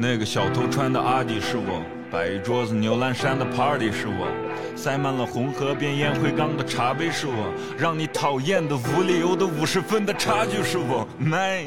[0.00, 4.28] 那个小偷穿的阿迪是我，摆一桌子牛栏山的 party 是我，
[4.76, 11.04] 塞满了红河边烟灰缸的茶杯是我，让你讨厌的无理由的五十分的差距是我。
[11.18, 11.64] Man，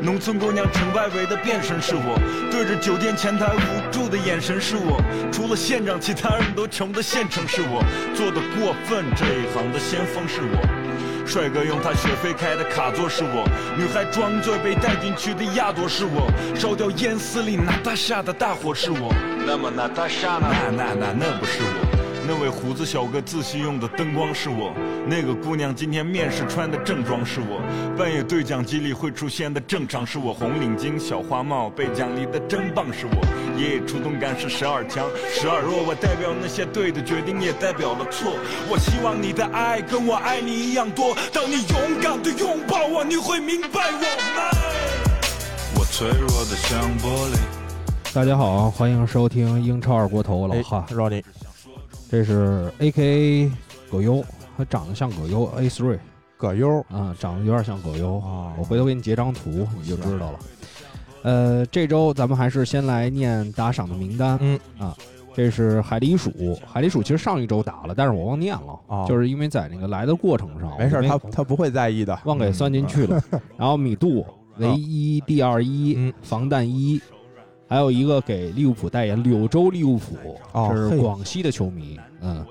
[0.00, 2.16] 农村姑娘城外围的变身是我，
[2.52, 5.02] 对着酒店前台无助的眼神是我，
[5.32, 7.82] 除了县长，其他人都穷的县城是我，
[8.14, 10.75] 做的过分，这一行的先锋是我。
[11.26, 13.44] 帅哥用他学飞开的卡座是我，
[13.76, 19.12] 女孩装醉被带进去的亚朵是我，烧掉烟丝里娜塔莎的大火是我。
[19.44, 20.46] 那么娜塔莎呢？
[20.50, 21.85] 那那那那不是我。
[22.28, 24.74] 那位胡子小哥自习用的灯光是我，
[25.06, 27.62] 那个姑娘今天面试穿的正装是我，
[27.96, 33.24] 半夜对讲机里会出现的正常是我，红领巾小花帽被奖励的真棒是我，
[33.56, 38.32] 爷爷出动感是十二强十二弱，我代表那些对的决定也代表了错，
[38.68, 44.00] 我希望你的爱跟我爱你一样多，当你勇敢的拥抱我，你会明白我
[44.34, 45.78] 们。
[45.78, 47.38] 我脆弱的像玻璃。
[48.12, 51.22] 大家好，欢迎收听英超二锅头老哈，Ronnie。
[52.08, 53.02] 这是 A K
[53.44, 53.52] A
[53.90, 54.24] 葛优，
[54.56, 55.98] 他长得像葛优 A three，
[56.36, 58.54] 葛优啊，长得有点像葛优啊。
[58.58, 60.38] 我回头给你截张图，你就知道了。
[61.22, 64.38] 呃，这周咱们还是先来念打赏的名单。
[64.40, 64.96] 嗯啊，
[65.34, 66.32] 这是海狸鼠，
[66.64, 73.20] 海狸鼠其实上一周打了，但是我忘念了，就是因为在那个来的过程上，没事，他他不会在意的，忘给算进去了。
[73.56, 74.24] 然后米杜
[74.58, 77.00] 唯一 D 二一防弹一。
[77.68, 80.38] 还有一个给利物浦代言柳州利物浦，
[80.70, 82.44] 这是广西的球迷，嗯，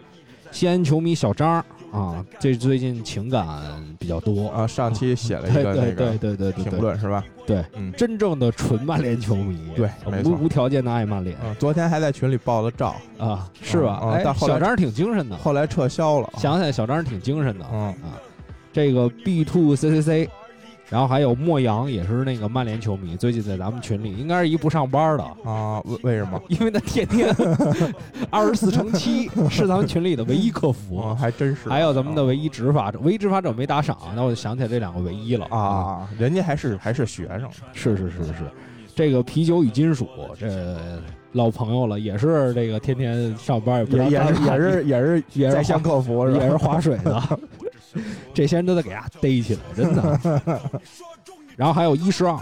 [0.52, 3.48] 西安球迷小张啊，这最近情感
[3.98, 7.24] 比较多啊，上期写了一个那个对对对评论是吧？
[7.48, 9.90] 对，嗯真正的纯曼联球迷，对，
[10.26, 11.38] 无无条件的爱曼联。
[11.58, 14.02] 昨天还在群里爆了照啊，是吧？
[14.12, 16.30] 哎，小张挺精神的，后来撤销了。
[16.38, 18.20] 想起来，小张挺精神的，嗯啊，
[18.74, 20.30] 这个 B two C C C。
[20.88, 25.82] 然后还有莫阳，也是那个曼联球迷，最近在咱们群里，应该是一不上班的啊？
[25.86, 26.40] 为为什么？
[26.48, 27.36] 因为他天天
[28.30, 31.68] 二十四乘七是咱们群里的唯一客服，还真是。
[31.68, 36.08] 还有咱们的唯一执法者，唯一执法者没打赏，那我就想起来这两个唯一了啊！
[36.20, 38.34] 人家还是还是学生，是是是是。
[38.94, 40.08] 这个啤酒与金属，
[40.40, 40.48] 这
[41.32, 47.22] 老朋友了，也是这个天天上班也不也是也是也是也是像客服，也是划水的。
[48.34, 50.62] 这些人都得给他逮起来，真的。
[51.56, 52.38] 然后还有一十二，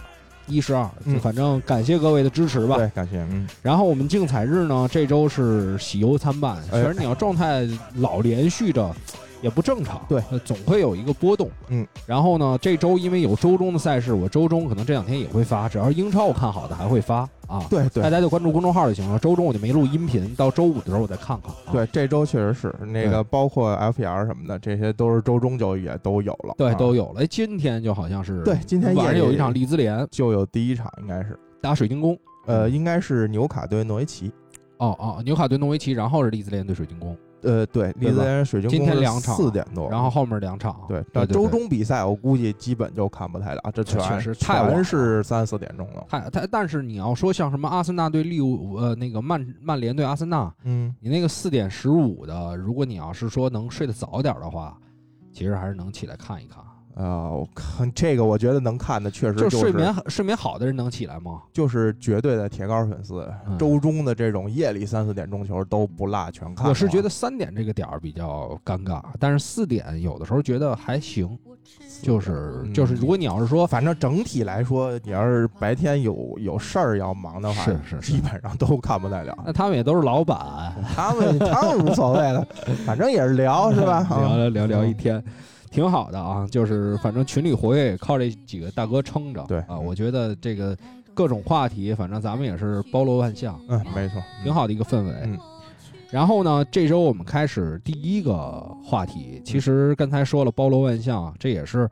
[0.47, 0.89] 一十二，
[1.21, 2.77] 反正感谢各位的支持吧。
[2.77, 3.19] 对，感谢。
[3.31, 3.47] 嗯。
[3.61, 6.57] 然后我们竞彩日呢，这周是喜忧参半。
[6.71, 8.95] 其实你要状态老连续着。
[9.43, 19.19] 也不正常，对，总会有一个波动，嗯，然后呢，这周因为有周中的赛事，我周中可能这两天也会发，只要是英超我看好的还会发啊，对对，大家就关注公众号就行了。
[19.19, 21.53] 周中我就没录音频，到周五的时候我再看看。
[21.73, 27.21] 对，这周确实是那个，包括 FPL 什么的，这些都是周中就也都有了，对，都有了。
[27.21, 31.37] 哎，今天就好像是，对，今天晚上有一场利兹联，就有第一场，应该是。
[31.61, 34.31] 打水晶宫，呃，应该是纽卡对诺维奇，
[34.77, 37.17] 哦哦，纽卡对诺维奇，然后是利兹联对水晶宫。
[37.43, 44.33] 呃，对，利兹联水晶宫今天两场四点多，然后后面两场，对，但周中比赛我估计基本就看不太了，这确实。
[44.33, 46.05] 全是三四点钟了。
[46.09, 54.77] 太太，但是你要说像什么阿森纳对利物呃那个曼曼联对阿森纳，嗯，你那个四点十五的，如果你要是说能睡得早点的话，
[55.31, 56.63] 其实还是能起来看一看。
[56.95, 61.41] 啊，我看这个，我觉得能看的确实就睡眠睡眠好的人能起来吗？
[61.51, 63.27] 就是绝对的铁杆粉丝，
[63.57, 66.67] 周中的这种夜里三四点钟球都不落，全看。
[66.67, 71.37] 我是觉得三点这个点儿比较尴尬，但是四点有的时候觉得还行，
[72.01, 79.35] 就是就是，如果你要是说，反正整体来说，你要是白天有有事儿要忙的话，是是，基本上都看不太了。
[79.45, 82.47] 那他们也都是老板，他们他们无所谓的，
[82.85, 84.05] 反正也是聊是吧？
[84.09, 85.23] 聊聊聊聊一天。
[85.73, 89.43] 挺好的啊，就是反正群里活跃也靠这几个大哥撑着。
[89.47, 90.77] 对啊，我觉得这个
[91.15, 93.59] 各种话题，反正咱们也是包罗万象。
[93.67, 95.13] 嗯，没错，挺好的一个氛围。
[95.23, 95.35] 嗯，
[96.11, 99.41] 然后呢，这周我们开始第一个话题。
[99.43, 101.89] 其实刚才说了包罗万象，这也是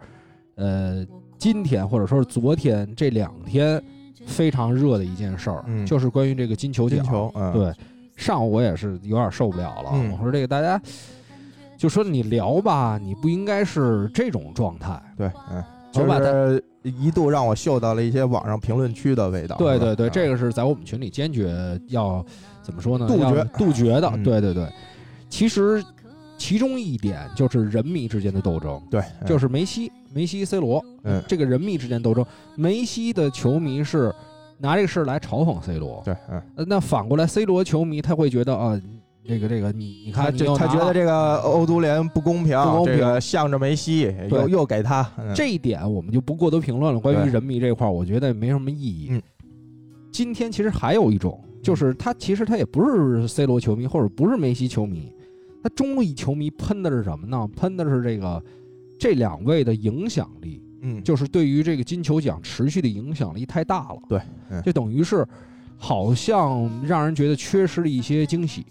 [0.53, 1.03] 呃
[1.39, 3.83] 今天或者说是昨天这两天
[4.27, 7.00] 非常热的一件事儿，就是关于这个金球奖。
[7.00, 7.73] 金球，对，
[8.15, 10.79] 上午我也是有点受不了了，我说这个大家。
[11.81, 15.01] 就说你聊吧，你不应该是这种状态。
[15.18, 19.56] 对，嗯，就是一度让我嗅到了一些网上评论区的味道。
[19.56, 22.24] 对对对，这个是在我们群里坚决要
[22.62, 23.07] 怎么说呢？
[23.07, 24.12] 杜绝杜绝的。
[24.24, 24.72] 对对对，
[25.28, 25.83] 其实
[26.38, 28.80] 其中一点就是人迷之间的斗争。
[28.92, 32.24] 对，就是梅西、梅西、C 罗，嗯，这个人迷之间斗争，
[32.56, 34.13] 梅西的球迷是
[34.60, 36.00] 拿这个事来嘲讽 C 罗。
[36.06, 38.80] 对，嗯，那反过来，C 罗球迷他会觉得啊。
[39.31, 47.00] 这个这个，你你看，他觉得这个欧足联不公平，不公平，向着梅西，又又给他这一点，我们就不过多评论了。
[47.00, 49.07] 关于人迷这块儿，我觉得没什么意义。
[49.12, 49.22] 嗯，
[50.12, 55.13] 今天其实还有一种，就是他其实他也不是 C 罗球迷，或者不是梅西球迷，
[55.63, 57.50] 他中立球迷喷的是什么呢？
[57.56, 58.44] 喷的是这个
[59.00, 64.00] 这两位的影响力，嗯，就是对于这个金球奖持续的影响力太大了。
[64.10, 64.22] 对，
[64.62, 65.25] 就等于是
[65.78, 68.66] 好像让人觉得缺失了一些惊喜。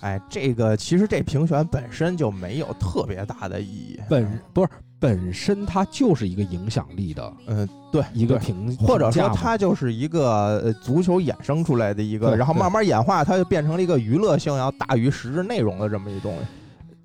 [0.00, 4.68] 哎，这个其实这评选本身就没有特别大的意义，本不是。
[4.98, 16.40] 本身它就是一个影响力的，嗯，对，一个评，或者说它就是一个足球衍生出来的一个，然后慢慢演化，它就变成了一个娱乐性要大于实质内容的这么一东西。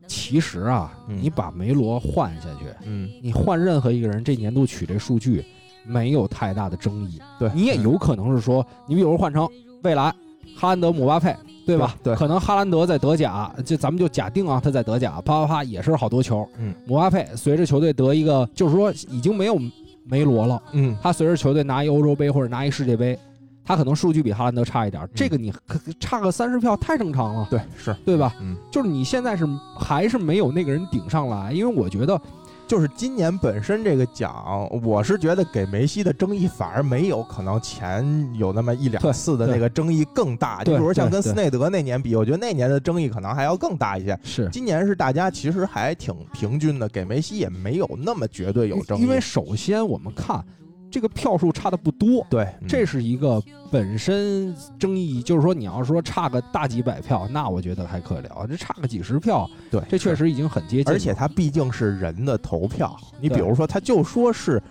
[0.07, 5.41] 其实啊，你把梅罗换下去，嗯，你换任何一个人，这年度取这数据
[5.85, 7.21] 没有太大的争议。
[7.39, 9.47] 对，你也有可能是说，你比如换成
[9.83, 10.13] 未来
[10.57, 11.33] 哈兰德、姆巴佩。
[11.65, 11.95] 对吧？
[12.03, 16.47] 对，可能哈兰德在德甲，就咱们就假定啊，他在德甲啪啪啪也是好多球。
[16.57, 19.57] 嗯，姆巴佩随着球队得一个，就是说已经没有
[20.03, 20.61] 梅罗了。
[20.73, 23.17] 嗯，他随着球队拿一欧洲杯或者拿一世界杯，
[23.63, 25.51] 他可能数据比哈兰德差一点，这个你
[25.99, 27.47] 差个三十票太正常了。
[27.49, 28.33] 对，是对吧？
[28.39, 29.45] 嗯，就是你现在是
[29.79, 32.19] 还是没有那个人顶上来，因为我觉得。
[32.67, 40.63] 就是今年本身这个奖，我是觉得给梅西的争议反而没有可能前有那么一两次的那个争议更大。
[40.63, 44.17] 就比如像跟斯内德那年比，我觉得那年的争议可能还要更大一些。
[44.23, 49.01] 是，今年是大家其实还挺平均的，给梅西也没有那么绝对有争议。
[49.01, 50.43] 因为首先我们看。
[50.91, 58.47] 这个票数差的不多，对，这是一个本身争议，就是说你要说差个大几百票，那我觉得还可聊。
[58.47, 60.93] 这差个几十票，对，这确实已经很接近。
[60.93, 64.61] 而且它毕竟是人的投票，你比如说，他就说是，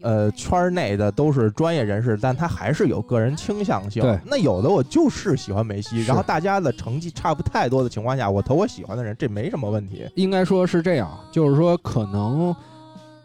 [0.00, 4.02] 呃，圈内的都是专业人士，但他还是有个人倾向性。
[4.02, 10.08] 对，那有的我就是喜欢梅西，然后大家的成绩差不太多的情况下，我投我喜欢的人，这没什么问题。
[10.14, 12.56] 应该说是这样，就是说可能。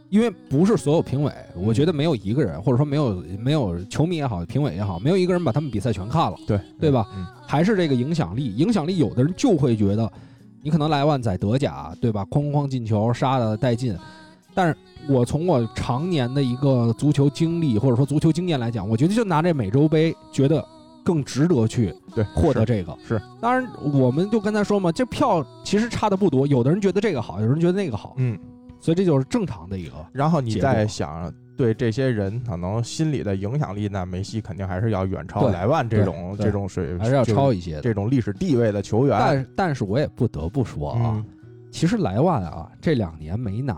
[0.10, 7.08] 因为不是所有评委，我觉得没有一个人，或者说没有没有球迷也好，评委也好，没有一个人把他们比赛全看了，对对吧？
[7.46, 10.12] 还是这个影响力，影响力，有的人就会觉得，
[10.64, 12.26] 你可能莱万在德甲，对吧？
[12.26, 13.96] 哐哐进球，杀的带劲。
[14.56, 14.76] 但是
[15.08, 20.66] 我从我常年的一个足球经历或者说足球经验来讲，我觉得就拿这美洲杯，觉得
[21.04, 22.98] 更值得去对获得这个。
[23.08, 28.38] 是，当然我们就跟他说嘛，这票其实差的不多，有的人觉得这个好，有人觉得那个好，嗯。
[28.80, 29.94] 所以这就是正常的一个。
[30.12, 39.18] 然后你再想，对这些人可能心理的影响力，那梅西肯定还是要远超莱万这种这种水平，还是要超一些这种历史地位的球员。
[39.20, 41.24] 但但是我也不得不说啊，
[41.72, 43.76] 其实莱万啊这两年没拿，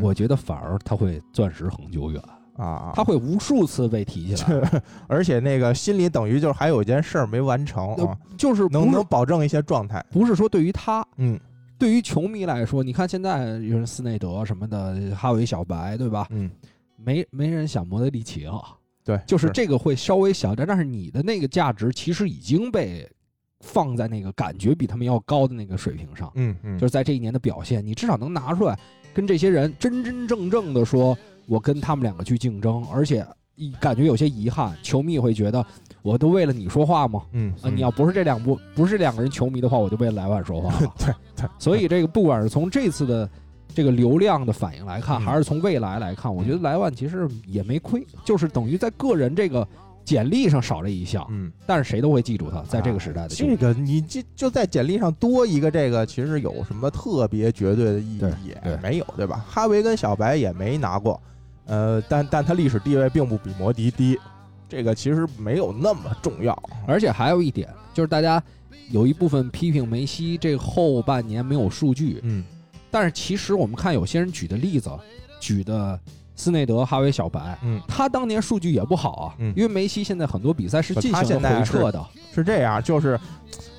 [0.00, 2.22] 我觉得反而他会钻石恒久远。
[2.56, 11.38] 啊，他会无数次被提起来， 而且那个心里等于就是还有一件事儿没完成啊，就是能不能保证一些状态，不是说对于他，嗯。
[11.78, 16.26] 对于球迷来说，你看现在有人斯内德什么的，哈维小白，对吧？
[16.30, 16.50] 嗯，
[16.96, 18.62] 没没人想莫德里奇了。
[19.04, 23.08] 对，就是这个会稍微小点，但是你的那个价值其实已经被
[23.60, 26.32] 放在那个感觉比他们要高的那个水平上。
[26.34, 28.78] 嗯嗯，就是在这一年的表现，你至少能拿出来
[29.14, 33.26] 跟这些人真真正正的说，我跟他们两个去竞争，而且
[33.80, 35.64] 感觉有些遗憾，球迷会觉得。
[36.06, 37.22] 我都为了你说话吗？
[37.32, 40.92] 嗯啊，你要不是这两部不是两个人球迷的话，我就为了莱万说话了。
[40.98, 43.28] 对对，所以这个不管是从这次的
[43.74, 49.66] 这个流量的反应来看，还是从未来来看，我觉得莱万其实也没亏，就是等于在个人这个
[50.04, 51.26] 简历上少了一项。
[51.30, 59.44] 嗯，但是谁都会记住他，在这个时代的这个，你就就在简历上多一个这个，其实有什么特别绝对的意义也没有，对吧？
[59.48, 61.20] 哈维跟小白也没拿过，
[61.66, 64.16] 呃，但但他历史地位并不比摩迪低。
[64.68, 66.56] 这个其实没有那么重要，
[66.86, 68.42] 而且还有一点就是，大家
[68.90, 72.44] 有一部分批评梅西这后半年没有数据，嗯，
[72.90, 74.90] 但是其实我们看有些人举的例子，
[75.40, 75.98] 举的
[76.36, 83.18] 斯内德、哈维、小白，嗯，他当年数据也不好啊，嗯，因为梅西现在很多比赛是进行回撤的，是这样，就是。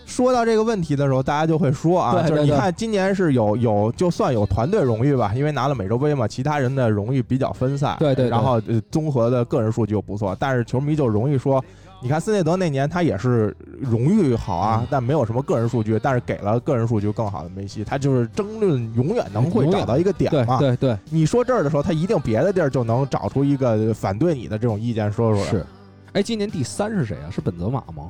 [0.05, 11.63] 说到这个问题的时候，大家就会说啊，就是你看今年是有有，就算有团队荣誉吧，因为拿了美洲杯嘛，其他人的荣誉比较分散，对对，然后呃综合的个人数据又不错，但是球迷就容易说，
[12.01, 25.45] 你看斯内德那年他也是荣誉好啊，但没有什么个人数据，但是给了个人数据更好的梅西，他就是争论永远能会找到一个点嘛，对对，你说这儿的时候，他一定别的地儿就能找出一个反对你的这种意见说出来。
[25.49, 25.65] 是，
[26.13, 27.31] 哎，今年第三是谁啊？
[27.31, 28.09] 是本泽马吗？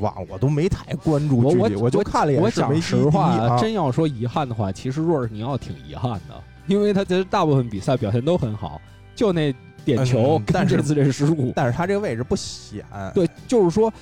[0.00, 2.44] 哇，我都没太关注我我就看了一眼。
[2.44, 8.80] 我讲实话，真要说遗憾的话，其实若尔尼奥挺遗憾的，因为他其实大部分比赛表现都很好，
[9.16, 9.52] 就那
[9.84, 12.84] 点球，但是这次这是失误，但是他这个位置不显。
[13.14, 13.92] 对，就是说，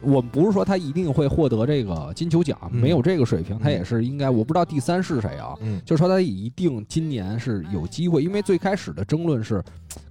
[0.00, 4.28] 我们不是说他一定会获得这个金球奖，没有这个水平，他也是应该。
[4.28, 5.54] 我不知道第三是谁啊？
[5.60, 9.62] 嗯，就说他一定今年是有机会，因为最开始的争论是，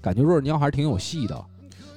[0.02, 1.46] 感觉若尔尼奥还是挺有戏的。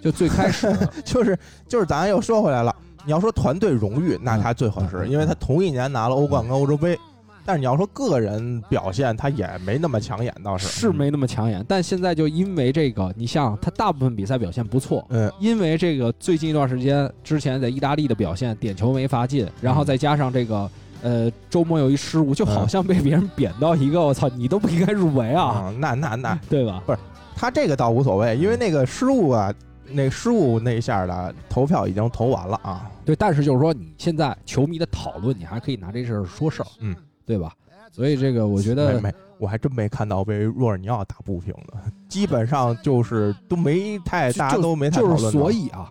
[0.02, 0.70] 就最开始
[1.02, 2.74] 就是就是咱又说回来了，
[3.06, 6.98] 你要说团队荣誉，那他最合适，因为他同一年拿了欧冠跟欧洲杯。
[7.44, 11.64] 但是你要说个人表现，他也没那么抢眼，倒是是没那么抢眼。
[11.68, 20.70] 但现在就因为这个，你像他大部分比赛表现不错，嗯，因为这个最近一段时间之前在意大利的表现，点球没罚进，然后再加上这个
[21.02, 25.72] 呃周末有一失误，就好像被别人贬到一个我操，你都不应该入围啊！
[25.78, 26.82] 那那那对吧？
[26.86, 26.98] 不是
[27.36, 29.52] 他这个倒无所谓，因为那个失误啊，
[29.90, 32.90] 那失误那一下的投票已经投完了啊。
[33.04, 37.52] 对，但是就是说你现在球迷的讨论，你还可以拿这事儿说事儿，嗯，对吧？
[37.92, 41.74] 所以这个我觉得没，我还真没看到被若尔尼奥打不平的，
[42.08, 45.88] 基本上就是都没太大家都没太就是所以啊，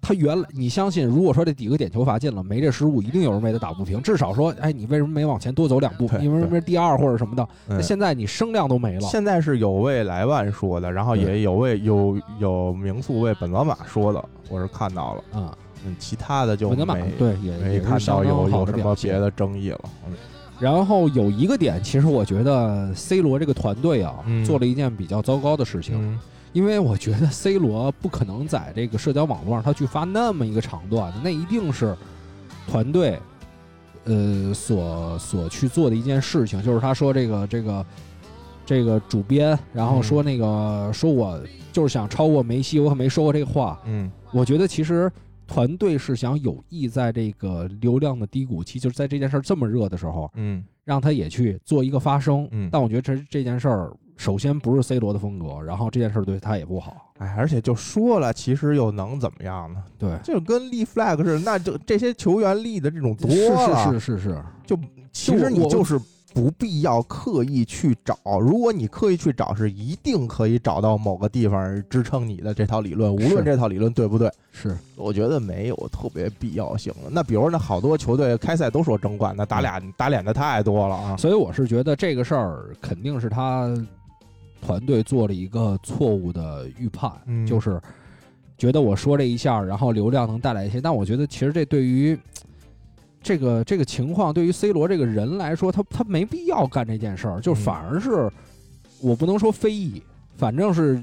[0.00, 4.02] 他原来你相信，如果说这几个点球罚进了，没这失误，一定有人为他打不平。
[4.02, 6.10] 至少说，哎，你为什么没往前多走两步？
[6.18, 7.48] 你为什么第二或者什么的？
[7.68, 9.02] 那现在你声量都没了。
[9.02, 20.14] 现在是有为莱万说的，然后也有为有有名宿为本泽马说的，我是看到了啊，嗯，其他的就没对也没看到有有什么别的争议了，嗯。
[20.60, 24.14] 然后有一个点，其实我觉得 C 罗这个团队啊，
[24.46, 26.18] 做了一件比较糟糕的事情，
[26.52, 31.96] 因为我觉得 C 罗不可能在这个社交网络上他去发那么一个长段的，那一定是
[32.68, 33.18] 团队
[34.04, 37.86] 呃所所去做的一件事情，就是他说这个这个
[38.64, 41.38] 这个主编，然后说那个说我
[41.72, 45.10] 就是想超过梅西，我可没说过这个话，嗯，我觉得其实。
[45.46, 52.48] 团队是想有意在这个流量的低谷期，就是在这件事儿这么热的时候，嗯，让他也去做一个发声。
[52.50, 57.12] 嗯，但我觉得这这件事儿，首先不是 C 罗的风格，然后这件事儿对他也不好。
[57.18, 59.82] 哎，而且就说了，其实又能怎么样呢？
[59.98, 64.78] 对，就跟立 flag 似的，那就这些球员立的这种多了，是是是是，就
[65.12, 66.00] 其实你就是。
[66.34, 74.28] 不必要刻意去找，如果你刻意去找，是一定可以找到某个地方支撑你的这套理论，无论这套理论对不对。
[74.50, 77.08] 是，我觉得没有特别必要性的。
[77.08, 81.16] 那比如那好多球队开赛都说争冠，那打脸打脸的太多了啊。
[81.16, 83.72] 所以我是觉得这个事儿肯定是他
[84.60, 87.12] 团队做了一个错误的预判，
[87.46, 87.80] 就是
[88.58, 90.80] 觉得我说这一下，然后流量能带来一些。
[90.80, 92.18] 但我觉得其实这对于。
[93.24, 98.30] 这个这个情况对于 C 罗这个人来说，他他没必要干这件事儿，就反而是
[99.00, 100.02] 我不能说非议，
[100.36, 101.02] 反正是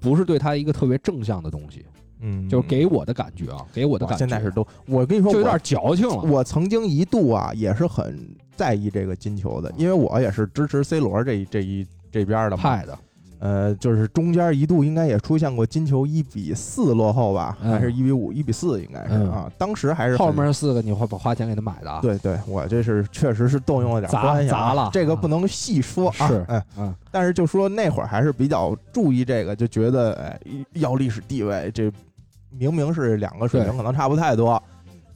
[0.00, 1.84] 不是对他一个特别正向的东西。
[2.20, 6.22] 嗯，就是给我的感觉啊，给我的感觉现在是都，我跟你说，就有点矫情了。
[6.22, 8.18] 我曾经一度啊，也是很
[8.54, 12.98] 在意这个金球的，因为我也是支持 C 罗这这一这边的派的。
[13.38, 19.50] 呃，就是中间一度应该也出现过金球一比四落后吧，还是一比五、一比四，应该是啊。
[19.58, 21.98] 当时还是后面四个你花花钱给他买的。
[22.00, 24.90] 对对，我这是确实是动用了点关系，砸了。
[24.92, 26.28] 这个不能细说啊。
[26.28, 26.46] 是，
[26.78, 30.40] 嗯，但是就说那会儿还是比较注意这个，就觉得哎，
[30.74, 31.92] 要历史地位，这
[32.50, 34.62] 明明是两个水平可能差不太多。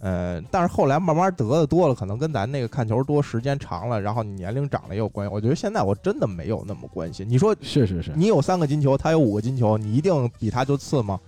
[0.03, 5.35] 呃，但是后来慢慢得的多了，可能跟咱那个看球多时间长了，然后你年龄长了也有关系。
[5.35, 7.27] 我觉得现在我真的没有那么关心。
[7.29, 11.21] 你说是是是，你有三个金球，他有五个金球，你一定比他就次吗？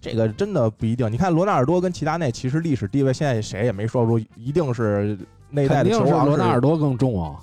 [0.00, 1.10] 这个真的不一定。
[1.10, 5.16] 你看罗纳尔多跟齐达内，其实历史地位现在谁也没说出一定是
[5.48, 6.26] 那代的球王。
[6.26, 7.38] 罗纳尔多更重啊！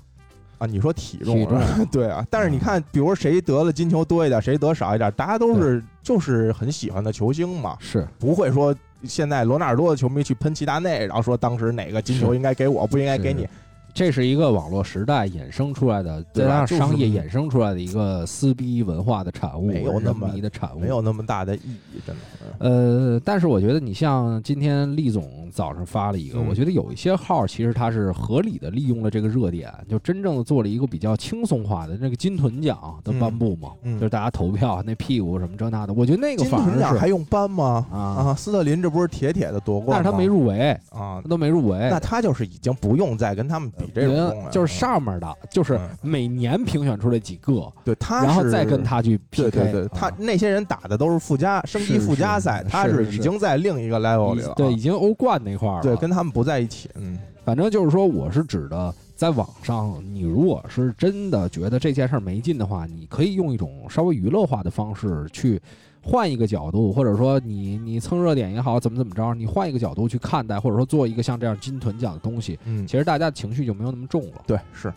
[0.57, 1.47] 啊，你说体重？
[1.93, 2.27] 对啊。
[2.29, 8.75] 但是你看，比如谁得了金球多一点，谁得少一点，大家都是就是很喜欢的球星嘛，是不会说。
[9.03, 13.47] 现在罗纳尔多的球迷去喷齐达内，然后说当时哪个金球应该给我，不应该给你。
[13.93, 21.59] 这是一个网络时代衍生出来的，再加上商业衍生出来的一个撕逼文化的产物，没有那么的产物，没有那么大的意
[21.93, 22.21] 义，真的。
[22.57, 37.85] 呃，但是我觉得你像今天厉总早上发了一个，我觉得有一些号其实他是合理的利用了这个热点，就真正的做了一个比较轻松化的那个金豚奖的颁布嘛，就是大家投票那屁股什么这那的，我觉得那个金臀奖还用颁吗？
[37.91, 43.71] 啊啊，斯特林这不是铁铁的夺冠，但是他没入围啊，他都没入围，那他就是已经不用再跟他们。
[43.93, 49.49] 这种就是上面的，就是每年评选出来几个，对他，然后再跟他去 PK。
[49.51, 54.53] 对对对，他那些人打的都是附加升级附加赛，他是已经在另一个 level 里了。
[54.55, 55.81] 对，已经欧冠那块儿了。
[55.81, 56.89] 对，跟他们不在一起。
[56.95, 65.61] 嗯，反正就是说，我是指的，在网上，你如果是真的觉得这件事儿没劲的话，你可以用一种稍微娱乐化的方式去。
[66.03, 74.41] 换一个角度，或者说你你蹭热点也好，怎么怎么着，你换一个角度去看待，或者说做一个像这样金屯奖的东西，嗯，其实大家的情绪就没有那么重了。
[74.45, 74.93] 对，是。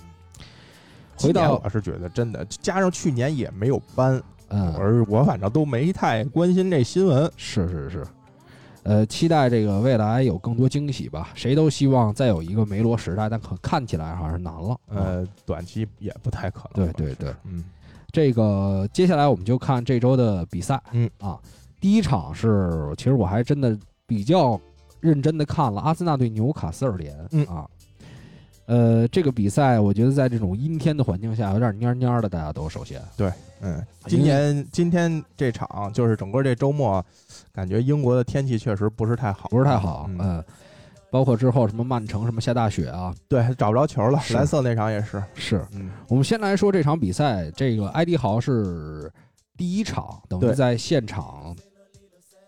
[1.19, 7.31] 回到我是觉得真的，加上去年也没有搬，嗯，而我反正都没太关心这新闻。
[7.37, 8.07] 是是是，
[8.83, 11.31] 呃，期待这个未来有更多惊喜吧。
[11.35, 14.77] 谁都希望再有一个梅罗时代，但可看起来好像是难了。
[14.89, 16.85] 呃，短期也不太可能。
[16.85, 17.65] 对对对，嗯。
[18.13, 21.09] 这个接下来我们就看这周的比赛，嗯。
[21.19, 21.39] 啊，
[21.81, 24.61] 第一场是，其实我还真的比较
[25.01, 27.15] 认真的看了阿森纳对纽卡斯尔联。
[27.31, 27.45] 嗯。
[27.47, 27.67] 啊。
[28.67, 33.01] 呃，这个比赛我觉得在这种阴天的环境下有点蔫蔫的，大家都首先。
[33.17, 37.01] 对，嗯，今年今天这场就是整个这周末，
[37.53, 40.43] 感觉英国的天气确实不是太好，不是太好，嗯，
[41.17, 45.67] 包括之后什么曼城什么下大雪啊，对，找不着球了，蓝色那场也是，是，
[46.09, 49.11] 我们先来说这场比赛，这个埃迪豪是
[49.57, 51.57] 第一场，等于在现场。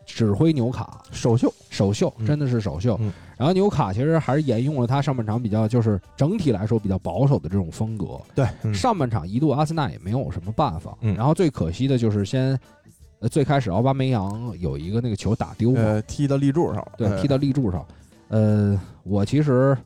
[0.05, 2.99] 指挥纽卡首秀，首秀真的是首秀。
[3.37, 8.19] 然后纽卡其实还是沿用了他上半场比较，就是整体来说比较保守的这种风格。
[8.35, 10.97] 对，上半场一度阿森纳也没有什么办法。
[11.01, 12.59] 然后最可惜的就是先，
[13.21, 16.93] 呃，最开始奥巴梅扬有一个那个球打丢了，踢到立柱上了。
[16.97, 17.87] 对，踢到立柱上。
[18.29, 19.77] 呃，我其实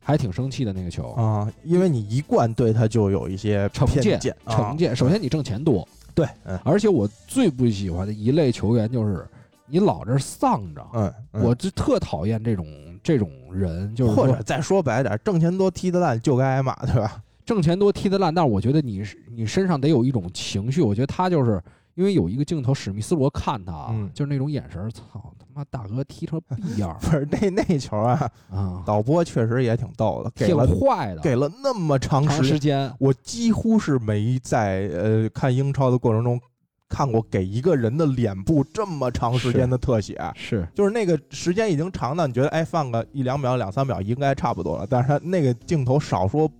[0.00, 4.20] 还挺生气的那个球啊，因为你一贯对他就有一些成见。
[4.46, 5.86] 成见，首先你挣钱多。
[6.14, 6.26] 对，
[6.64, 9.26] 而且我最不喜欢的一类球员就是
[9.66, 12.66] 你老这丧着，嗯，我就特讨厌这种
[13.02, 17.22] 这种人，就是或者再说白点，挣钱多踢得烂就该挨骂，对吧？
[17.46, 19.02] 挣钱多踢得烂，但是我觉得你
[19.34, 21.62] 你身上得有一种情绪，我觉得他就是
[21.94, 25.46] 因为有一个镜头，史密斯罗看他，就是那种眼神，操他。
[25.54, 28.82] 妈大哥踢成 逼样，不是那那球啊啊！
[28.86, 36.40] 导播确实也挺逗的，给了坏的，给了那么长时间，我几乎是没在呃看英超的过程中
[36.88, 46.50] 看过给一个人的脸部这么长时间的特写，是就是那个时间已经长到你觉得哎放个一两秒两三秒应该差不多了，但是他那个镜头少说。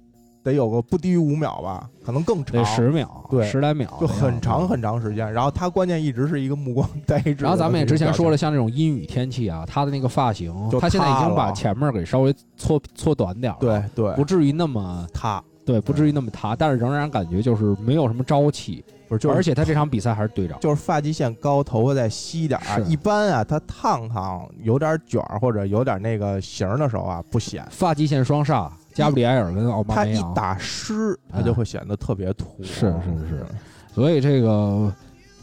[0.43, 5.33] 得有个不低于五秒吧，可能更长，得十秒，对，十来秒，就很长很长时间。
[5.33, 7.37] 然后他关键一直是一个目光呆滞。
[7.45, 22.83] 然后咱们也之前说了，像这种阴雨天气啊，他的那个发型，他现在已经把前面给稍微搓搓短点了，对对，不至于那么塌，对，不至于那么塌，但是仍然感觉就是没有什么朝气，不是，而且他这场比赛还是队长，就是发际线高，头发再稀点儿。
[22.83, 27.65] 一般啊，他烫烫有点卷或者有点那个型的时候啊，不显。
[27.71, 28.69] 发际线双煞。
[28.95, 32.63] 加布里埃尔跟奥巴梅扬，他一打湿，他就会显得特别土。
[32.63, 33.47] 是是是，
[33.95, 34.93] 所以这个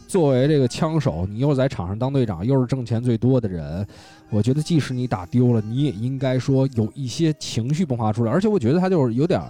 [0.08, 3.86] 作为这个枪手，你又在场上当队长，又是挣钱最多的人，
[4.30, 8.32] 我觉得即使你打丢了，你也应该说有一些情绪迸发出来。
[8.32, 9.42] 而且我觉得他就是有点，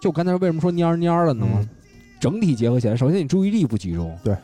[0.00, 1.46] 就刚才为什么说蔫蔫了呢？
[2.20, 4.36] 整体结合起来，首先你注意力不集中，对，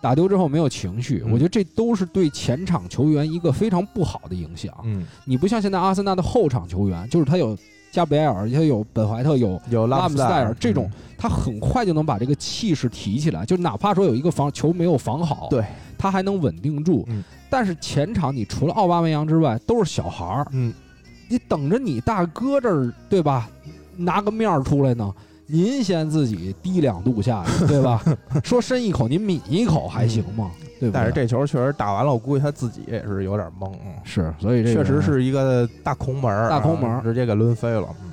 [0.00, 4.74] 打丢之后没有情绪，我觉得这都是对前场球员一个非常不好的影响。
[4.84, 7.56] 嗯，你不像现在阿森纳的后场球员，就是他有。
[7.90, 15.64] 加布埃尔，他有本怀特，有有拉姆斯戴尔，这种他很快就能把这个气势提起来，就哪怕说有一个防球没有防好，对，
[15.98, 17.06] 他还能稳定住。
[17.48, 20.72] 但是前场你除了奥巴梅扬之外都是小孩儿，嗯，
[21.28, 23.50] 你等着你大哥这儿对吧，
[23.96, 25.12] 拿个面儿出来呢？
[25.46, 28.00] 您先自己低两度下去，对吧？
[28.44, 30.52] 说深一口，您抿一口还行吗？
[30.80, 30.90] 对。
[30.90, 33.70] 但是这球确实打完了，我估计他自己也是有点懵。
[34.02, 37.86] 是，所以这确实是一个大空门，大空门直接给抡飞了。
[38.02, 38.10] 嗯，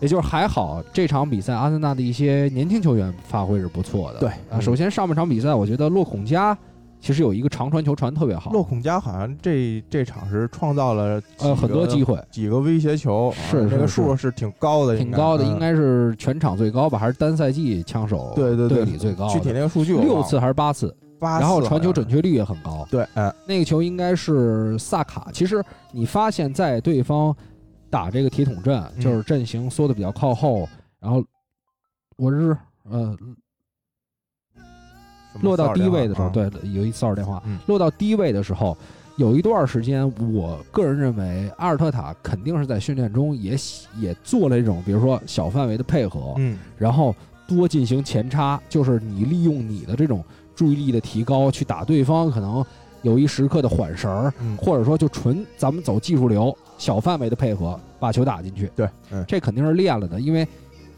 [0.00, 4.20] 也就是还好，这场比赛阿森纳的一些年轻球员发挥是不错的。
[4.20, 6.56] 对啊，首先上半场比赛，我觉得洛孔加。
[7.04, 19.26] 其实有一个长传球传特别好，洛孔加好像这这场是创造了呃很多机会，几个威胁球，是这个数是挺高的，挺高的，应该是全场最高吧，还是单赛季枪手对对对里最高？
[19.26, 20.94] 具体那个数据六次还是八次？
[21.22, 22.86] 八然后传球准确率也很高。
[22.90, 25.28] 对，哎，那个球应该是萨卡。
[25.32, 27.34] 其实你发现，在对方
[27.88, 30.68] 打这个铁桶阵，就是阵型缩的比较靠后，
[31.00, 31.24] 然后
[32.16, 32.56] 我是
[32.90, 33.16] 呃。
[35.40, 37.42] 落到低位的时候，对，有一骚扰电话。
[37.64, 38.76] 落到低位的时候，
[39.16, 43.56] 有一段时间，我个人认为阿尔特塔肯定是在训练中也
[43.96, 47.16] 也做了这种，比如说小范围的配合，嗯，然后
[47.48, 50.22] 多进行前插，就是你利用你的这种
[50.54, 52.64] 注意力的提高去打对方，可能
[53.02, 58.70] 有一时刻的缓神儿，或者说就纯咱们走技术流，小范围的配合把球打进去。
[58.76, 58.88] 对，
[59.26, 60.46] 这肯定是练了的，因为。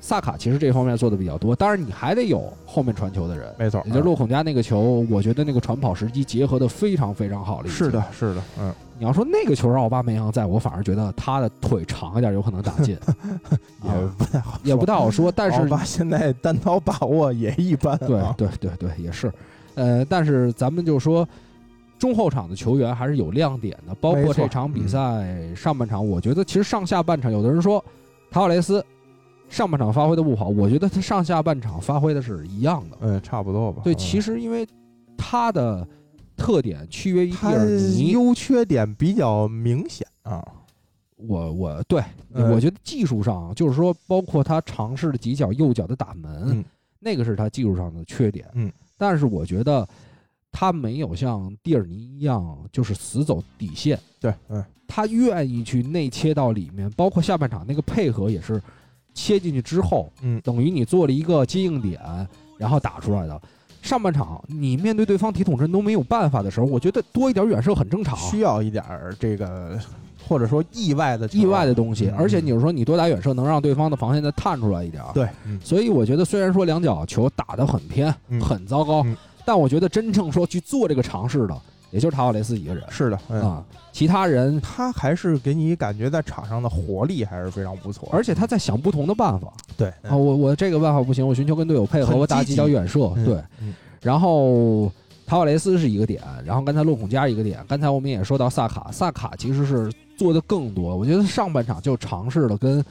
[0.06, 3.82] 萨卡其实这方面做的比较多，当然你还得有后面传球的人，没错。
[3.86, 7.68] 也就是洛孔加那个球，我觉得那个传跑时机结合的非常非常好了。
[7.68, 8.70] 是的，是的，嗯。
[8.98, 12.98] 你要说那个球让奥巴梅扬在，我反而觉得他的腿长一点，有可能打进，
[13.82, 15.32] 也不太好，也不太好说。
[15.34, 17.96] 但是现在单刀把握也一般。
[17.96, 19.32] 对对对对，也是。
[19.74, 21.26] 呃，但是咱们就说
[21.98, 27.82] 中后场的球员还是有亮点的，包括这场比赛上半场，我觉得其实上下半场，有的人说
[28.30, 28.84] 塔瓦雷斯。
[29.54, 33.82] 上半场发挥的不好，我觉得他上下半场发挥的是一样的，嗯，差不多吧。
[33.84, 34.66] 对，其实因为
[35.16, 35.86] 他的
[36.36, 40.44] 特点区别于蒂尔尼，优缺点比较明显啊。
[41.16, 46.62] 我我对，我觉得技术上就是说，包括他尝试的几脚右脚的打门，
[46.98, 48.46] 那个是他技术上的缺点。
[48.54, 49.88] 嗯，但是我觉得
[50.50, 53.96] 他没有像蒂尔尼一样就是死走底线。
[54.18, 58.60] 对，嗯，他愿意去内切到里面，包括下半场那个配合也是
[59.14, 61.98] 切进去之后，嗯，等于你做了一个接应点，
[62.58, 63.40] 然后打出来的。
[63.80, 68.82] 上半场你面对对方体统阵都没有办法的时候，我觉得多一点远射很正常，需要一点
[69.20, 69.78] 这个
[70.26, 72.10] 或者说意外的意外的东西。
[72.16, 75.28] 而且你是说你多打远射能让对方的防线再探出来一点，对。
[75.62, 79.04] 所以我觉得虽然说两脚球打得很偏很糟糕，
[79.44, 81.54] 但我觉得真正说去做这个尝试的，
[81.94, 82.84] 也就是塔瓦雷斯一个人。
[82.90, 89.52] 是的啊，其他人他还是给你感觉在场上的活力还是非常不错，而且他在想不同的办法。
[89.76, 93.12] 对啊，我我这个办法不行，我寻求跟队友配合，我打几脚远射。
[93.24, 93.40] 对，
[94.02, 94.90] 然后
[95.24, 100.96] 塔瓦雷斯是一个点，然后刚才洛孔加一个点，刚才我们也说到萨卡，萨卡其实是做的更多。
[100.96, 102.84] 我觉得上半场就尝试了跟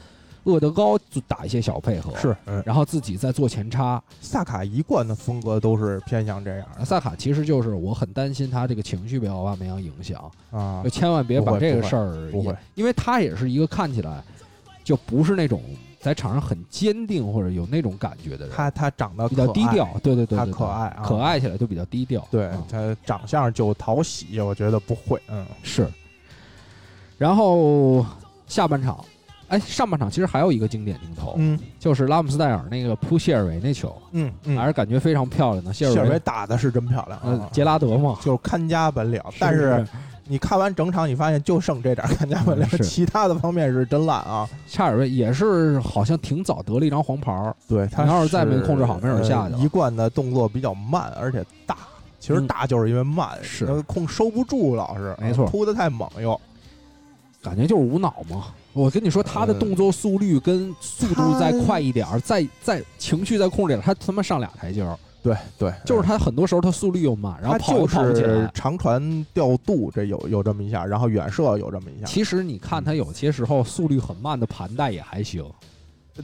[0.44, 4.02] 厄德高打一些小配合，是，然后自己在做前插。
[4.22, 6.68] 萨卡一贯的风格都是偏向这样。
[6.86, 14.24] 萨卡其实就是我很担心他这个情绪被奥巴梅扬影响啊，就千万别把这个事儿，不会，因为他也是一个看起来
[14.84, 15.62] 就不是那种。
[16.04, 22.28] 在场上很坚定或者有那种感觉的人，他他长得比较低调，对对对，他可爱，可爱起来就比较低调。
[22.30, 25.88] 对他长相就讨喜，我觉得不会，嗯是。
[27.18, 28.06] 然后
[28.48, 29.00] 下半场，
[29.48, 35.74] 哎，上半场其实还有一个经典镜头，嗯，就是拉姆斯戴尔那个扑谢尔维那球，嗯嗯，还是感觉非常漂亮的。
[35.74, 39.86] 谢尔维打的是真漂亮，嗯，杰拉德嘛，就是看家本领，但是。
[40.26, 44.48] 你看完整场，你发现就剩这点看家本领， 其他的方面是真烂啊！
[44.66, 51.76] 恰尔维也是好像挺早得了一张黄牌对他要是再没控制好，没准下去一贯的动作比较慢，而且大，
[52.22, 56.40] 其实大就是因为慢，是控收不住，老是没错，扑的太猛又，
[57.42, 58.46] 感觉就是无脑嘛。
[58.74, 64.98] 我跟你说，他的动作速率跟速度再快一点儿，再再情绪再控制点，他他妈上俩台阶儿。
[65.22, 68.52] 对对，就是他很多时候他速率又慢，然后跑跑起来。
[68.54, 72.06] 长传调度这有有这么一下，然后远射有这么一下。
[72.06, 75.46] 其实你看他有些时候速率很慢的盘带也还行。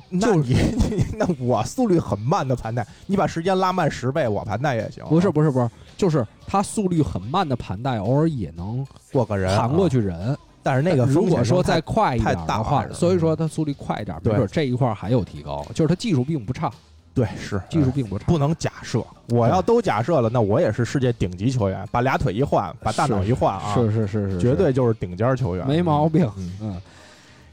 [0.09, 0.55] 那你
[1.17, 5.03] 那我速率很慢的盘带，你把时间拉慢十倍，我盘带也行。
[5.05, 10.38] 不是不是不是，就是他速率很慢的盘带，偶尔也能过个人，盘过去人。
[10.69, 15.65] 但是那个如果说再快一点的话，所以说他速率快一点，没准这一块还有提高。
[15.73, 16.71] 就是他技术并不差。
[17.12, 19.03] 对，是技术并不差，不能假设。
[19.29, 21.84] 我要都假设了，那我也是世界顶级球员。
[21.91, 26.29] 把俩腿一换，把大脑一换啊，是是是是，绝对就是顶尖球员，没毛病。
[26.62, 26.79] 嗯，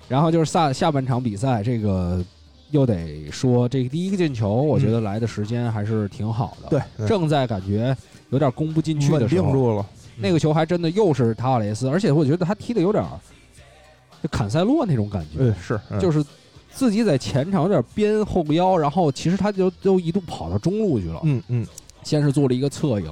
[0.09, 2.23] 然后就是下下半场比赛，这个
[2.71, 6.69] 又得说，这个第一个进球，我觉得来的时间还是挺好的。
[6.69, 7.97] 对，正在感觉
[8.29, 9.87] 有点攻不进去的时候，住了。
[10.17, 13.05] 那个球还真的又是塔瓦雷斯，而且我觉得他踢的有点
[14.23, 15.39] 就坎塞洛那种感觉。
[15.39, 16.25] 嗯，是，就是。
[16.69, 21.21] 自己在前场有点边后腰，然后其实他就就一度跑到中路去了。
[21.23, 21.67] 嗯嗯，
[22.03, 23.11] 先是做了一个侧影，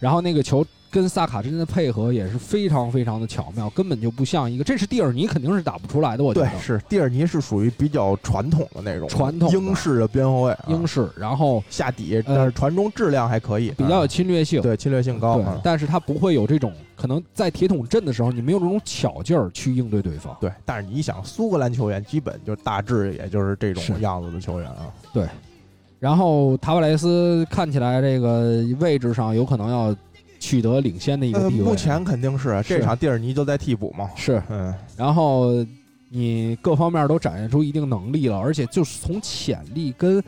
[0.00, 0.66] 然后那个球。
[0.90, 4.64] 跟萨卡之间的配合也是非常非常的巧妙，根本就不像一个。
[4.64, 6.48] 这是蒂尔尼肯定是打不出来的，我觉得。
[6.48, 15.40] 对，是蒂尔尼是属于比较传统的那种传统英式的边后卫，英式，然后下底，但是传中质量还可以，比较有侵略性，对，侵略性高。
[15.62, 20.36] 但是他不会有这种可能在铁桶阵的时候，你没有这种巧劲儿去应对对方。
[20.40, 24.86] 对，但是你想，苏格兰球员基本就大致也就是这种样子的球员啊。
[25.12, 25.26] 对，
[25.98, 29.94] 然后塔瓦雷斯看起来这个位置上有可能要。
[30.38, 34.08] 取得领先的一个地位，目前肯定是这场蒂尔尼就在替补嘛。
[34.14, 35.64] 是，嗯，然后
[36.08, 40.22] 你各方面都展现出一定能力了，而且就是从潜力跟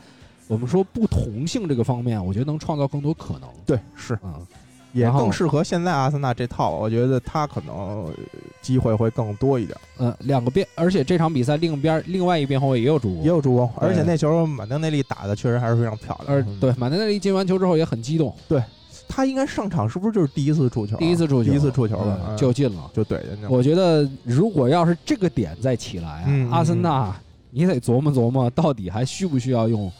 [0.47, 3.49] 我们说不同性这个方面，我觉得能创造更多可能。
[3.65, 4.45] 对，是，嗯，
[4.91, 6.71] 也更适合现在阿森纳这套。
[6.71, 8.13] 我觉得他可能
[8.61, 9.77] 机会会更多一点。
[9.97, 16.37] 嗯，两个边，而且这场比赛另一边另外一边后卫也有助攻，也有助攻，而且那球马丁内利打的确实还是非常漂亮。
[16.37, 18.35] 而对，马丁内利进完球之后也很激动。
[18.49, 18.61] 对。
[19.11, 20.95] 他应该上场是不是就是第一次触球？
[20.95, 23.45] 第一次触球，第一次触球了，就进了，就怼进去。
[23.49, 27.13] 我觉得如果要是这个点再起来，阿森纳
[27.49, 29.91] 你得琢磨琢磨，到底还需不需要用。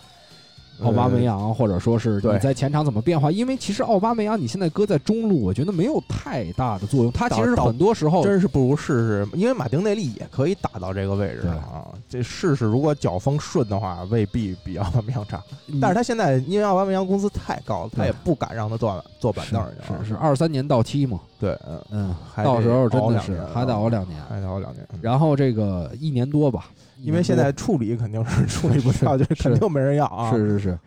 [0.84, 3.32] 奥巴梅扬，或者说是你在前场怎么变化？
[3.32, 7.12] 因为其实奥巴梅扬你现在搁在中路，我觉得没有太大的作用。
[7.12, 11.88] 他其实很多时候真是不如试试，因为马丁内利也可以打到这个位置啊。
[12.10, 15.42] 这试试，如果脚风顺的话，未必比奥巴梅扬差。
[15.80, 19.64] 但是他现在因为奥巴梅扬工资太高了，他也不敢让他坐坐板凳
[20.04, 21.20] 是是二三年到期嘛？
[21.40, 24.86] 对，嗯嗯，到时候真的是还得熬两年，还得熬两年。
[25.02, 26.66] 然后这个一年多吧。
[27.02, 30.32] 因为现在处理肯定是处理不掉，就肯定没人要啊！
[30.32, 30.80] 是是是，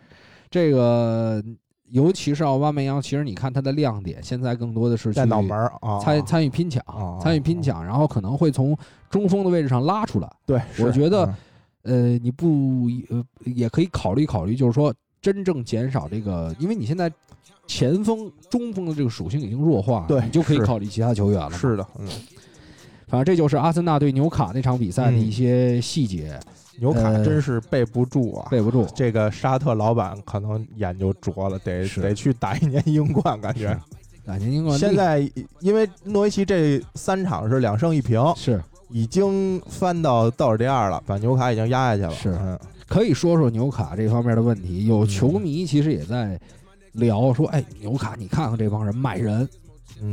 [0.49, 1.43] 这个
[1.89, 6.83] 尤其是奥巴梅扬，其实你看他的亮点，现在更多的是在脑门啊，参参与拼抢，
[7.21, 8.75] 参与拼抢，然后可能会从
[9.09, 10.31] 中锋的位置上拉出来。
[10.45, 11.33] 对，我觉得，
[11.83, 17.11] 呃，你不呃也可以考虑考虑，就是说真正减少这个，因为你现在
[17.67, 21.51] 前锋、中锋的这个属性已经弱化，对，你就可以考虑其他球员了。
[21.51, 22.07] 是的，嗯，
[23.15, 26.37] 反正这就是阿森纳对纽卡那场比赛的一些细节。
[26.79, 28.85] 纽卡真是备不住啊，备不住。
[28.93, 33.73] 这个沙特老板可能眼就拙了，得得去打一年英冠，感觉。
[34.25, 34.77] 打年英冠。
[34.77, 35.19] 现在
[35.61, 42.11] 因为诺维奇这三场是两胜一平，是已经翻到倒数第二了，把纽卡已经压下去了。
[42.11, 44.87] 是，可以说说纽卡这方面的问题。
[44.87, 46.37] 有球迷其实也在
[46.91, 49.47] 聊说：“哎，纽卡，你看看这帮人买人。”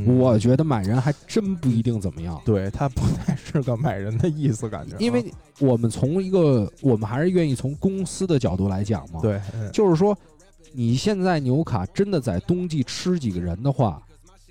[0.07, 4.97] 我觉得买人还真不一定怎么样，对他不太是个买人的意思，感觉。
[4.99, 5.25] 因为
[5.59, 9.21] 我们从一个，我们还是愿意从公司的角度来讲嘛。
[9.21, 9.41] 对，
[9.73, 10.17] 就是说，
[10.73, 14.01] 你现在纽卡真的在冬季吃几个人的话，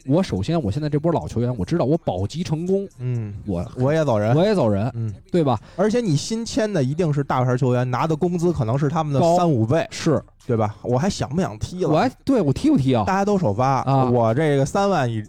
[0.06, 5.60] 我首先，我现在这波老球员，我知道我保级成功，嗯，我我也走人，我也走人，嗯，对吧？
[5.76, 10.22] 而且你新签的一定是大牌球员，拿的工资可能是他们的三五倍，是。
[10.52, 10.76] 对吧？
[10.82, 11.90] 我还想不想踢了？
[11.90, 13.06] 我还对我踢不踢啊？
[13.08, 14.04] 大家都首发啊！
[14.10, 15.24] 我这个三万一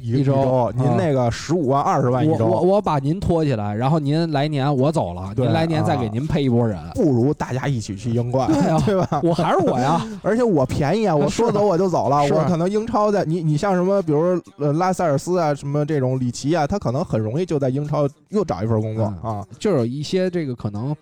[0.00, 8.50] 一周，您那个十五万、二十万一周，我我把您拖起来，然后您来年我走了，您来年再给您配一波人，不如大家一起去英冠，
[8.86, 9.20] 对 吧？
[9.22, 11.14] 我还是我呀， 而且我便宜啊！
[11.14, 20.96] 我 说走我就走了，我可能英超在你你像什么，比如呃拉塞尔斯啊，什么这种里奇啊，他可能很容易就在英超又找一份工作啊，就有一些这个可能。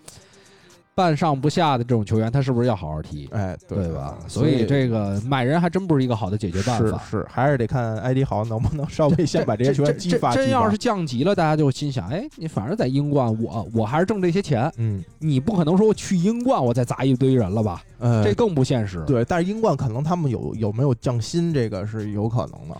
[0.95, 3.27] 半上不下的这种球员，他是不是要好好踢？
[3.33, 4.19] 哎，对吧？
[4.27, 6.99] 所以这个买人还真不是一个好的解决办法。
[7.05, 10.35] 是是，还是得看埃迪豪能不能稍微先把这些球员激发。
[10.35, 14.71] 真要是降级了，大家就心想：哎，你反正在英冠，我我还是挣这些钱。
[14.77, 17.83] 嗯，你不可能说我去英冠，我再砸一堆人了吧？
[18.01, 19.03] 嗯，这更不现实。
[19.07, 22.77] 对，但是英冠可能他们有有没有降薪，这个是有可能的。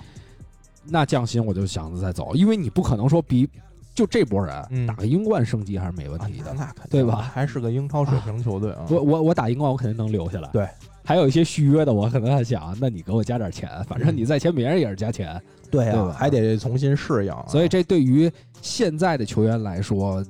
[0.85, 3.49] 那降薪我就想着再走，因为你不可能说比。
[3.95, 7.17] 就这波人打个英冠升级还是没问题的，那对吧？
[7.17, 8.87] 还是个英超水平球队啊！
[8.89, 10.49] 我我我打英冠，我肯定能留下来。
[10.53, 10.67] 对，
[11.05, 15.41] 还有一些续约的，我可能还想，那你给我加点钱，反正你再签别人也是加钱。
[15.71, 17.35] 对啊，还得重新适应。
[17.47, 18.31] 所以这对于
[18.63, 20.25] 现在的球员来说，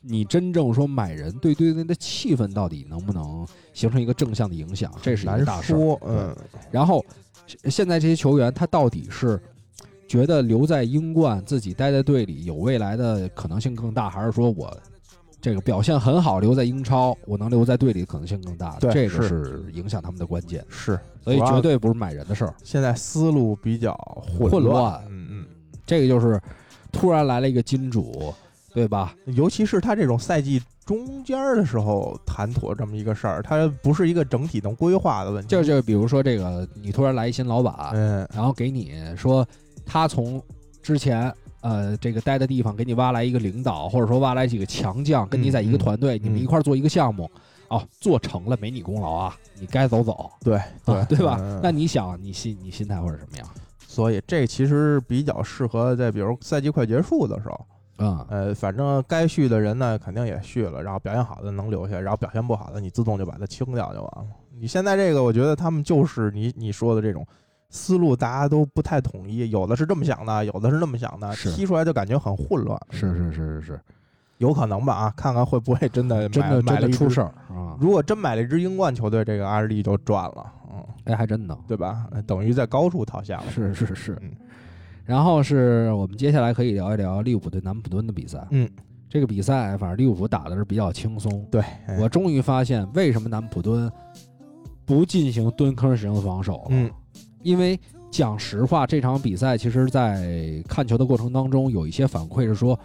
[0.00, 5.74] 你真正说买人，对队内的气氛到底能不能形成一个正向的影响，这是一个大事。
[6.06, 6.34] 嗯，
[6.70, 7.04] 然后
[7.64, 9.38] 现在这些球员他到底是？
[10.12, 14.70] 觉得留在英冠，自己待在队里有未来的可能性更大，还是说我
[15.40, 18.76] 这个表现很好，留在英超，我能留在队里可能性更大？
[18.78, 20.62] 对，这个是影响他们的关键。
[20.68, 22.54] 是，所以绝对不是买人的事儿。
[22.62, 23.94] 现在思路比较
[24.38, 25.46] 混乱，嗯嗯，
[25.86, 26.38] 这个就是
[26.92, 28.34] 突然来了一个金主，
[28.74, 29.16] 对吧？
[29.24, 35.48] 尤其是他这种赛季中间的时候谈妥这么一个事儿，他不是一个整体能规划的问题。
[35.48, 39.42] 就就比如说这个，你突然来一新老板，嗯，然后给你说。
[39.84, 40.42] 他从
[40.82, 47.30] 之前呃这个待的地方给你挖来一个领导，或者说挖来几个强将，跟你在一个团队，你们一块做一个项目，
[47.68, 51.38] 哦，做成了没你功劳啊，你该走走，对对对吧？
[51.62, 53.48] 那你想你心你心态会是什么样？
[53.86, 57.66] 所以这其实比较适合在比如赛季快结束的时候，
[57.98, 64.26] 嗯呃，反正该续的人呢肯定也续了，然后表现好的能留下，然后表现不好的你自动就把它清掉就完了。
[64.58, 67.24] 你现在这个，我觉得他们就是你你说的这种。
[67.72, 72.78] 思路大家都不太统一，有的是这么想的，有的是那么想的，踢出来就感觉很混乱。
[72.90, 73.80] 是是是是是，
[74.36, 74.94] 有可能吧？
[74.94, 77.74] 啊，看看会不会真的 真的买了出事儿啊？
[77.80, 80.52] 如果真买了一支英冠球队，这个阿什利就赚了。
[80.70, 82.06] 嗯，哎，还真能，对吧？
[82.26, 83.50] 等于在高处套下了。
[83.50, 84.18] 是是是。
[84.20, 84.30] 嗯。
[85.06, 88.46] 然后是我们接下来可以聊一聊利物浦对南普敦的比赛。
[88.50, 88.68] 嗯，
[89.08, 91.42] 这个比赛反正利物浦打的是比较轻松。
[91.50, 91.64] 对，
[91.98, 93.90] 我终于发现为什么南普敦
[94.84, 96.66] 不进行蹲坑型的防守了。
[96.68, 96.90] 嗯。
[97.42, 97.78] 因为
[98.10, 102.78] 讲实话，这场比赛其实，在看球的过程当中，有一些反馈是说，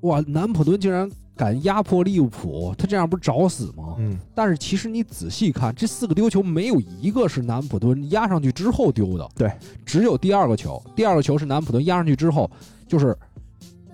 [0.00, 3.94] 哇，南普敦竟然敢压迫利物浦，他这样不是找死吗？
[3.98, 4.18] 嗯。
[4.34, 9.28] 但是其实你仔细看，这四个丢球没有一个是南普敦压上去之后丢的。
[9.36, 9.52] 对，
[9.86, 12.50] 只有第二个球，第二个球是南普敦压上去之后，
[12.86, 13.16] 就是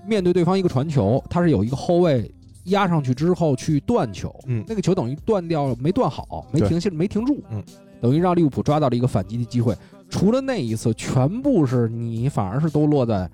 [0.06, 7.62] 面对对方一个传球，他是有一个后卫压上去之后去断球，嗯，那个球等于断掉了没断好，没停下，没停住，嗯。
[8.04, 9.74] 等于让利物浦抓到了一个反击的机会，
[10.10, 13.26] 除了那一次，全部是你反而是都落在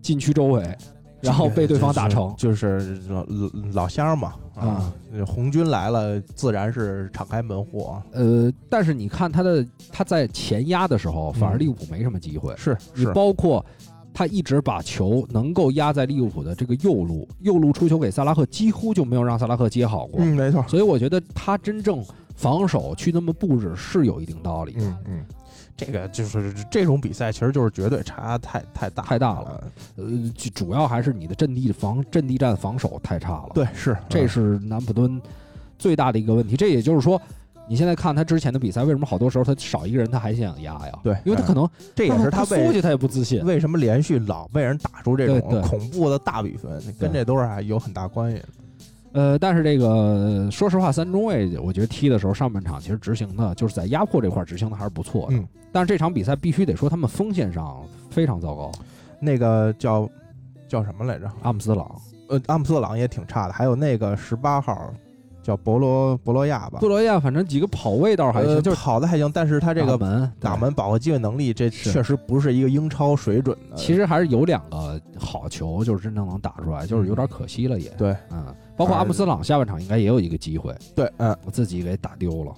[0.00, 0.74] 禁区周围，
[1.20, 3.26] 然后被对方打成，就是老
[3.74, 4.90] 老乡嘛啊，
[5.26, 8.02] 红军来了，自然是敞开门户啊。
[8.12, 12.56] 呃，但是你看他的他在前压的时候，反而利物浦没什么机会。
[12.56, 13.62] 是你包括
[14.14, 20.20] 他一直把球能够压在利物浦的这个右路，右路出球给萨拉赫，几乎就没有让萨拉赫接好过。
[20.20, 20.64] 嗯，没错。
[20.66, 22.02] 所以我觉得他真正。
[22.36, 25.24] 防守去那么布置是有一定道理，嗯嗯，
[25.76, 29.64] 这个就是这种比赛，其实就是绝对差太太大太大了，
[29.96, 30.04] 呃，
[30.54, 35.20] 主要还是你的阵地防阵地战防守太差了，对，是，这是南普敦
[35.78, 36.56] 最大的一个问题。
[36.56, 37.20] 这也就是说，
[37.68, 40.92] 你现在看他之前的比赛，为什么好多时候他少一个人他还想压呀？
[41.02, 43.44] 对，因为他可能这也是他出去他也不自信。
[43.44, 48.42] 为什么连续老被人打出这种恐怖的大比分，跟这都是有很大关系。
[49.12, 55.36] 呃，但是这个说实话，三中卫我觉得踢的时候上半场其实执行的就是在压迫这块执行的还是不错的。
[55.36, 58.70] 嗯，但是这场比赛必须得说他们锋线上非常糟糕。
[59.20, 60.08] 那个叫
[60.68, 61.30] 叫什么来着？
[61.42, 61.90] 阿姆斯朗。
[62.28, 64.92] 呃，阿姆斯特朗也挺差的，还有那个十八号。
[65.42, 73.76] 叫博罗博罗亚吧，博罗亚反正几个跑位倒是还行，就是跑的还行，但是他这个门打门把握机会能力，这确实不是一个英超水准的。
[73.76, 77.88] 其实还是有两个好球，就是真正能打出来，就是有点可惜了也。
[77.90, 82.54] 对，嗯，包括阿姆斯朗下半场应该也有一个机会，对，嗯，我自己给打丢了。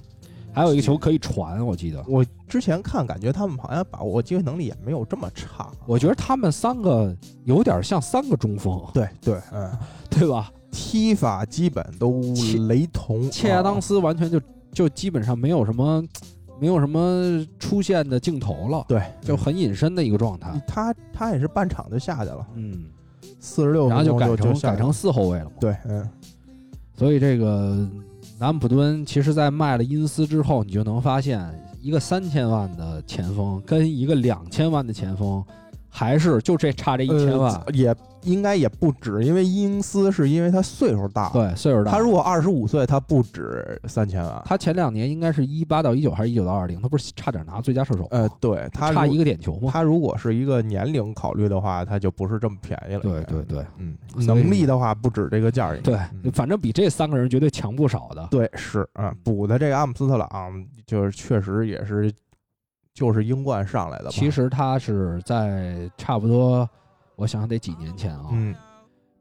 [0.53, 5.71] 还有一个球可以传，我记得我之前看，感觉他们好像把握机会能力也没有这么差。
[5.87, 9.71] 我觉得他们三个有点像三个中锋，对对，嗯，
[10.11, 10.51] 对吧？
[10.73, 12.21] 踢法基本都
[12.67, 14.41] 雷同，切亚当斯完全就
[14.73, 16.03] 就基本上没有什么
[16.61, 20.61] 没有什么出现的镜头了，对，就很隐身的一个状态。
[20.67, 22.87] 他他也是半场就下去了，嗯，
[23.39, 25.53] 四十六，然后就改成改成四后卫了嘛。
[25.61, 26.09] 对，嗯，
[26.97, 27.89] 所以这个
[28.39, 31.45] 南普敦其实，在卖了因斯之后，你就能发现，
[31.81, 35.45] 一个三千万的前锋跟一个两千万的前锋，
[35.99, 37.95] 还是就这差这一千万也。
[38.23, 41.93] 应该也不止，因为英斯是因为他岁数大，对岁数大。
[41.93, 44.43] 他如果二十五岁，他不止三千万。
[44.45, 48.09] 他前两年应该是一八到一九还是一九到二零，他不是差点拿最佳射手吗？
[48.11, 49.71] 呃，对他差一个点球吗？
[49.73, 53.01] 他如果是一个年龄考虑的话，他就不是这么便宜了。
[53.01, 55.79] 对对对，嗯，能力的话不止这个价儿。
[55.79, 55.97] 对，
[56.33, 58.27] 反正比这三个人绝对强不少的。
[58.33, 60.29] 对，是啊，补的这个阿姆斯特朗
[60.87, 62.13] 就是确实也是
[62.99, 64.11] 就是英冠上来的。
[64.11, 66.69] 其实他是在差不多，
[67.15, 68.27] 我想想得几年前啊。
[68.33, 68.55] 嗯。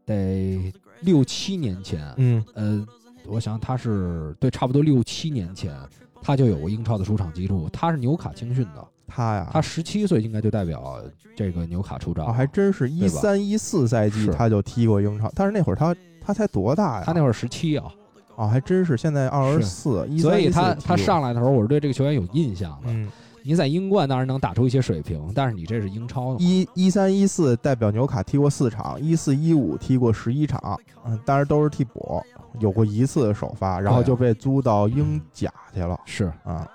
[0.05, 2.87] 得六七年前，嗯，呃，
[3.27, 5.77] 我想他是对，差不多六七年前，
[6.21, 7.67] 他就有过英超的出场记录。
[7.73, 10.97] 他是纽卡青训的，他呀，他十七岁应该就代表
[11.35, 15.29] 这个纽卡出场，还真是一三一四赛季他就踢过英超。
[15.35, 17.03] 但是那会儿他他才多大呀？
[17.05, 17.91] 他那会儿十七啊，
[18.37, 22.85] 啊，还真是现在二十四，所以他他上来的时候，我是对这个球员有印象的。
[22.85, 23.11] 嗯。
[23.47, 26.35] 你在英冠当然能打出一些水平，但是你这是英超。
[26.37, 32.21] 一一三一四代表纽卡踢过四场，一四一五踢过十一场，嗯，当然都是替补，
[32.59, 35.97] 有过一次首发，然后就被租到英甲去了。
[36.03, 36.69] 是啊，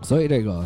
[0.00, 0.64] 所以这个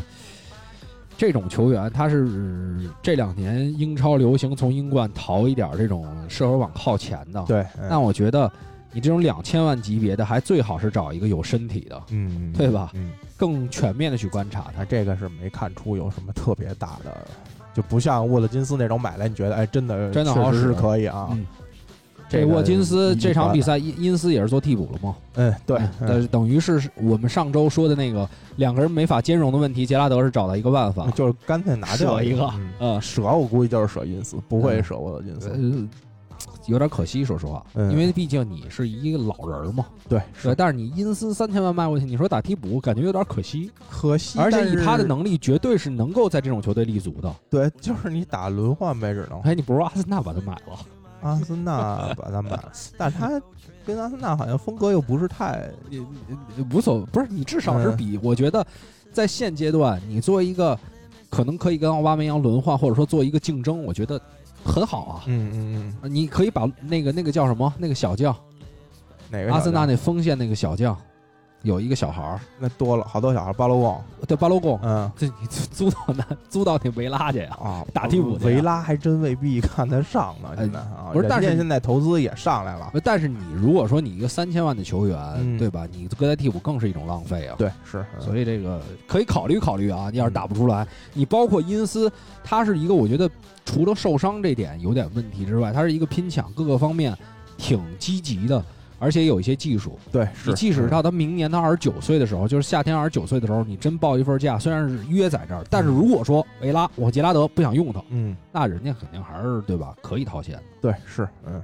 [1.16, 7.42] 这种球员，他是这两年英超流行从英冠淘一点这种射手网靠前的。
[7.44, 8.52] 对，那我觉得。
[8.92, 12.90] 你这种两千万级别的，还最好是找一个有身体的，嗯，对吧？
[12.94, 14.84] 嗯，更全面的去观察他。
[14.84, 17.26] 这个是没看出有什么特别大的，
[17.74, 21.36] 就不像沃特金斯那种买来你觉得哎，真的真的确实是可以啊。
[22.30, 25.16] 这沃金斯这场比赛因因斯也是做替补了吗？
[25.36, 35.88] 嗯，对，呃，等于是我们上周说的那个两个人没法兼容的问题，杰拉德是找到一个办法，就是干脆拿掉一个，嗯，舍我估计就是舍因斯，不会舍沃特金斯。
[36.66, 39.86] 有点可惜，说实话，因为毕竟你是一个老人嘛。
[40.08, 43.70] 对，对，但是你阴斯三千万卖过去，你说打替补，感觉有点可惜。
[43.88, 47.34] 可惜，而且以他的能力，绝对是能够在这种球队立足的。
[47.48, 49.40] 对，就是你打轮换呗，只能。
[49.40, 50.78] 哎，你不如阿森纳把他买了。
[51.22, 53.40] 阿森纳把他买了， 但是他
[53.86, 55.70] 跟阿森纳好像风格又不是太，
[56.70, 58.64] 无所不是你至少是比我觉得，
[59.10, 60.78] 在现阶段，你作为一个
[61.30, 64.20] 可能可以跟奥巴梅扬轮换，或者说做一个竞争，我觉得。
[64.64, 67.72] 很好啊，嗯嗯嗯，你可以把那个那个叫什么？
[67.78, 68.34] 那个小将，
[69.30, 70.96] 哪个阿森纳那锋线那个小将。
[71.68, 73.52] 有一个小孩儿，那多了好多小孩儿。
[73.52, 77.56] 巴罗贡，对巴罗贡，嗯，这你租到那租到那维拉去呀？
[77.62, 78.38] 啊，打替补。
[78.42, 81.10] 维拉还真未必看得上呢，现在啊。
[81.12, 82.90] 不是，但是现在投资也上来了。
[83.04, 85.86] 但是你如果说你一个三千万的球员，对吧？
[85.92, 87.54] 你搁在替补更是一种浪费啊。
[87.58, 88.04] 对，是。
[88.18, 90.08] 所以这个可以考虑考虑啊。
[90.10, 92.10] 你要是打不出来，你包括因斯，
[92.42, 93.30] 他是一个我觉得
[93.66, 97.14] 除了受伤这点有点问题之外，他是一个拼抢各个方面
[97.58, 98.64] 挺积极的。
[98.98, 109.94] 而且有一些技术，对，你即使到他明年他二十九岁的时候，就是夏天二十九岁的时候，你真报一份价，虽然是约在这儿，但是如果说维拉我杰拉德不想用他，嗯，那人家肯定还是对吧？
[110.02, 111.62] 可以掏钱的，对，是，嗯。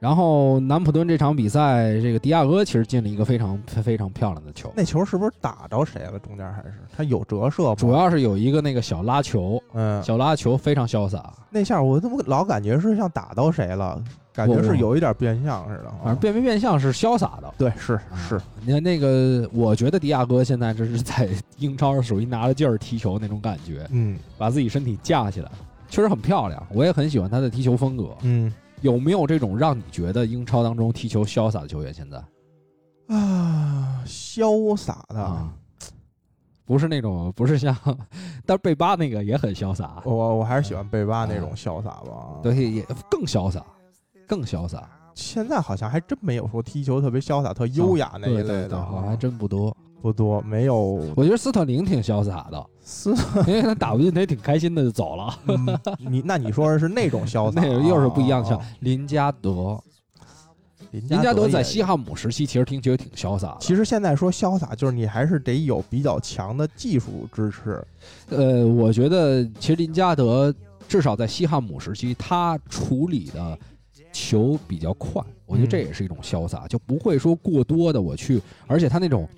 [0.00, 4.72] 然后南普敦这场比赛，这个迪亚哥其实进了一个非常非常漂亮的球。
[4.76, 6.16] 那球是不是打着谁了？
[6.20, 7.74] 中间还是他有折射？
[7.74, 11.34] 主要是有一个那个小拉球，嗯，小拉球非常潇洒。
[11.50, 14.00] 那下我怎么老感觉是像打到谁了？
[14.46, 15.92] 感觉是有一点变相似的。
[16.02, 17.52] 反正变没变相是潇洒的。
[17.58, 18.40] 对，是是。
[18.64, 21.28] 你看那个，我觉得迪亚哥现在这是在
[21.58, 23.84] 英超属于拿着劲儿踢球那种感觉。
[23.90, 25.50] 嗯，把自己身体架起来，
[25.88, 26.64] 确实很漂亮。
[26.72, 28.16] 我也很喜欢他的踢球风格。
[28.22, 28.52] 嗯。
[28.80, 31.92] 有没有这种让你觉得英超当中踢球潇洒的球员？
[31.92, 32.16] 现在，
[33.12, 35.52] 啊，潇洒的，啊
[36.64, 37.76] 不是那种，不是像，
[38.46, 40.00] 但是贝巴那个也很潇洒。
[40.04, 43.64] 我我还是喜欢贝巴那种潇洒吧，对，也更潇洒，
[44.28, 44.88] 更潇洒。
[45.14, 50.76] 现在好像还真没有说踢球特别潇洒、特优雅那一类的，好像还真不多，不多，没有。
[51.16, 53.12] 我觉得斯特林挺潇洒的，斯，
[53.48, 55.36] 因为他打不进，他也挺开心的就走了。
[55.98, 58.48] 你那你说的是那种潇 洒，那又是不一样的。
[58.48, 59.82] 像林加德，
[60.92, 63.56] 林加德在西汉姆时期其实听起来挺潇洒。
[63.58, 67.84] 其实现在说潇洒，就是你还是得有比较强的技术支持。
[68.28, 70.54] 呃，我觉得其实林加德
[70.86, 73.58] 至少在西汉姆时期，他处理的。
[74.12, 79.28] 球比较快，我觉得这也是一种潇洒，就不会说过多的我去，而且他那种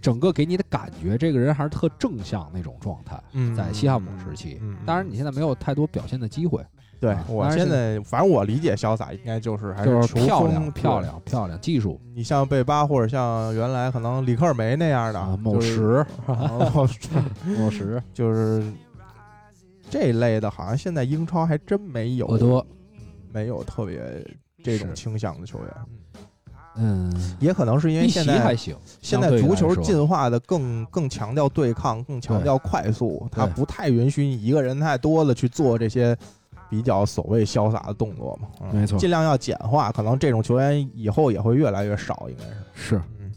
[0.00, 3.20] 整个给你的感觉，这个人还是特正向那种状态。
[3.32, 6.64] 嗯，在西汉姆时期，当然你现在没有太多表现的机会。
[7.00, 12.00] 对我现在，反正我理解潇洒应该就是还是漂亮、漂亮、漂亮技术。
[12.14, 16.06] 你像贝巴或者像原来可能里克尔梅那样的某石，
[17.58, 18.62] 某石 就是
[19.90, 22.64] 这一类的，好像现在英超还真没有多。
[23.32, 24.00] 没有特别
[24.62, 25.68] 这种倾向的球员，
[26.76, 28.76] 嗯，也可能是因为现在还行。
[29.00, 36.16] 现在足球进化的更更强调对抗，更强调快速，他不太允许你一个人太多的去做这些
[36.70, 38.48] 比较所谓潇洒的动作嘛。
[38.72, 42.96] 没错，尽量要简化，可能这种球员以后也会越来越少，应该是是。
[42.96, 43.32] 嗯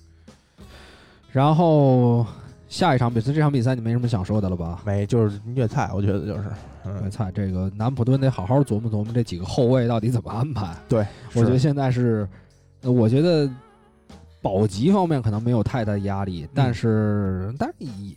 [1.32, 2.26] 然后
[2.68, 4.82] 下一场比赛，这场比赛你没什么想说的了吧？
[4.86, 6.50] 没，就是虐菜，我觉得就是。
[7.02, 10.76] 虐菜，这个南普敦得好好琢磨琢磨这几个后卫到底怎么安排。
[10.88, 11.04] 对，
[11.34, 12.30] 我觉得现在是，
[12.84, 13.50] 我觉得
[14.40, 18.16] 保级方面可能没有太大压力，但是，但是你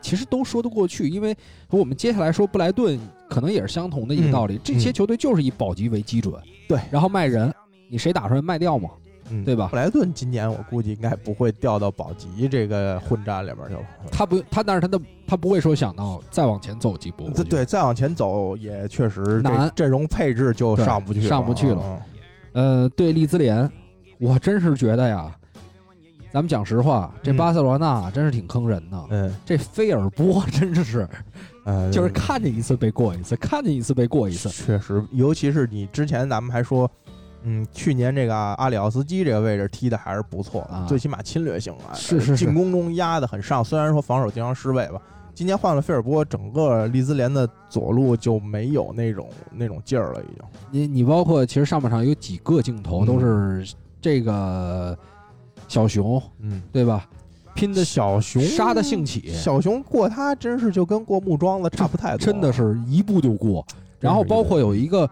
[0.00, 1.32] 其实都说得过去，因为
[1.68, 2.98] 和我们接下来说布莱顿
[3.30, 6.34] 可能也是相同的一个道理，这些球队就是以保级为基准，
[6.68, 7.54] 对，然后卖人，
[7.88, 8.90] 你谁打出来卖掉嘛。
[9.30, 9.68] 嗯，对吧？
[9.68, 13.80] 布莱顿今年我估计应该不会掉到保级这个混战里边去了。
[14.10, 17.28] 他不，他但是他的他不会说想到再往前走几步。
[17.44, 22.02] 对，再往前走也确实难，阵容配置就上不去，上不去了。
[22.52, 23.70] 呃，对利兹联，
[24.18, 25.30] 我真是觉得呀，
[26.32, 29.06] 咱们讲实话，这巴塞罗那真是挺坑人的。
[29.10, 31.06] 嗯，这菲尔波 真是，
[31.64, 34.48] 呃，就是看见一次被过一次，看见一次被过一次。
[34.48, 36.90] 确实，尤其是你之前咱们还说。
[37.44, 43.64] 嗯，去年这个阿里奥斯基这个位置踢的还是不错的，最起码侵略性啊，是是进攻中压的很上。
[43.64, 45.00] 虽然说防守经常失位吧，
[45.34, 50.44] 今年换了菲尔波，整个利兹联的左路就没有那种那种劲儿了，已经。
[50.70, 54.98] 你你包括其实上半场有几个镜头都是这个
[55.68, 57.08] 小熊，嗯，对吧？
[57.54, 63.64] 拼的小熊杀的兴起，小熊过他真是就跟过木桩子差不太多，真的是一步就过。
[64.00, 65.08] 然后包括有一个。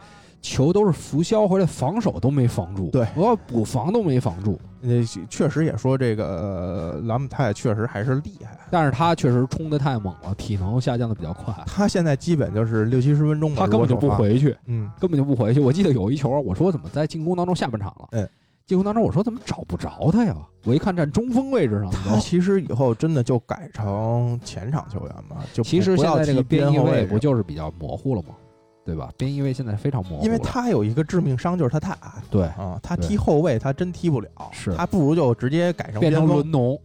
[0.46, 2.88] 球都是浮消回来，防守都没防住。
[2.90, 4.58] 对，我补防都没防住。
[4.80, 11.52] 那确实也说这个兰姆泰确实还是厉害，但是他确实冲的太猛了，体能下降的比较快。
[11.66, 15.58] 他现在基本就是六七十分钟，他根本就不回去，嗯，根本就不回去。
[15.58, 18.08] 我记得有一球，我说怎么在进攻当中下半场了？
[18.12, 18.28] 嗯，
[18.64, 20.36] 进攻当中我说怎么找不着他呀？
[20.64, 21.90] 我一看站中锋位置上。
[21.90, 28.28] 他其实以后真的就改成前场球员吧，就其实现在这个边后卫不就是比较模糊了吗？
[28.86, 29.10] 对吧？
[29.18, 32.12] 边翼位现在非常模糊，因为他有一个致命伤，就是他太矮。
[32.30, 36.80] 对啊，他踢后卫他真踢不了，是他不如就直接改成变成伦农。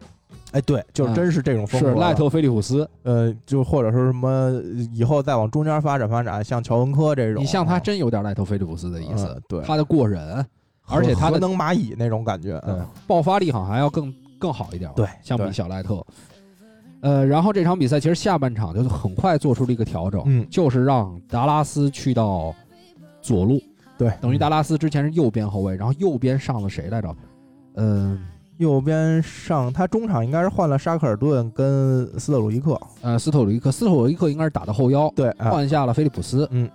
[0.51, 1.89] 哎，对，就真是这种风格。
[1.91, 4.51] 是赖特菲利普斯，呃，就或者说什么
[4.91, 7.41] 以后再往中间发展发展，像乔文科这种。
[7.41, 10.45] 你像他真有点赖特菲利普斯的意思，对他的过人，
[10.87, 14.91] 而且他的能蚂蚁那种感觉，嗯，爆发力好像还要更更好一点。
[14.93, 16.05] 对，相比小赖特。
[17.01, 22.53] 呃，然后这场比赛其实下半场就是很快做出了一个调整，嗯，就是让达拉斯去到。
[23.23, 23.61] 左路，
[23.99, 27.15] 对，等于达拉斯之前是右边后卫，然后右边上了谁来着？
[27.75, 28.19] 嗯，
[28.57, 36.67] 右边上他中场应该是换了沙克尔顿跟斯特鲁伊克，呃，斯特鲁伊克，斯特鲁伊克应该是打的后腰，对，换下了菲利普斯，嗯，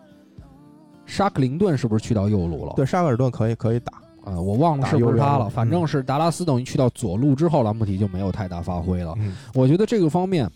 [1.04, 2.72] 沙克林顿是不是去到右路了？
[2.76, 3.94] 对，沙克尔顿可以可以打，
[4.26, 9.14] 啊，我忘了是不是他了，反正是达拉斯等于去到左路之后，兰普提就没有太大发挥了。
[9.54, 10.50] 我觉得这个方面。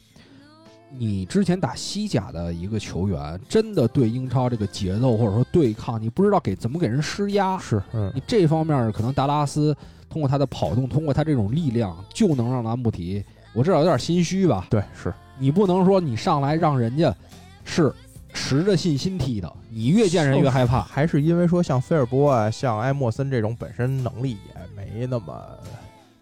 [0.98, 7.56] 你之前打西甲的一个球员，真的对英超这个节奏或者说对抗，你不知道给怎么给人施压。
[7.58, 9.72] 是，嗯，你这方面可能达拉斯
[10.08, 14.66] 通过他的跑动，通过他这种力量，就能让兰普提，我至少有点心虚吧。
[14.68, 17.14] 对，是你不能说你上来让人家
[17.62, 17.94] 是
[18.32, 20.82] 持着信心踢的，你越见人越害怕。
[20.82, 25.34] 还是因为说像菲尔波啊，像埃莫森这种本身能力也没那么。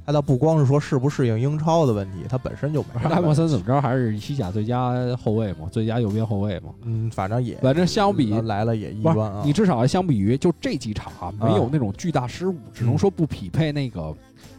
[0.07, 3.05] 他倒不光是说适不适应英超的问题，他本身就没。
[3.13, 6.71] 埃莫森怎么着还是西甲最佳后卫嘛，最佳右边后卫嘛。
[6.85, 9.43] 嗯，反正也，反正相比来了也一般啊。
[9.45, 14.17] 你至少相比于就这几场啊，没有那种巨大失误，只能说不匹配那个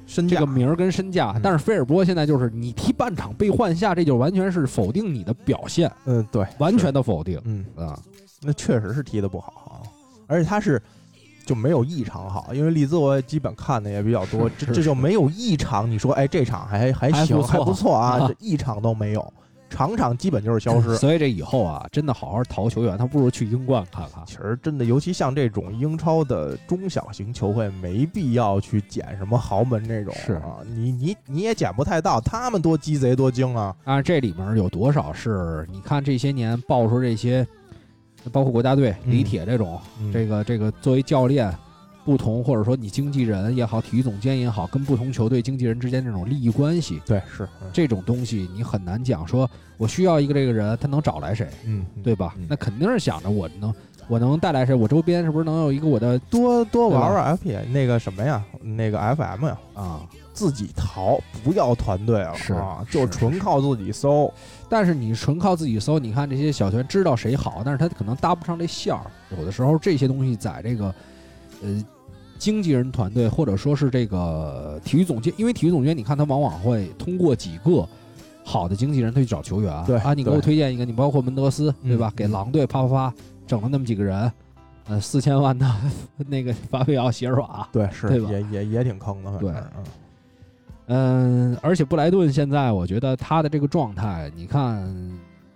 [0.10, 1.40] 身这个名儿跟身价。
[1.42, 5.90] 但是菲尔波现在就是你踢半场被换下，这就完全是否定你的表现。
[6.06, 7.40] 嗯，对，完全的否定。
[7.46, 7.98] 嗯啊，
[8.42, 9.86] 那确实是踢的不好啊，
[10.28, 10.82] 而且他是
[11.46, 19.34] 就没有一场好，因为利兹我基本看的也比较多，这这就没有一场你说哎这场还还行还不错啊，这一场都没有。
[19.70, 24.24] 场场基本就是消失， 所以这以后啊，真的好好淘球员，他不如去英冠看看。
[24.26, 30.14] 其实真的，尤其像这种英超的中小型球会，没必要去捡什么豪门这种。
[30.16, 33.76] 是啊，你你你也捡不太到，他们多鸡贼多精啊！
[33.84, 35.68] 啊，这里面有多少是？
[35.72, 37.48] 你看这些年爆出这些，
[38.32, 39.80] 包括国家队李铁这种，
[40.12, 41.54] 这个这个作为教练。
[42.06, 49.28] 不同，或者说你经纪人也好，体育总监也好，跟不同球队经纪人之间这种利益关系，对，是这种东西你很难讲。
[49.28, 51.48] 说我需要一个这个人，他能找来谁？
[51.66, 52.36] 嗯，对吧？
[52.48, 53.74] 那肯定是想着我能，
[54.08, 54.74] 我能带来谁？
[54.74, 58.44] 我周边是不是能有一个我的多多玩玩 F P 那个什么呀？
[58.62, 59.58] 那个 F M 呀？
[59.76, 60.02] 啊，
[60.34, 64.32] 自己淘，不要团队了，是啊，就纯靠自己搜。
[64.68, 69.02] 但是你纯靠自己搜，你看这些小团知道谁好，但是他可能搭不上这线儿。
[69.38, 70.94] 有的时候这些东西在这个，
[71.62, 71.84] 呃。
[72.38, 77.86] 经纪人团队，或者说是这个体育总监，因为体育总监，你看他往往会通过几个
[78.46, 79.84] 好的经纪人，他去找球员。
[79.86, 82.14] 对啊，你给我推荐一个，你包括门德斯，对吧？
[82.16, 83.14] 给狼队啪啪啪
[83.46, 84.32] 整了那么几个人，
[84.88, 85.70] 呃，四千万的
[86.30, 88.32] 那个法比奥席尔瓦， 对，是，对吧？
[88.32, 89.54] 也也也挺坑的，对，
[90.88, 94.90] 嗯，而且布莱顿现在，我觉得他的这个状态，你看，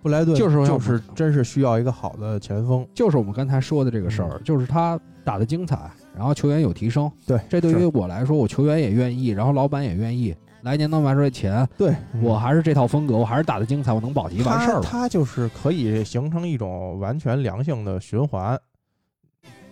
[0.04, 5.90] 布莱顿就是就是真是需要一个好的前锋，就是我们刚才说的这个事儿，就是他打的精彩。
[6.14, 14.82] 然后球员有提升，对，这对于我来说，我球员也愿意，然后老板也愿意，来年能拿出来钱，对我还是这套风格，我还是打的精彩，我能保级完事儿了。
[14.82, 18.60] 他就是可以形成一种完全良性的循环，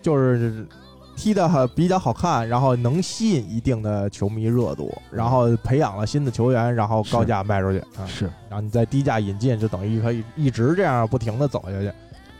[0.01, 0.67] 就是
[1.15, 11.91] 踢的比较好看，然后能吸引一定的球迷热度，然后培养了新的球员，然后高价卖出去啊，是，然后你再低价引进，就等于可以一直这样不停的走下去。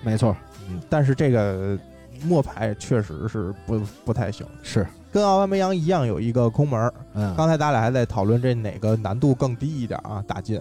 [0.02, 0.36] 没错，
[0.70, 1.78] 嗯，但是这个。
[2.26, 6.94] 末牌确实是不不太行，是跟奥巴梅扬一样有一个空门。
[7.16, 10.24] 嗯，刚才咱俩还在讨论这哪个难度更低一点啊？
[10.26, 10.58] 打进，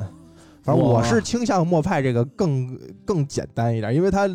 [0.65, 4.29] 反正我是倾向末派这个更更简单一点，因为它。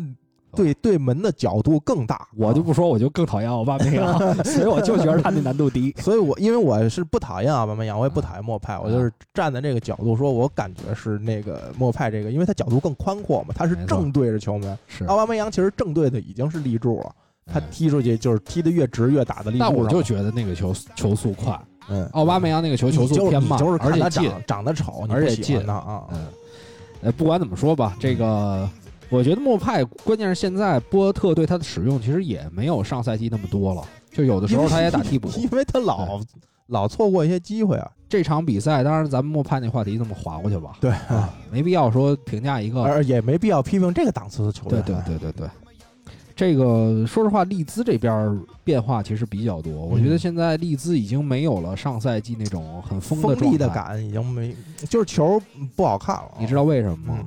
[0.54, 5.94] 对对门的角度更大，我就不说，我就更讨厌奥巴梅扬， 所以我就觉得他那难度低。
[6.00, 14.78] 所以我因为我是不讨厌奥巴梅扬，我也不讨厌莫派，我就是站在这个角度说，我感觉是那个莫派这个，因为他角度更宽阔嘛，他是正对着球门。
[14.86, 17.12] 是奥巴梅扬其实正对的已经是立柱了，
[17.46, 19.64] 他踢出去就是踢的越直越打的立柱。
[19.64, 26.26] 那我就觉得那个球球速快，嗯，奥巴梅扬那个球球速偏慢，而且近，长得丑，而且近啊，嗯，
[27.02, 28.68] 呃，不管怎么说吧，这个。
[29.10, 36.20] 我觉得莫派，关键是现在波特对他的使用其实也没有上赛季那么多了，就有的时候他也打替补，因为 他老
[36.66, 37.90] 老错过一些机会啊。
[38.08, 44.82] 这场比赛，当然咱们莫派那话题这么划过去吧，对啊，没必要说评价一个，而也没必要批评这个档次的球员。
[44.82, 45.48] 对对对对对，
[46.34, 49.72] 这个说实话，利兹这边变化其实比较多。
[49.72, 54.54] 我觉得现在利兹已经没有了上赛季那种很锋利的感，已经没，
[54.88, 55.38] 就是球
[55.76, 56.30] 不好看了。
[56.38, 57.18] 你知道为什么吗？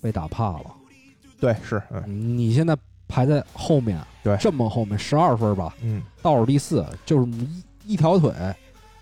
[0.00, 0.64] 被打怕了。
[1.40, 2.76] 对，是，你现在
[3.08, 7.26] 排在后面，对，这么后面十二分吧，嗯，倒数第四，就是
[7.84, 8.30] 一一条腿。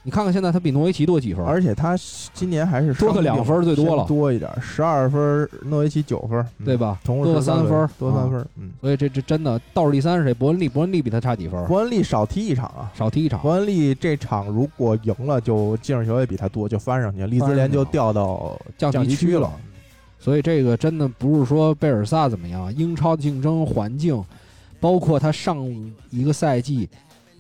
[0.05, 1.95] 你看看现在他比诺维奇多几分，而且他
[2.33, 6.99] 今年还是多个两分最多了，多一点，十二分，诺维奇九分，对吧？
[7.05, 10.33] 多三分，多三分，嗯，所以这这真的倒数第三是谁？
[10.33, 11.63] 伯恩利，伯恩利比他差几分？
[11.67, 13.39] 伯恩利少踢一场啊，少踢一场。
[13.43, 19.51] 伯恩利这场如果赢了，就净胜球也比他多，就翻上去，利兹联就掉到降级区了。
[20.19, 24.23] 所以这个真的不是说贝尔萨怎么样，英超竞争环境，
[24.81, 25.65] 包括他上
[26.11, 26.89] 一个赛季，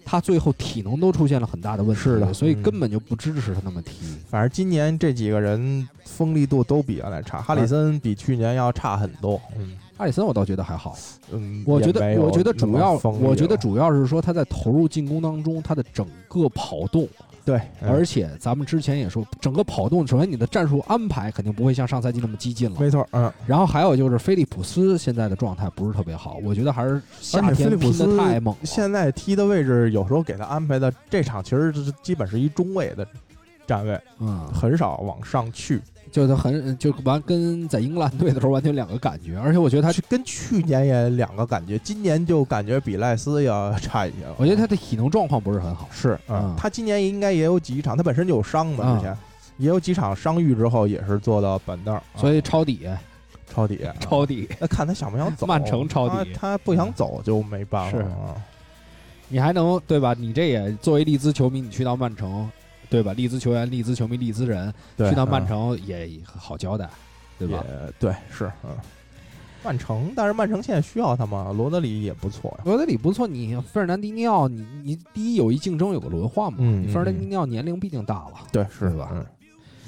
[0.04, 3.92] 他最后体能都出现了很大的问题，是的，所以根本就不支持他那么踢。
[4.28, 9.40] 反正今年这几个人锋利度都比原来差，哈里森比去年要差很多。
[9.58, 10.96] 嗯，哈里森我倒觉得还好。
[11.32, 17.06] 嗯，我觉得我觉得主要我觉得主要是说他在投入进攻当中，他的整个跑动。
[17.48, 22.78] 对，而且咱们之前也说，整个跑动，首先你的战术安排肯定不会像上赛季那么激进了。
[22.78, 23.32] 没错，嗯。
[23.46, 28.54] 然后还有就是菲利普斯现在的状态不是特别好，我觉得还是夏天拼的太猛。
[28.64, 33.08] 现在踢的位置有时候给他安排的这场其实是基本是一中卫的
[33.66, 35.80] 站位，嗯，很少往上去。
[36.10, 44.34] 就他很就完跟在英格兰队的时候完全两个感觉，而且我觉得他跟去年也两个感觉，今年就感觉比赖斯要差一些了。
[44.38, 45.88] 我觉得他的体能状况不是很好。
[45.90, 49.16] 是，嗯，他今年应该也有几场，他本身就有伤嘛，之前
[49.58, 52.88] 也有几场伤愈之后也是坐到板凳，所以抄底，
[53.48, 54.48] 抄底，抄底。
[54.60, 55.46] 那看他想不想走？
[55.46, 57.98] 曼城抄底，他不想走就没办法。
[57.98, 58.06] 是，
[59.28, 60.14] 你还能对吧？
[60.18, 62.50] 你这也作为利兹球迷，你去到曼城。
[62.90, 63.12] 对吧？
[63.12, 66.88] 利兹球员、利兹球迷、利兹人去到曼城也好交代，
[67.38, 67.64] 对吧？
[67.98, 68.70] 对，是嗯。
[69.64, 71.52] 曼城，但是曼城现在需要他吗？
[71.52, 73.26] 罗德里也不错呀，罗德里不错。
[73.26, 76.58] 你费尔南迪尼奥，你你第一有一竞争，有个轮换嘛。
[76.60, 79.12] 嗯，费尔南迪尼奥年龄毕竟大了，对，是吧？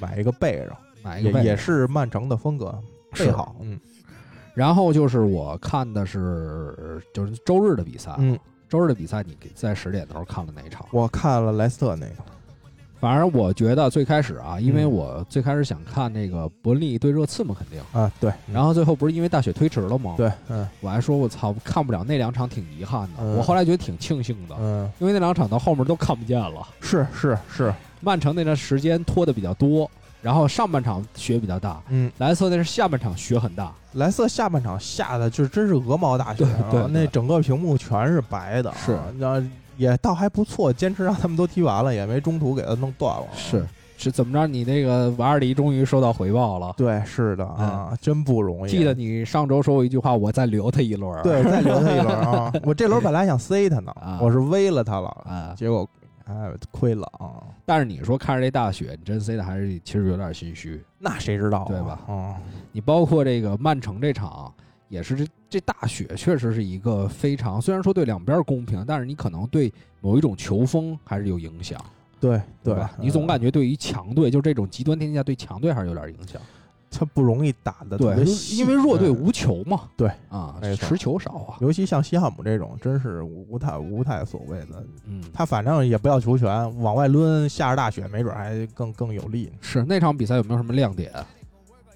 [0.01, 2.77] 买一个背着，买一个也是曼城的风格，
[3.13, 3.55] 背好。
[3.61, 3.79] 嗯。
[4.55, 8.37] 然后就是我看的是就是周日的比赛，嗯，
[8.69, 10.85] 周日的比赛你在十点的时候看了哪一场？
[10.91, 12.15] 我看了莱斯特那个。
[13.01, 18.31] 反正我觉得最开始啊，因为我最开始想看那个伯恩利对热刺嘛，肯定啊对。
[18.53, 20.15] 然后最后不是因为大雪推迟了吗？
[20.19, 20.69] 对，嗯。
[20.81, 23.25] 我还说我操，看不了那两场挺遗憾的。
[23.25, 26.61] 我后来觉得挺庆幸的，嗯，因为那两场到后面都看不见了。
[26.83, 29.91] 是是是，曼城那段时间拖的比较多，
[30.21, 32.13] 然后上半场雪比较大，嗯。
[32.19, 39.43] 莱斯特那是下半场雪很大，莱斯特下半场下的就真是鹅毛大雪，对，那整个屏幕全是白的，是，那。
[39.77, 43.27] 也倒还不错，坚持让他们都踢完了，也没中途给他弄断了。
[43.35, 43.65] 是
[43.97, 44.47] 是怎么着？
[44.47, 46.73] 你那个瓦尔迪终于收到回报了。
[46.77, 48.71] 对，是的啊，真不容易。
[48.71, 51.23] 记得你上周说过一句话，我再留他一轮。
[51.23, 52.53] 对，再留他一轮啊！
[52.65, 55.87] 我这轮本来想塞他呢，我是威了他了啊，结果
[56.25, 57.45] 哎亏了啊。
[57.67, 60.83] 但是你说看着这大雪，你真塞的还是其实有点心虚。
[60.99, 62.01] 那谁知道对吧？
[62.09, 62.37] 啊，
[62.73, 64.53] 你包括这个曼城这场。
[64.91, 69.73] 也是这这大雪确实是一个非常，虽然说对两边公平，但是你可能对
[70.03, 71.83] 某一种球风还是有影响。
[72.21, 72.93] 对对吧？
[73.01, 76.39] 你总感觉对于强队，就这种极端天气下对强队还是有点影响。
[76.91, 78.15] 他不容易打的，对，
[78.59, 79.89] 因为弱队无球嘛。
[79.97, 81.57] 对啊，持球少啊。
[81.61, 84.85] 尤其像西汉姆这种，真是无太无太所谓的。
[85.07, 89.51] 嗯，他反正也不要球权，往外抡，下着大雪，没准还更更有利。
[89.61, 91.13] 是那场比赛有没有什么亮点？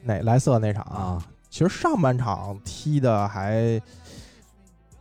[0.04, 1.26] 哪莱瑟那场啊？
[1.54, 3.80] 其实上半场踢的还，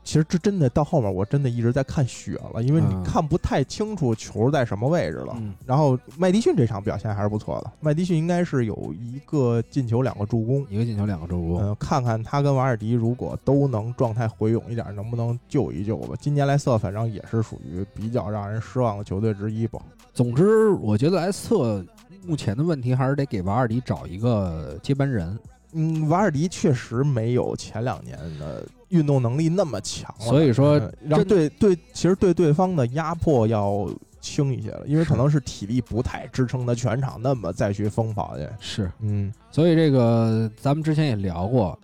[0.04, 5.36] 其实这真的到后面我真的一直在看雪了，因为你看不太清楚球在什么位置了。
[5.66, 11.60] 然后麦迪逊这场表现还是不错的，麦迪逊应该是有一个进球两个助攻，一个进球两个助攻。
[11.60, 16.16] 嗯，看看他跟瓦尔迪如果都能状态回勇一点，能不能救一救吧？
[16.22, 19.82] 今年莱斯特反正也是属于比较让人失望的球队之一吧。
[20.14, 21.84] 总之，我觉得莱斯特
[22.28, 25.36] 目前的问题还是得给瓦尔迪找一个接班人。
[25.74, 33.89] 嗯，瓦尔迪确实没有前两年的运动能力那么强了，所以说让对对，其实对对方的压迫要
[34.21, 38.47] 轻一些了，因为可能是体力不太支撑他全场那么再去疯跑去。
[38.59, 41.78] 是，嗯，所以这个咱们之前也聊过，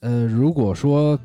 [0.00, 1.18] 呃，如果说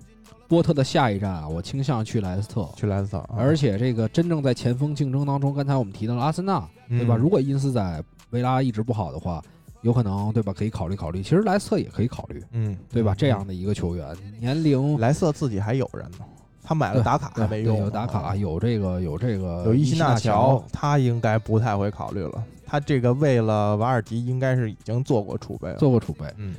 [0.47, 7.15] 波特的下一站啊，我倾向去莱斯特，去莱斯特，而且这个真正在前锋竞争当中，刚才我们提到了阿森纳，对吧？
[7.15, 9.41] 如果因斯在维拉一直不好的话。
[9.81, 10.51] 有可能对吧？
[10.51, 11.23] 可以考虑考虑。
[11.23, 13.15] 其实莱斯特也可以考虑，嗯，对吧？
[13.15, 16.17] 这样的一个球员，年龄莱斯特自己还有人呢，
[16.61, 22.43] 他买了打卡还没用，有打卡，有这个有这个有伊西纳乔，他应该不太会考虑了。
[22.65, 26.25] 他这个为了瓦尔迪，应该是已经做过储备了，做过储备。
[26.37, 26.53] 嗯，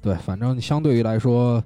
[0.00, 1.62] 对，反正相对于来说，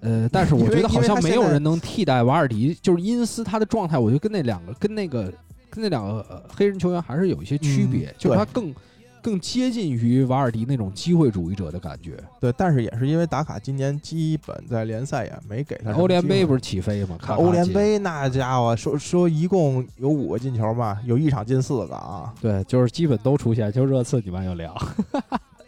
[0.00, 5.32] 呃，但是我觉得好像没有人能替代瓦尔迪，就是因斯他的状态，我觉得跟那两个跟那个
[5.70, 8.74] 跟那两个黑人球员还是有一些区别，就是他更。
[9.22, 15.92] 更接近于瓦尔迪那种机会主义者的感觉，对，但是也是因为打卡今年基本在联赛也没给他。
[15.92, 17.16] 欧联杯不是起飞吗？
[17.22, 22.34] 看欧联杯那家伙说说一共有五个进球嘛，有一场进四个啊。
[22.40, 24.74] 对，就是基本都出现，就热刺你们有两，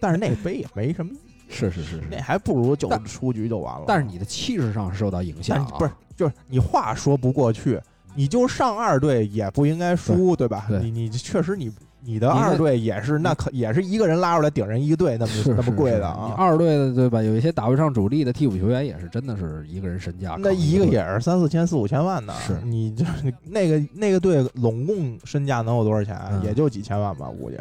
[0.00, 1.12] 但是那杯也没什么。
[1.48, 3.84] 是是是，那还不如就出局就完了。
[3.86, 5.90] 但是你的气势上受到影响，啊不是？
[6.16, 7.80] 就是你话说不过去，
[8.16, 10.66] 你就上二队也不应该输，对吧？
[10.82, 11.70] 你你确实你。
[12.06, 16.34] 你的二队也是，那可也是一个人拉出来顶人一个队，那么那么贵的啊！
[16.36, 17.22] 二队的对吧？
[17.22, 20.36] 有一些打不上主力的替补球员，也是真的是一个人身价。
[20.38, 22.34] 那一个也是三四千、四五千万的。
[22.34, 23.04] 是你这
[23.42, 26.14] 那个那个队拢共身价能有多少钱？
[26.42, 27.56] 也就几千万吧，估计。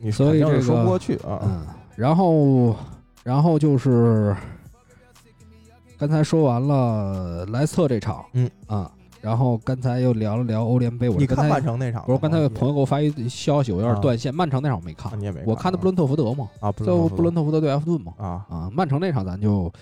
[0.00, 1.38] 你所以这个说不过去啊。
[1.44, 1.64] 嗯，
[1.94, 2.74] 然后
[3.22, 4.34] 然后就是
[5.96, 8.90] 刚才说完了莱斯特这场，嗯啊。
[9.22, 14.34] 然后刚才又聊了聊欧联杯，我你看曼城那场，不是刚才有朋友给我发一消息，我有点断线。
[14.34, 19.72] 曼城那场没看，你也没，我看的布伦特福德嘛，啊，就布伦特福德对埃弗顿嘛，啊啊，曼城那场咱就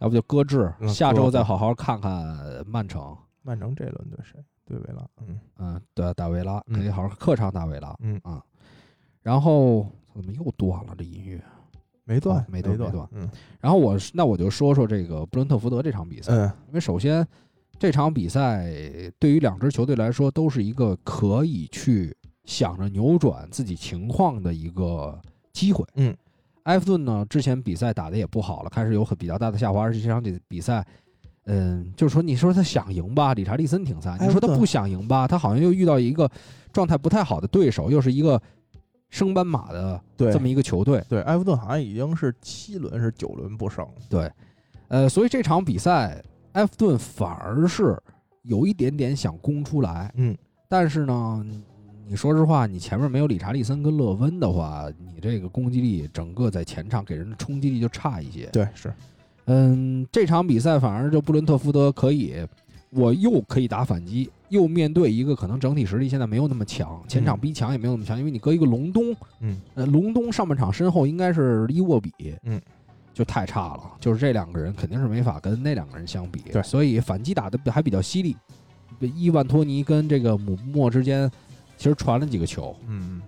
[0.00, 3.16] 要不就搁置，下周再好好看看曼城。
[3.42, 4.44] 曼城这轮对谁？
[4.66, 8.42] 对维拉，嗯嗯，对打维拉，可以好好客场打维拉，嗯啊。
[9.22, 11.40] 然后怎么又断了这音乐？
[12.02, 13.08] 没断，没断，没断。
[13.12, 13.30] 嗯。
[13.60, 17.24] 然后我那我就说说这个布伦特福德这场比赛，嗯，因为首先。
[17.82, 18.70] 这场比赛
[19.18, 25.20] 对于两支球队来说都是一个可以去想着扭转自己情况的一个
[25.52, 25.84] 机会。
[25.96, 26.16] 嗯，
[26.62, 30.86] 埃弗顿呢之前比赛打的也不好了，开始有很比较大的下滑，而且这场比比赛，
[31.46, 36.30] 嗯，就是说，你说他想赢吧，理查利森挺菜；你说他不想赢吧，他好像又遇到一个
[36.72, 38.40] 状态不太好的对手，又是一个
[39.10, 41.04] 升班马的这么一个球队。
[41.08, 43.84] 对，埃弗顿好像已经是七轮是九轮不胜。
[44.08, 44.30] 对，
[44.86, 46.22] 呃，所以这场比赛，
[46.52, 47.96] 埃弗顿反而是
[48.42, 50.12] 有一点点想攻出来。
[50.16, 50.36] 嗯，
[50.68, 51.46] 但是呢，
[52.06, 58.46] 你说实话，你前面没有理查利森跟勒温的话，你这个攻击力整个在前场给人的冲击力就差一些。
[58.52, 58.92] 对，是。
[59.46, 62.46] 嗯，这场比赛反而就布伦特福德可以，
[62.90, 72.12] 我又可以打反击，又面对一个可能整体实力现在没有那么强，前场逼抢也没有那么强，因为你搁一个隆冬，嗯，呃，隆冬上半场身后应该是伊沃比，
[72.44, 72.60] 嗯，
[73.14, 78.36] 就太差了，就是这两个人肯定是没法跟那两个人相比，对，所以反击打的还比较犀利，
[79.00, 81.30] 伊万托尼跟这个姆莫之间
[81.76, 83.20] 其实传了几个球，嗯，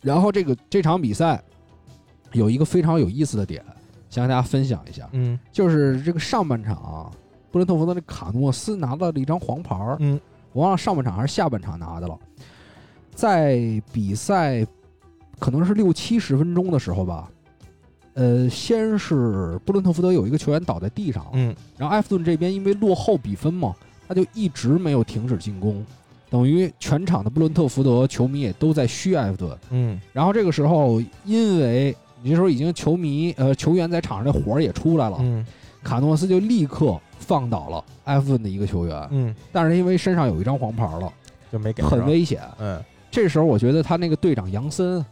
[0.00, 1.42] 然后这个这场比赛
[2.32, 3.64] 有一个非常有意思的点。
[4.08, 7.08] 想跟大家分享一下，嗯，就是这个上半场，
[7.52, 10.20] 布伦特福德的卡诺斯拿到了一张黄牌嗯，
[10.52, 12.18] 我忘了上半场还是下半场拿的了。
[13.14, 14.66] 在比赛
[15.38, 17.30] 可能是六七十分钟的时候吧，
[18.20, 23.74] 呃，先是布伦特福德有一个球员倒在地上，嗯，然后埃弗顿这边因为落后比分嘛，
[24.06, 25.82] 他就一直没有停止进攻，
[26.28, 31.96] 等于全场的布伦特福德球迷也都在嘘埃弗顿，嗯，然后这个时候因为。
[32.22, 35.42] 你这时候已经球迷呃球员在场上的火儿也出来了，嗯，
[35.82, 41.10] 卡诺斯就立刻放倒了埃弗顿的一个球员，嗯，但是因为身上有一张黄牌了，
[41.50, 42.78] 就没给，很危险，嗯，
[43.10, 45.02] 这时候我觉得他那个队长杨森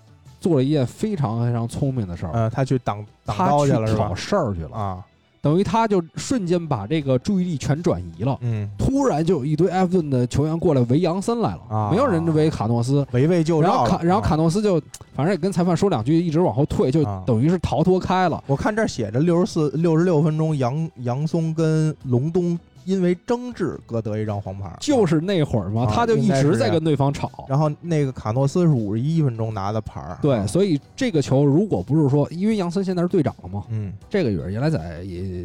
[0.40, 4.12] 做了一件非常非常聪明的事儿，嗯，他去挡挡刀去了是吧？
[4.14, 5.04] 事儿去了啊。
[5.40, 13.68] 等于他就瞬间把这个注意力全转移了，嗯，突然就有一堆埃弗顿的球员过来围杨森来了，啊，没有人围卡诺斯，围魏救赵。
[13.68, 14.80] 然后卡，然后卡诺斯就
[15.14, 18.42] 反正也跟裁判说两句，一直往后退，就等于是逃脱开了。
[18.48, 22.58] 我看这写着六十四、六十六分钟，杨杨松跟隆东。
[22.84, 27.46] 因为争执各得一张黄牌，就是那会儿嘛，他就一直在跟对方吵。
[27.48, 35.00] 然后那个卡诺斯是五十一分钟拿的牌，对，所以这个球如果不是说，因为杨森现在是队长了嘛，嗯，这个也是原来在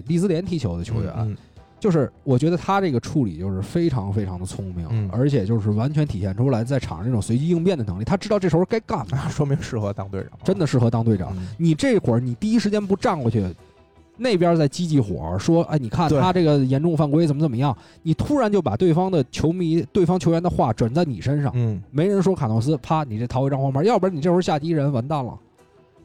[0.08, 1.38] 利兹联踢球的球员，
[1.80, 8.06] 就是我觉得他这个处理就是非常非常的聪明，而且就是完全体现出来在场上这种随机应变的能力。
[8.06, 11.36] 他知道这时候该干嘛， 说明适合当队长，真的适合当队长。
[11.58, 13.46] 你这会儿你第一时间不站过去。
[14.18, 17.76] 那边在激激火，说：“哎，你看他这个严重犯规，怎么怎么样？
[18.04, 25.34] 你突然就把对方的球迷、对方球员的话转在你身上，嗯，没人说卡诺斯，啪，你这逃一张黄牌，要不然你这会儿下第一人，完蛋了，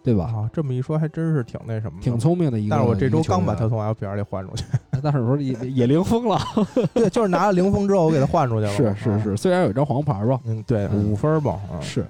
[0.02, 0.24] 对吧？
[0.24, 2.74] 啊，这么一说，还真是挺那什么，挺聪明的一个。
[2.74, 4.64] 但是我这周刚把他从 LPL 里换出去，
[5.02, 6.40] 但是说也也零封了，
[6.94, 8.72] 对，就是拿了零封之后，我给他换出去了。
[8.72, 12.06] 是是是，虽然有一张黄牌吧，嗯，对，五分吧，是。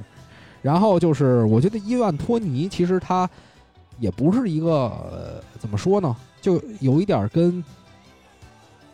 [0.61, 3.28] 然后就是，我觉得伊万托尼其实他
[3.99, 6.14] 也不是一个呃怎么说呢？
[6.40, 7.62] 就有一点跟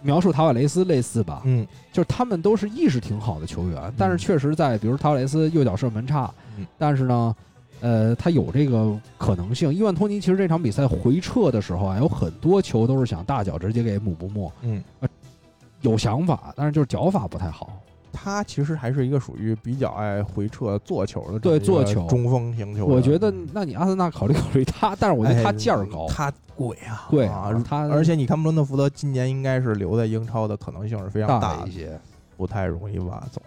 [0.00, 6.32] 描述塔瓦雷斯类似吧，嗯，就是他们都是意识挺好的球员，但是确实在比如塔瓦雷斯右脚射门差，
[6.78, 7.36] 但是呢，
[7.80, 9.72] 呃，他有这个可能性。
[9.72, 14.82] 伊万托尼其实这场比赛回撤的时候啊，有很多球都是想大脚直接给姆布莫，嗯，
[15.80, 17.70] 有想法，但是就是脚法不太好。
[18.14, 22.86] 他其实还是一个属于比较爱回撤做球的，对做球中锋型球。
[22.86, 27.50] 我觉得，那你阿森纳考虑考虑他，但是我觉得他价儿高，他贵啊，贵啊。
[27.66, 31.98] 他而且你看，布伦特福德今年应该是留在英超的可能性是非常大一些，
[32.36, 33.42] 不太容易挖走。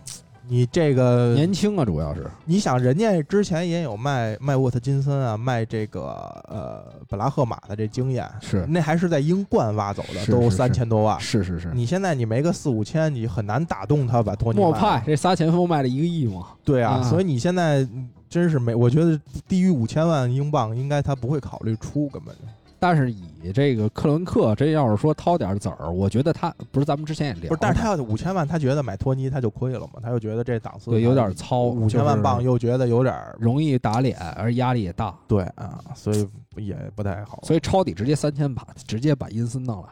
[0.49, 6.01] 你这个年轻啊，主要是你想，人家之前也有卖卖沃特金森啊，卖这个
[6.47, 11.69] 呃本拉赫马的这经验，是那还是在英冠挖走的，都三千多万，是是是。
[11.73, 14.59] 你现在你没个四五千，你很难打动他把托尼。
[14.59, 16.47] 莫派这仨前锋卖了一个亿嘛？
[16.63, 17.87] 对啊，所以你现在
[18.29, 22.41] 真是没，我觉得低于五千万英镑，应该他不会考虑出，根本就。
[22.79, 37.39] 但是以这个克伦克，这要是说掏点子儿，我觉得他不是咱们之前也聊，不是，但是他要五千万，他觉得买托尼他就亏了嘛，他又觉得这档次对有点糙，五千万镑又觉得有点容易打脸，而压力也大，对啊，所以也不太好。
[37.43, 39.89] 所以抄底直接三千把，直接把因斯弄了。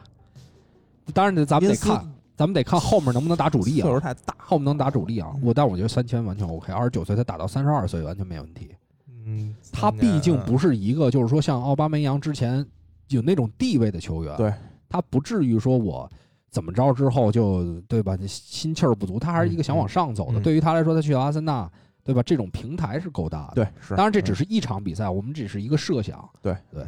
[1.12, 5.32] 当然，咱们得看，咱们得看后面能不能打主力啊，岁数太大，后面能打主力啊。
[5.42, 8.70] 我，但我觉得三千完全 OK，二十九岁他打到三十二岁完全没问题。
[9.24, 12.64] 嗯，他毕竟不是一个，就是说像奥巴梅扬之前。
[13.08, 14.52] 有那种地位的球员，对
[14.88, 16.08] 他不至于说我
[16.50, 18.16] 怎么着之后就对吧？
[18.26, 20.40] 心气儿不足，他还是一个想往上走的。
[20.40, 21.70] 对于他来说，他去阿森纳，
[22.02, 22.22] 对吧？
[22.22, 23.56] 这种平台是够大的。
[23.56, 23.94] 对，是。
[23.94, 26.26] 当然，这只是一场比赛，我们只是一个设想。
[26.40, 26.84] 对对。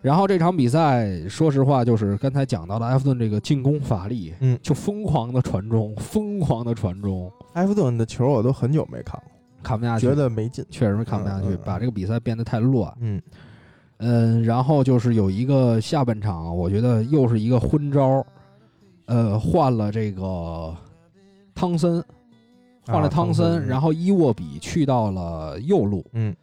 [0.00, 7.32] 然后这场比赛，说实话，就是刚才讲到了埃弗顿这个进攻乏力，嗯，就疯狂的传中，疯狂的传中。
[7.54, 12.92] 埃弗顿的球我都很久没看过，看不下去，觉得没劲，确实看不下去，把这个比赛变得太乱。
[13.00, 13.20] 嗯。
[13.98, 18.24] 嗯，然后就是有一个下半场，我觉得又是一个昏招，
[19.06, 20.72] 呃，换了这个
[21.54, 22.02] 汤森，
[22.86, 26.36] 换了汤森，然后伊沃比去到了右路，嗯，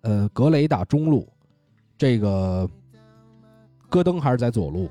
[0.00, 1.28] 呃，格雷打中路，
[1.98, 2.68] 这个
[3.90, 4.90] 戈登还是在左路，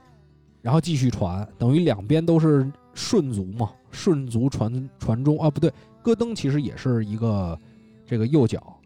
[0.61, 7.57] 然后继续传，等于两边都是顺足嘛，顺足传传中啊，不对，戈登其实也是一个
[8.05, 8.77] 这个右脚。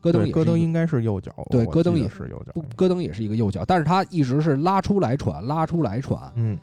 [0.00, 6.58] 戈登，戈登应该是右脚，对，戈登也是右脚，戈登也是一个右脚，但是他一直是拉出来传，拉出来传，嗯。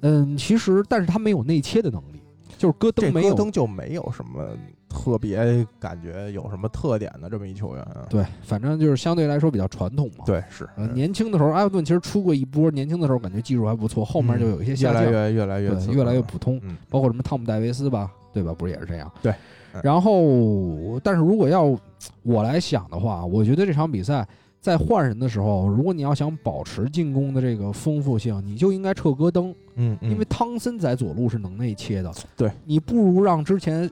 [0.00, 2.22] 嗯，其实，但是他没有内切的能力，
[2.56, 4.46] 就是戈登没有，戈登就没有什么
[4.88, 18.54] 特别感觉有什么特点的这么一球员，对，反正就是相对来说比较传统嘛，对，是，年轻的时候埃弗顿其实出过一波，年轻的时候感觉技术还不错，后面就有一些下降，越来越越来越越来越普通，包括什么汤姆戴维斯吧，对吧？
[18.56, 19.34] 不是也是这样，对。
[19.82, 21.76] 然后，但是如果要
[22.22, 24.26] 我来想的话，我觉得这场比赛
[24.60, 33.90] 在换人的时候，如果你要想保持进攻的这个丰富性，你就应该撤戈登，嗯，因为汤森在左路是能内切的，对你不如让之前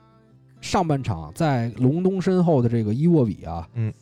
[0.61, 3.93] 上半场在隆东身后的这个伊沃比啊，嗯，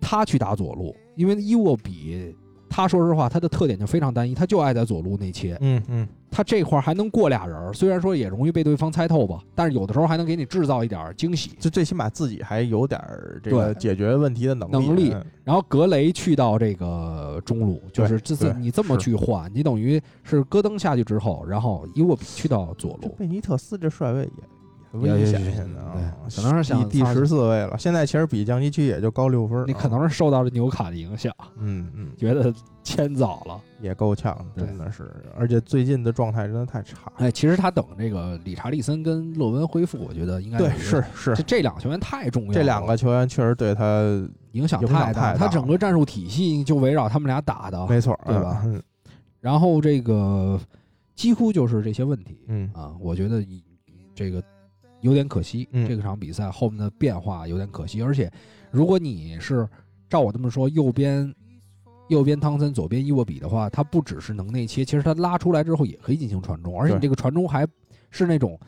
[0.00, 2.34] 他去打左路，因为伊沃比。
[2.74, 5.58] 他说实话，他的特点就非常单一，他就爱在左路内切。
[5.60, 11.50] 嗯嗯，他这块还能过俩人，虽然说也容易被对方猜透吧，但是有的时候还能给你制造一点惊喜。
[11.60, 12.98] 就最起码自己还有点
[13.42, 14.86] 这个解决问题的能力。
[14.86, 15.14] 能力。
[15.44, 23.14] 然后格雷去到这个中路，就是这次你这么去换，你等于是戈登下去之后，然后伊沃比去到左路。
[23.18, 24.30] 贝尼特斯这帅位也。
[24.92, 27.78] 危险现在啊，可能是想第十四位了。
[27.78, 29.64] 现在其实比降级区也就高六分。
[29.66, 32.52] 你可能是受到了纽卡的影响，嗯嗯，觉得
[32.84, 35.12] 签早了，也够呛，真的是。
[35.36, 37.12] 而且最近的状态真的太差。
[37.16, 41.34] 哎，其实他等这个理查利森跟洛温恢复，我觉得应该对是是。
[41.42, 44.02] 这两个球员太重要了，这两个球员确实对他
[44.52, 45.34] 影响太大。
[45.34, 48.64] 他整个战术体系就围绕他们俩打的，没错，对吧？
[49.40, 50.58] 然后这个
[51.14, 53.44] 几乎就是这些问题，嗯啊，我觉得
[54.14, 54.42] 这个。
[55.00, 58.00] 有点可惜，嗯，这个场比赛后面的变化有点可惜。
[58.00, 58.30] 而且，
[58.70, 59.68] 如果你是
[60.08, 61.34] 照我这么说，右边
[62.08, 67.66] 右边汤森，左边伊沃比的话，他不只是能内切，其实他拉出来之后也可以进行传中，而且你这个传中还
[68.10, 68.58] 是那种，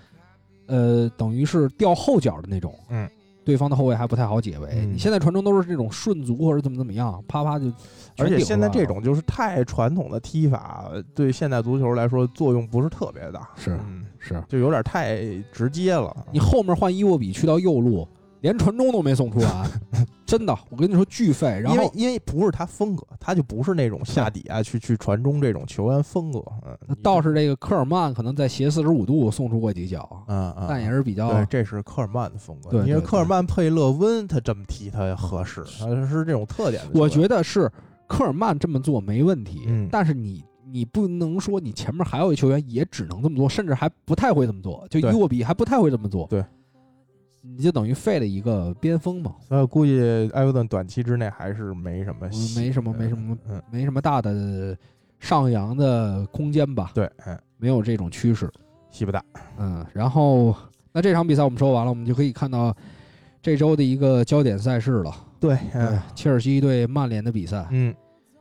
[0.66, 3.08] 呃，等于是掉后脚的那种，嗯。
[3.46, 7.70] 对方的后卫还不太好解围，你现在传中都是这种顺足或者怎么怎么样，啪啪就。
[8.16, 13.78] 而且现在这种就是太传统的踢法，对现代足球来说作用不是特别大，是
[14.18, 15.18] 是，就有点太
[15.52, 16.24] 直接了。
[16.32, 18.08] 你后面换伊沃比去到右路。
[18.44, 19.66] 连传中都没送出来，
[20.26, 21.58] 真的，我跟你说巨废。
[21.64, 26.44] 然后因为因为不是他风格，他就不是那种下底啊去去传中这种球员风格。
[26.66, 31.32] 嗯，倒是这个科尔曼可能在斜四十五度送出过几脚，嗯嗯，但也是比较。
[31.32, 32.68] 对，这是科尔曼的风格。
[32.68, 36.82] 对，因为科尔曼配勒温，他这么踢他合适，他是这种特点。
[36.92, 37.72] 我觉得是
[38.06, 46.26] 科尔曼这么做没问题，但是你你不能说你前面还有一球员也只能这么做，甚至还不太会这么做，就伊沃比还不太会这么做。
[46.28, 46.44] 对。
[47.46, 52.26] 你就等于废了一个边锋嘛，所以估计埃弗顿短期之内还是没什么，
[52.56, 54.76] 没什么，没什么，嗯没什么大的
[55.20, 56.90] 上扬的空间吧？
[56.94, 57.10] 对，
[57.58, 58.50] 没有这种趋势，
[58.90, 59.22] 戏不大。
[59.58, 60.54] 嗯，然后
[60.92, 62.74] 那这场比赛我们说完了，我们就可以看到
[63.42, 65.14] 这周的一个焦点赛事了。
[65.38, 65.58] 对，
[66.14, 67.66] 切尔西对曼联的比赛。
[67.70, 67.94] 嗯。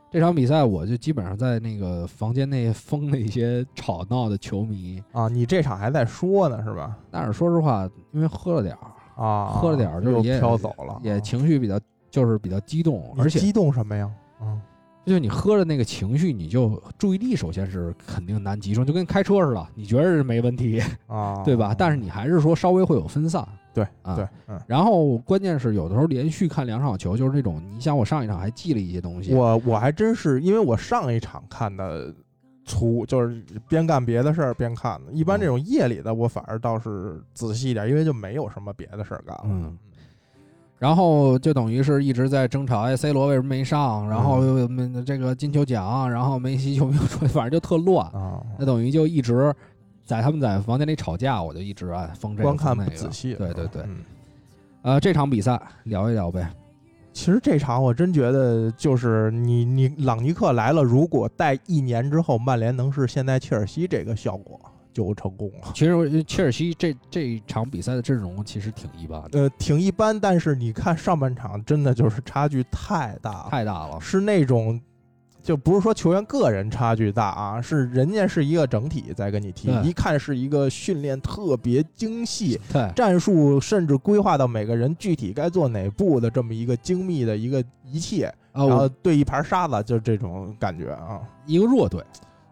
[0.09, 6.95] 这场比赛我就基本上在那个房间内封了一些吵闹的球迷啊，你这场还在说呢是吧？
[7.09, 14.09] 但是说实话，因为喝了点儿啊，喝了点儿就也飘走了，也情绪比较就是比较激动，而且激动什么呀？
[14.41, 14.61] 嗯。
[15.05, 21.75] 就你喝了那个情绪，你就注意力首先是肯定难集中，就跟开车似的，你觉得是没问题啊， 对吧？
[21.77, 24.57] 但是你还是说稍微会有分散，对啊对，嗯。
[24.65, 32.15] 然后关键是有的时候连续看两场球，就是那种你想我上一场还记了一些东西，我我还真是因为我上一场看的
[32.65, 35.11] 粗，就是边干别的事儿边看的。
[35.11, 39.43] 一般这种夜里的我反而倒是仔细一点，因为就没有什么别的事儿干了。
[39.45, 39.77] 嗯。
[40.79, 44.09] 然后就等于是一直在争吵，哎，C 罗为什么没上？
[44.09, 44.41] 然后
[45.05, 48.43] 这个金球奖，然后梅西球迷说， 反正就特乱啊。
[48.59, 49.53] 那等于就一直
[50.03, 53.33] 在他们在房间里吵架，我就一直啊封这观看不仔细。
[53.35, 53.83] 对对对，
[54.81, 56.49] 呃，这场比赛聊一聊呗。
[57.13, 64.59] 其实这场我真觉得，就是你你朗尼克来了，如果带一年之后，曼联能是现在切尔西这个效果。
[64.93, 65.71] 就成功了。
[65.73, 70.19] 其实切尔西这这一场比赛的阵容其实挺一般的，呃，挺一般。
[70.19, 73.99] 但是你看上半场，真的就是差距太大，太大了。
[73.99, 74.79] 是那种
[75.43, 82.89] 就不是说球员个人差距大啊，是人家是一个整体在跟你踢，一看是一个训练特别精细，对。
[82.95, 92.01] 战术甚至规划到每个人具体该做哪步的这么一个精密的一个仪器，然后对一盘沙子，就这种感觉啊，一个弱队，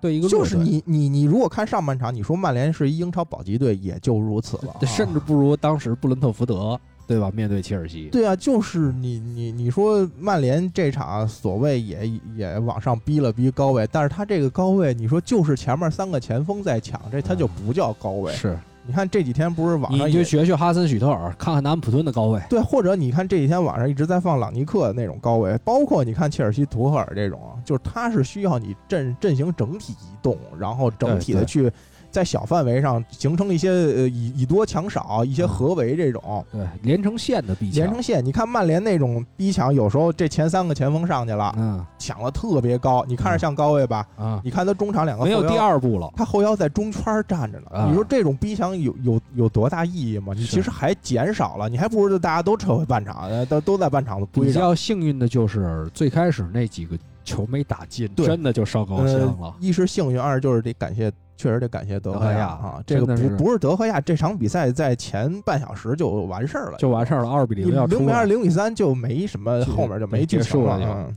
[0.01, 6.77] 对一个就是你你你如果看上半场，你说曼联是一英超保级队，也就如此了，甚至不如当时布伦特福德。
[7.11, 7.29] 对吧？
[7.35, 18.31] 面对切尔西，对啊，就是你你你说曼联这场所谓也也往上逼了逼高位，但是他这个高位，你说就是前面三个前锋在抢，这他就不叫高位。
[18.31, 18.57] 是，
[18.87, 22.41] 你看这几天不是网上你就学学哈森许特尔，看看南安普顿的高位。
[22.49, 31.69] 对，或者你看这几天网上一直在放朗尼克那种高位，包括你看切尔西图赫尔这种，就是他是需要你阵阵型整体移动，然后整体的去。
[32.11, 38.23] 在小范围上形成一些呃以以多强少一些合围这种对连成线的逼抢，连成线。
[38.23, 44.05] 你看曼联那种逼抢，有时候这前三个前锋上去了，嗯，抢的特别高，你看着像高位吧？
[44.17, 47.87] 啊，你看他中场两个没有第二步了，他后腰在中圈站着呢。
[47.87, 50.33] 你说这种逼抢有有有多大意义吗？
[50.35, 59.55] 你其实还减少了，你还不如就大家都撤回半场，都都在半场子比较幸运的就是最开始那几个球没打进，真的就烧高香了。
[59.59, 61.11] 一是幸运，二就是得感谢。
[61.41, 62.83] 确实得感谢德赫亚啊！
[62.85, 67.31] 这个不不是德赫亚，这场比赛在前半小时就完事儿了，就完事儿了。
[67.31, 71.11] 二比零要零比二、零比三就没什么，后面就没结束了。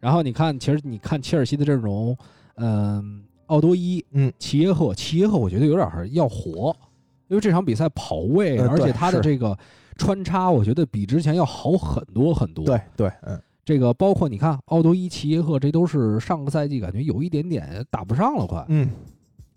[0.00, 2.16] 然后你看，其实你看切尔西的阵容，
[2.54, 6.74] 嗯，奥多伊，嗯，齐耶赫，齐耶赫，我觉得有点要活，
[7.28, 9.54] 因为这场比赛跑位，而且他的这个
[9.98, 12.64] 穿插，我觉得比之前要好很多很多。
[12.64, 18.88] 对对，嗯，这个包括你看奥多伊、齐耶赫，这都是上个赛季感觉有一点点打不上了，快，嗯。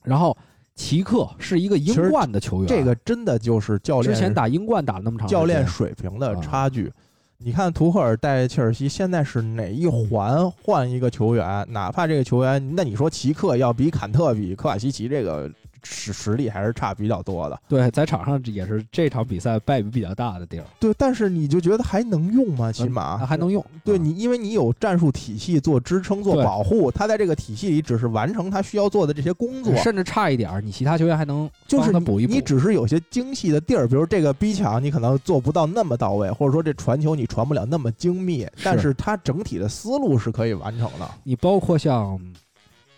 [0.07, 0.35] 然后，
[0.75, 6.91] 奇克是一个英冠的球员，这个真的就是教练之前打英冠打那么长，教练水平的差距。
[7.39, 15.51] 你看图赫尔带切尔西，现在是哪一环换一个球员，哪怕这个球员，那你说奇克要比坎特比科瓦西奇这个。
[15.89, 20.65] 实实力还是差比较多的，对，在场上也是这场比赛败笔比较大的地儿。
[20.79, 22.71] 对，但是你就觉得还能用吗？
[22.71, 23.63] 起码还能用。
[23.83, 32.33] 对你，因为你有战术体系做支撑、做保护，他在这个体系里只是完成他需要做的这些工作，甚至差一点，你其他球员还能就是补一补。
[32.33, 41.09] 你只是有些精细的地儿，比如这个逼抢，你可能做不到那么到位，或者说这传球你传不了那么精密，但是它整体的思路是可以完成的。
[41.23, 42.19] 你包括像，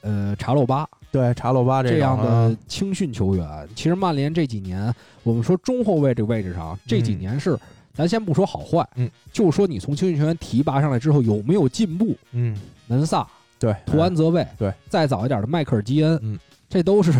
[0.02, 0.88] 呃，查洛巴。
[1.12, 4.94] 对查洛巴这样的青训球员，其实曼联这几年，
[5.24, 7.58] 我们说中后卫这个位置上，这几年是，
[7.94, 12.56] 咱先不说好坏，嗯，就说你从青训球员提拔上来之后有没有进步，嗯，
[12.88, 16.38] 门萨，对，图安泽卫，对，再早一点的迈克尔基恩，嗯，
[16.70, 17.12] 这都是。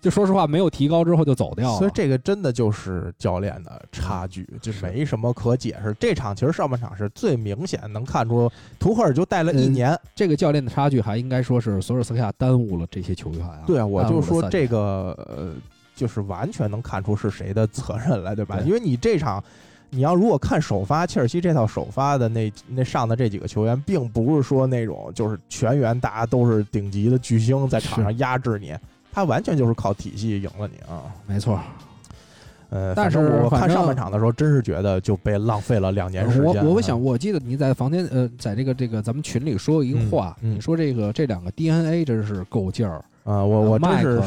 [0.00, 5.94] 就说实话，没有提高之后就走掉了，所以这个真的就是教练的差距，就没什么可解释。
[6.00, 13.58] 这场其实上半场是最明显能看出，图赫尔就带了一年，这个教练的差距还应该说是索尔斯克亚耽误了这些球员啊。
[13.66, 15.52] 对啊，我就说这个呃，
[15.94, 18.58] 就是完全能看出是谁的责任来，对吧？
[18.60, 19.44] 因为你这场，
[19.90, 28.74] 你要如果看首发，切尔西这套首发的那那上的这几个球员，并不是说那种就是全员大家都是顶级的巨星在场上压制你。
[29.12, 31.02] 他完全就是靠体系赢了你啊！
[31.26, 31.60] 没错，
[32.70, 36.64] 呃，但是我看上半场的时候，真是觉得就被浪费了两年时间。
[36.64, 43.44] 我我想，我记得你在房间呃，在这个这个咱们群里说过一个话，你说这个这两个 DNA 真是够劲儿啊！
[43.44, 44.22] 我我真是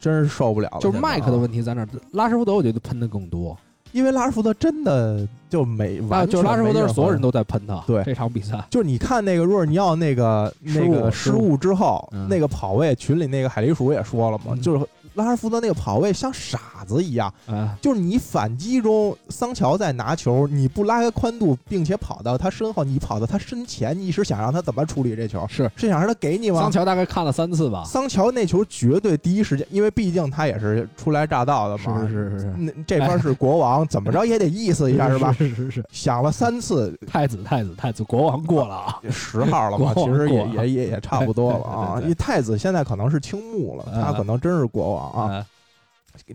[0.00, 0.80] 真是受不了了。
[0.80, 3.56] 就是麦克的问题在那儿，拉什福德我觉得喷的更多。
[3.92, 7.82] 因为拉什福德真的就没完，就拉什福德所有人都在喷他。
[7.86, 14.86] 对这场比赛，就是你看那个若尔尼奥那个那个失误之后，那个跑位群里那个海狸鼠也说了嘛，就是。
[15.14, 17.32] 拉什福德那个跑位像傻子一样，
[17.80, 25.46] 就是你反击中，桑乔在拿球，你不拉开宽度，并且跑到他身后，你跑到他身前，你是想让他怎么处理这球？
[25.48, 26.60] 是是想让他给你吗？
[26.60, 27.84] 桑乔大概看了三次吧。
[27.84, 32.00] 桑乔那球绝对第一时间，因为毕竟他也是初来乍到的嘛。
[32.02, 32.46] 是是是是。
[32.58, 35.32] 那这边是国王，怎么着也得意思一下是吧？
[35.32, 35.84] 是是是。
[35.90, 41.98] 想了三次，太子太子太子，国王过了啊，十号了嘛，其实也也也也差不多了啊。
[42.00, 45.46] 因为太子现在可能是青木了，他可能真是国王啊。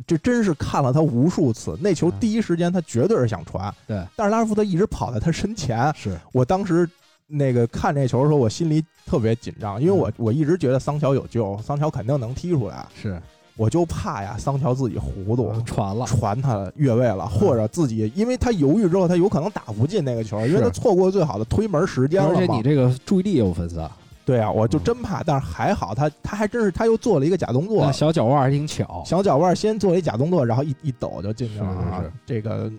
[0.05, 4.03] 这真是看了他无数次，那球第一时间他绝对是想传，对。
[4.15, 6.89] 但是拉什福德一直跑在他身前，是我当时
[7.27, 13.21] 那个看这球的时候，我心里特别紧张，因为我我一直觉得桑乔有救，桑乔肯定能踢出来，是。
[13.55, 23.89] 我就怕呀，桑乔自己糊涂传了，传他越位了，或者自己因为他犹豫之后，他有可能打不进那个球，因为他错过最好的推门时间了而且你这个注意力也有分散。
[24.27, 31.65] 对啊，我就真怕，但是还好，他他还真是，他又做了一个假动作，小脚腕儿挺巧，小脚腕儿先做了一假动作，然后一一抖就进去了。
[31.65, 32.03] 啊。
[32.25, 32.69] 这个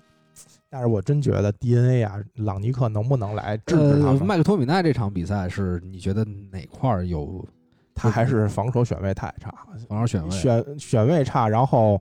[0.68, 4.12] 但是我真觉得 DNA 啊，朗尼克能不能来制止他？
[4.22, 6.22] 麦克托米奈这场比赛是你觉得
[6.52, 7.42] 哪块儿有？
[8.00, 9.52] 他还是防守选位太差，
[9.88, 12.00] 防守选位选选位差，然后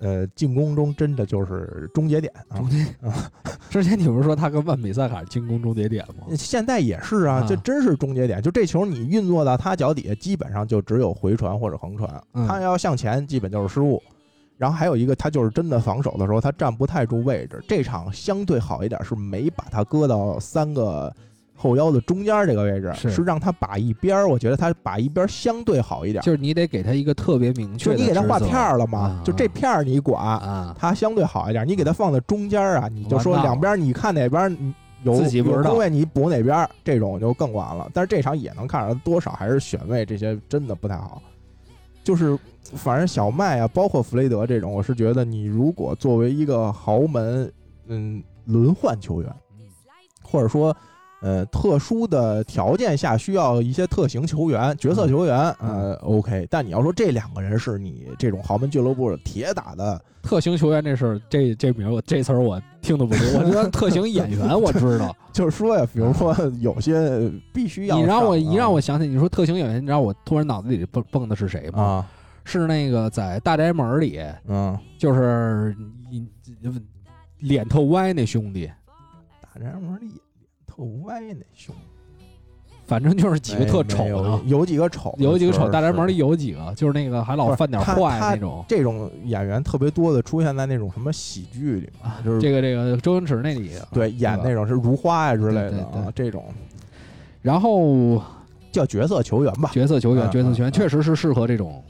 [0.00, 2.32] 呃，进攻中真的就是终结点。
[3.68, 6.26] 之前你不是说他跟万比萨卡进攻终结点吗？
[6.36, 8.40] 现在也是啊，这真是终结点。
[8.40, 14.02] 就这球你运作到他脚底下，基本上就只有回传或者横传，他要向前基本就是失误。
[14.56, 17.62] 然后还有一个，他就是真的防守的时候，他站不太住位置。
[17.68, 21.14] 这场相对好一点，是没把他搁到三个
[21.58, 24.28] 后腰的中间这个位置，是让他把一边儿。
[24.28, 30.40] 我觉得他把一边相对好一点，就是你得给他一个特别明确，就你给他画片儿了嘛，就这片儿你管，
[30.78, 31.66] 他相对好一点。
[31.66, 34.56] 你给他放在中间啊，你就说两边你看哪边
[35.02, 37.90] 有有空位，你补哪边，这种就更完了。
[37.92, 41.20] 但是这场也能看出来，多少还是选位这些真的不太好，
[42.04, 42.38] 就是。
[42.74, 47.50] 反正小麦啊，包括弗雷德这种，我是觉得你如果作为一个豪门，
[47.86, 49.32] 嗯，轮换球员，
[50.22, 50.76] 或者说，
[51.20, 56.46] 呃，特殊的条件下需要一些特型球员、角色球员，呃，OK。
[56.50, 63.40] 但你要说这两个人是你这种豪门俱乐部铁打的特型球员，这事这这名我这词儿我听的不多。
[63.40, 72.06] 我觉得特型演员我知道， 就是说呀，比如说有些必须要你让我一让我想起你说特型演员，你知道我突然脑子里蹦蹦的是谁吗？
[72.44, 75.76] 是那个在大宅门里，嗯，就是
[76.10, 76.26] 你
[77.40, 78.70] 脸特歪那兄弟，
[79.42, 80.20] 大宅门里脸
[80.78, 81.74] 特歪那胸，
[82.86, 85.68] 反正就是几个特丑的，有几个丑，有几个丑。
[85.68, 88.64] 大宅门里有几个，就是那个还老犯点坏那种。
[88.68, 96.44] 这种演员特别多的出现在那种什么喜剧里嘛，就是这个这个周星驰那里，对，演那种是如花呀之类的啊这种。
[97.42, 98.22] 然后
[98.70, 101.82] 叫角色球员吧，角色球员，角色球员确实是适合这种。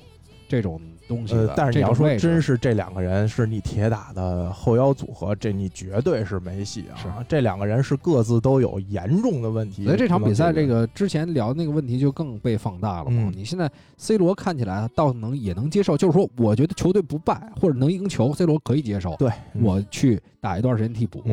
[0.48, 6.94] 这种东西，但是你要说真是这两个人是你铁打的后腰组合，这你绝对是没戏啊！
[7.00, 13.32] 是这两个人是各自都有严重的问题，所以这场比赛这个之前聊的那个问题就更被放大了嘛。
[13.34, 19.16] 你现在 C 罗看起来倒能也能接受，就是说我觉得球队不败或者能赢球，C 罗可以接受。
[19.16, 19.30] 对，
[19.60, 21.24] 我去打一段时间替补。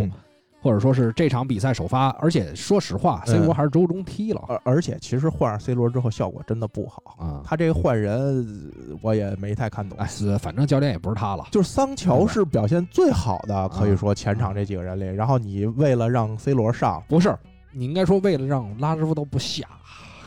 [0.65, 4.41] 或者说是这场比赛首发，而且说实话，C 罗还是周中踢了。
[4.47, 7.43] 而而且其实换上 C 罗之后效果真的不好啊。
[7.45, 9.95] 他这个换人我也没太看懂。
[9.99, 10.07] 哎，
[10.39, 11.45] 反正教练也不是他了。
[11.51, 15.05] 就是桑乔是表现最好的，可以说前场这几个人里。
[15.05, 17.37] 然后你为了让 C 罗上，不是
[17.71, 19.67] 你应该说为了让拉什福德不下，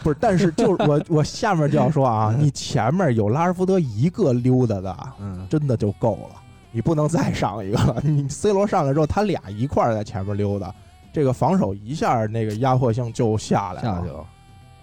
[0.05, 0.17] 不是。
[0.21, 6.41] 但是就 我我下面就要说啊，你前面有拉什福德一个溜达的，嗯，真的就够了。
[6.71, 8.01] 你不能再上一个了。
[8.05, 10.75] 你 C 罗上来之后，他俩一块儿在前面溜达，
[11.13, 14.27] 这个防守一下那个压迫性就下来了。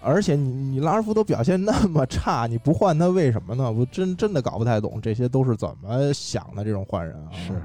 [0.02, 3.72] 而且你你拉尔夫都表现那么差，你不换他为什么呢？
[3.72, 6.64] 我真真的搞不太懂，这些都是怎么想的？
[6.64, 7.60] 这种换人啊，是。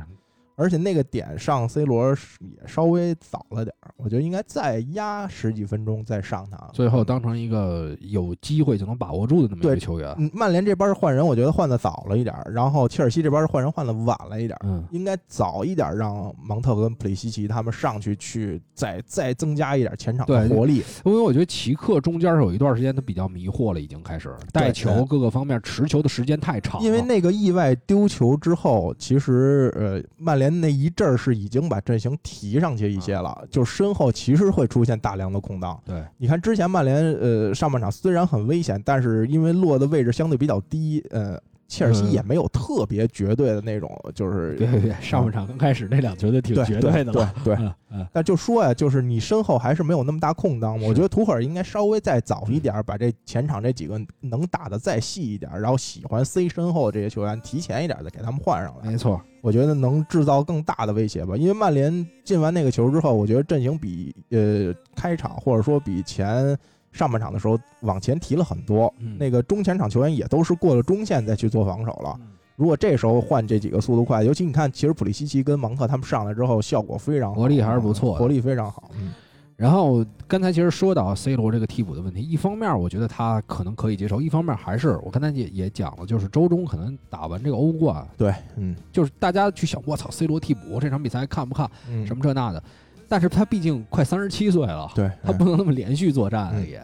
[0.61, 2.09] 而且那个点上 C 罗
[2.39, 10.15] 也稍微早了点儿，我觉得应该再压十几分钟再上他，最后当成一个有机会就能把握住的那么一个球员。
[10.31, 20.83] 曼联这边是换人，我觉得换的早了一点儿，然后切尔西这边是换人换的晚了一点儿，嗯，应该早一点让芒特跟普利西奇他们上去去再再增加一点前场的活力。
[21.03, 26.79] 因为我觉得奇克中间有一段时间他比较迷惑了，已经开始带球各个方面持球的时间太长。
[26.83, 30.50] 因为那个意外丢球之后，其实呃曼联。
[30.59, 35.79] 那一阵儿是已经把阵型提上去一些了，就身后其实会出现大量的空档。
[35.85, 41.41] 对，你看之前曼联呃上半场虽然很危险，但是因为落的位置相对比较低，呃。
[41.71, 47.33] 切尔西也没有特别绝对的那种，就是对对对，上半场刚开始那两球就挺绝对的了。
[47.45, 47.71] 对对，
[48.11, 50.77] 但就说呀，就是你身后还是没有那么大空档。
[50.81, 58.91] 我觉得图赫尔应该稍微再早一点，把这前场这几个能打的再细一点，然后喜欢 C 身后这些球员提前一点再给他们换上来。
[58.91, 61.37] 没错，我觉得能制造更大的威胁吧。
[61.37, 66.57] 因为曼联进完那个球之后，我觉得阵型比呃开场或者说比前。
[66.91, 72.19] 上半场的时候往前提了很多，那个中前场球员也都是过了中线再去做防守了。
[72.55, 78.91] 如果这时候换这几个速度快，尤其你看，其实普利西奇跟芒特他们上来之后效果非常，活力还是不错，活力非常好。
[78.99, 79.13] 嗯
[79.57, 91.69] 然后刚才其实说到 C 罗这个替补的问题，一方面我觉得他可能可以接受，一方面还是我刚才也也讲了，就是周中可能打完这个欧冠，对，嗯，就是大家去想，我操，C 罗替补这场比赛看不看？
[92.07, 92.63] 什么这那的。
[93.11, 96.81] 但是他毕竟快三十七岁了，对他不能那么连续作战了也，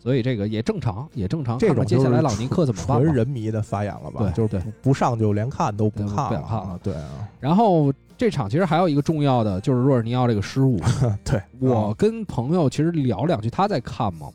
[0.00, 1.56] 所以这个也正常，也正常。
[1.60, 3.00] 这种接下来朗尼克怎么办？
[3.00, 4.18] 纯人迷的发言了吧？
[4.18, 6.76] 对，就是不上就连看都不看了。
[6.82, 7.28] 对啊。
[7.38, 10.80] 然后这场其实还有一个重要的，就是若尔尼奥这个失误。
[11.24, 14.26] 对我跟朋友其实聊两句，他在看嘛，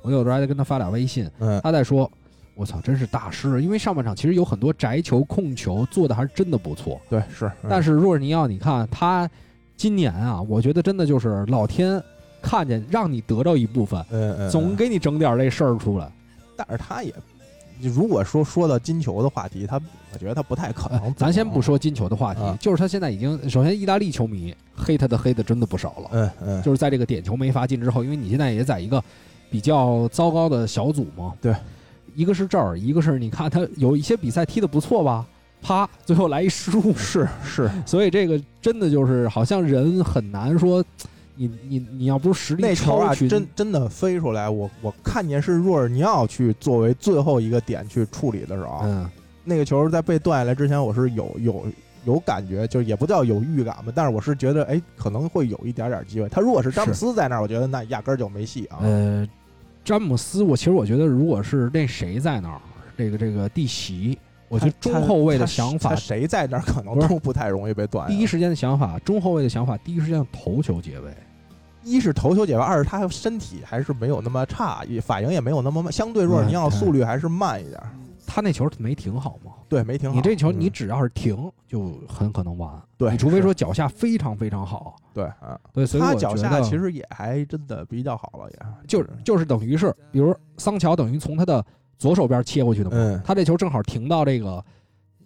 [0.00, 1.28] 我有时候还得跟他发俩微信。
[1.60, 2.08] 他在说
[2.54, 3.60] ：“我操，真是大师！
[3.60, 7.50] 因为上半场其实有很多摘球、控球做的还是真的不错。”对，是。
[7.68, 9.28] 但是若尔尼奥，你看他。
[9.76, 12.02] 今年啊，我觉得真的就是老天
[12.40, 16.10] 看见让你得到一部分，嗯嗯，总给你整点这事儿出来。
[16.56, 17.12] 但是他也，
[17.80, 19.80] 如果说说到金球的话题，他
[20.12, 21.12] 我觉得他不太可能。
[21.14, 26.08] 咱先不说金球的话题，就是他现在已经，首先意大利球迷黑他的黑的真的不少了。
[26.12, 29.02] 嗯嗯，就是在这个点球没罚进之后，因为你现在也在一个
[29.50, 31.32] 比较糟糕的小组嘛。
[31.40, 31.54] 对，
[32.14, 35.26] 一个是这儿，一个是你看他有一些比赛踢的不错吧。
[35.64, 35.88] 啪！
[36.04, 40.84] 最后来一失误，是是，所以这个真的就是好像人很难说，
[41.34, 49.10] 你你你要不是实力那球啊，真真的飞出来，我我看见是若尔尼奥去作为最后一个点去处理的时候，嗯，
[49.42, 51.64] 那个球在被断下来之前，我是有有
[52.04, 56.28] 有感觉，就也不叫有预感吧，但是我是觉得，哎，可能会有一点点机会。
[56.28, 58.78] 他如果是詹姆斯在那儿，我觉得那压根儿就没戏啊。
[58.82, 59.26] 呃，
[59.82, 62.60] 詹姆斯，我其实我觉得，如果是那谁在那儿，
[62.98, 64.18] 这个这个蒂奇。
[64.48, 68.08] 我觉得中后卫的想法，谁在那儿可能都不太容易被断。
[68.08, 71.12] 第一时间的想法，中后卫的想法，第一时间头球解围。
[71.82, 75.92] 一是头球解围，二是他身体还是没有那么差，反应也没有那么慢。
[75.92, 77.78] 相对若尔尼奥速率还是慢一点。
[78.26, 79.52] 他那球没停好吗？
[79.68, 80.16] 对，没停好。
[80.16, 82.70] 你这球你只要是停，就很可能完。
[82.96, 84.96] 对，你除非说脚下非常非常好。
[85.12, 88.58] 对，啊，对，所以他脚下其实也还真的比较好了，也
[88.88, 91.64] 就是就是等于是，比如桑乔等于从他的。
[91.98, 94.62] 左手边切过去的嘛，他这球正好停到这个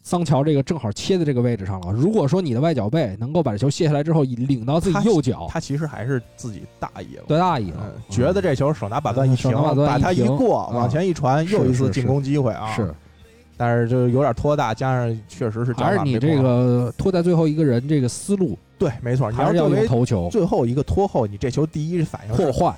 [0.02, 1.92] 桑乔这个正好切的这个位置上了。
[1.92, 12.72] 如果说你的外脚背能够把这球卸下来之后领到自己右脚，他其实还是自己大意了，对大意了，觉得这球手拿把断一停，把他一过，往前一传，又一次进攻机会啊。
[12.74, 12.94] 是，
[13.56, 22.74] 但是就有点拖大，加上确实是还是你这个拖在最后一个人这个思路，对，没错，还是要用头球，最后一个拖后，你这球第一反应破坏。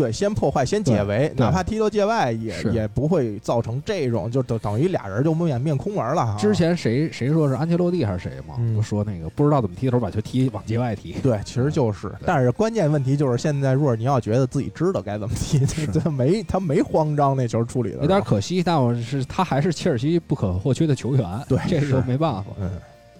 [0.00, 6.36] 对，先破坏，先解围，哪怕踢到界外，也也不会造成这种，就等等于俩人就面面空门了。
[6.38, 8.54] 之前谁谁说是安切洛蒂还是谁嘛？
[8.74, 11.12] 就说那个不知道怎么踢的时候把球踢往界外踢。
[11.22, 15.58] 对，其实就是，但是关键问题就是现在若尔尼奥觉得自己知道该怎么踢，
[16.00, 21.26] 他没他没慌张，那球处理的有点可惜，但我是他还是切尔西不可或缺的球员。
[21.46, 22.44] 对，这个没办法。
[22.58, 22.70] 嗯。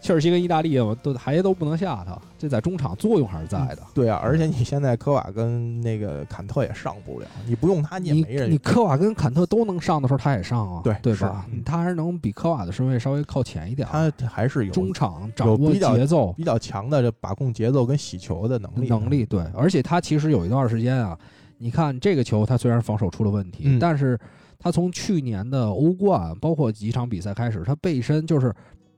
[0.01, 3.83] 切尔西跟意大利都还都不能下他，这在中场作用还是在的。
[3.93, 8.51] 对啊，而且你现在科瓦跟那个坎特也上不了，你不用他你也没人。
[8.51, 11.47] 你科瓦跟坎特都能上的时候，他也上啊，对对吧？
[11.65, 13.87] 他还是能比科瓦的身位稍微靠前一点。
[13.91, 18.89] 他还是有中场掌握节奏比较强的这把控节奏跟洗球的能力。
[18.89, 21.19] 能力对，而且他其实有一段时间啊，
[21.59, 24.19] 你看这个球，他虽然防守出了问题，但是
[24.59, 28.51] 他从去年的欧冠包括几场比赛开始，他背身就是。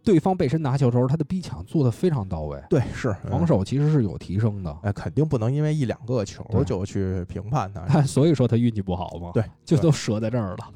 [0.04, 2.60] 对方背身拿球时候，他的逼抢做的非常到位。
[2.68, 4.76] 对，是防守其实是有提升的。
[4.82, 8.00] 哎，肯定不能因为一两个球就去评判他。
[8.02, 9.30] 所以说他运气不好嘛。
[9.32, 10.68] 对，就都折在这儿了。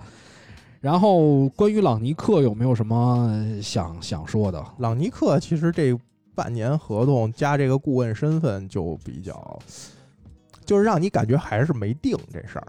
[0.80, 4.64] 然后关于朗尼克有没有什么想想说的？
[4.78, 5.98] 朗尼克其实这
[6.34, 9.58] 半年合同加这个顾问身份就比较，
[10.64, 12.68] 就是让你感觉还是没定这事儿。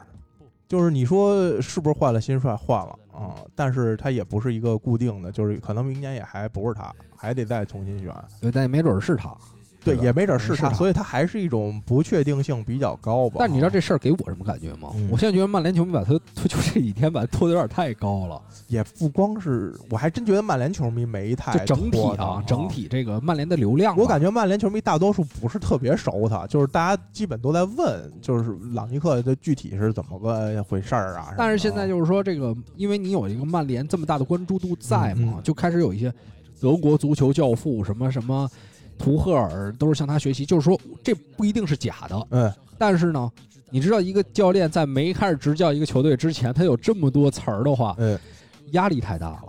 [0.68, 2.56] 就是你说是不是换了新帅？
[2.56, 8.14] 换了啊，但是他也不是一个固定的，就是可能明年也还不是他，还得再重新选。
[8.40, 9.36] 对，但也没准是他。
[9.96, 13.38] 对，也没准是他，所以他还是一种不确定性比较高吧。
[13.40, 14.90] 但你知道这事儿给我什么感觉吗？
[15.10, 18.42] 我现在觉得曼联球迷把他他 就这几天把他拖的有点太高了。
[18.68, 31.34] 也不光是，我还真觉得曼联球迷没太整体啊，整体这个曼联的流量，我感觉曼联球迷大多数不是特别熟他，就是大家基本都在问，就是朗尼克的具体是怎么个回事儿啊？
[31.38, 36.14] 但是现在就是说这个，因为你有一个曼联这么大的关注度在嘛，就开始有一些
[36.60, 38.50] 德国足球教父什么什么。
[38.98, 43.32] 图赫尔都是向他学习，就是说这不一定是假的，嗯，但是呢，
[43.70, 48.18] 你知道一个教练在没开始执教一个球队之前，他有这么多词儿的话，嗯，
[48.72, 49.44] 压力太大了，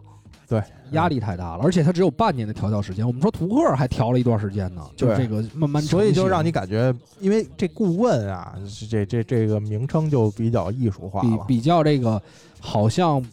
[0.48, 0.62] 对，
[0.92, 3.06] 压力太大了，而且他只有半年的调教时间。
[3.06, 8.54] 我们说图赫尔还调了一段时间呢，就这个慢慢，所以就让你感觉，因为这顾问啊，
[8.90, 12.20] 这这这个名称就比较艺术化，比比较这个
[12.60, 13.24] 好像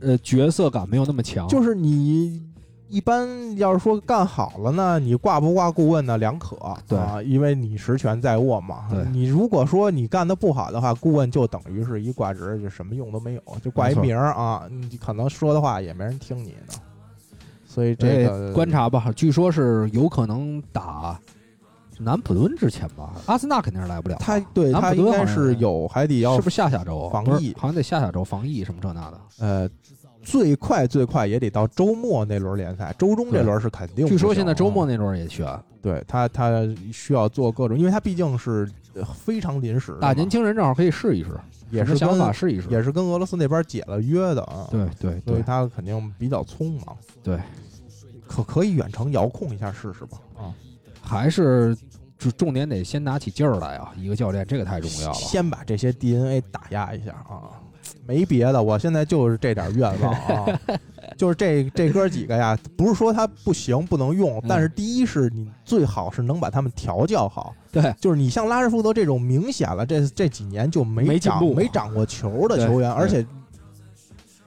[0.00, 2.42] 呃角色感没有那么强，就是你。
[2.88, 6.16] 一般要是说干好了呢，你挂不挂顾问呢？
[6.16, 6.56] 两可，
[6.86, 8.86] 对啊，因为你实权在握嘛。
[8.90, 16.74] 对，你如果说你干的不好的话，顾问就等于是一挂职，就什么用都没有，就挂一名儿啊，你可能说的话也没人听你的。
[17.66, 21.20] 所以这个观察吧，据说是有可能打
[21.98, 24.16] 南普敦之前吧，阿森纳肯定是来不了。
[24.18, 27.54] 他对他应该是有海底要是不是下下周防疫？
[27.58, 29.20] 好像得下下周防疫什么这那的。
[29.40, 29.68] 呃。
[30.28, 34.06] 最快最快也得到周末那轮联赛，周中这轮是肯定。
[34.06, 38.70] 据说现在周末那轮也选，对他他需要做各种，因为他毕竟是
[39.14, 39.96] 非常临时。
[40.02, 41.30] 大年轻人正好可以试一试，
[41.70, 44.68] 也是想法试一试，也是跟俄罗斯那边解了约的啊。
[44.70, 46.94] 对对，所以他肯定比较匆忙。
[47.22, 47.40] 对，
[48.26, 50.18] 可可以远程遥控一下试试吧？
[50.36, 50.52] 啊，
[51.00, 51.74] 还是
[52.18, 53.94] 重重点得先拿起劲儿来啊！
[53.96, 55.14] 一个教练，这个太重要了。
[55.14, 57.56] 先把这些 DNA 打压一下啊！
[58.06, 60.60] 没别的，我现在就是这点愿望啊，
[61.16, 67.54] 就是这这哥几个呀，不是说他不行不能用，但是第一是你最好是能把他们调教好。
[67.70, 73.24] 对，就是你像拉什福德这种明显了，这这几年就没长没长过球的球员，而且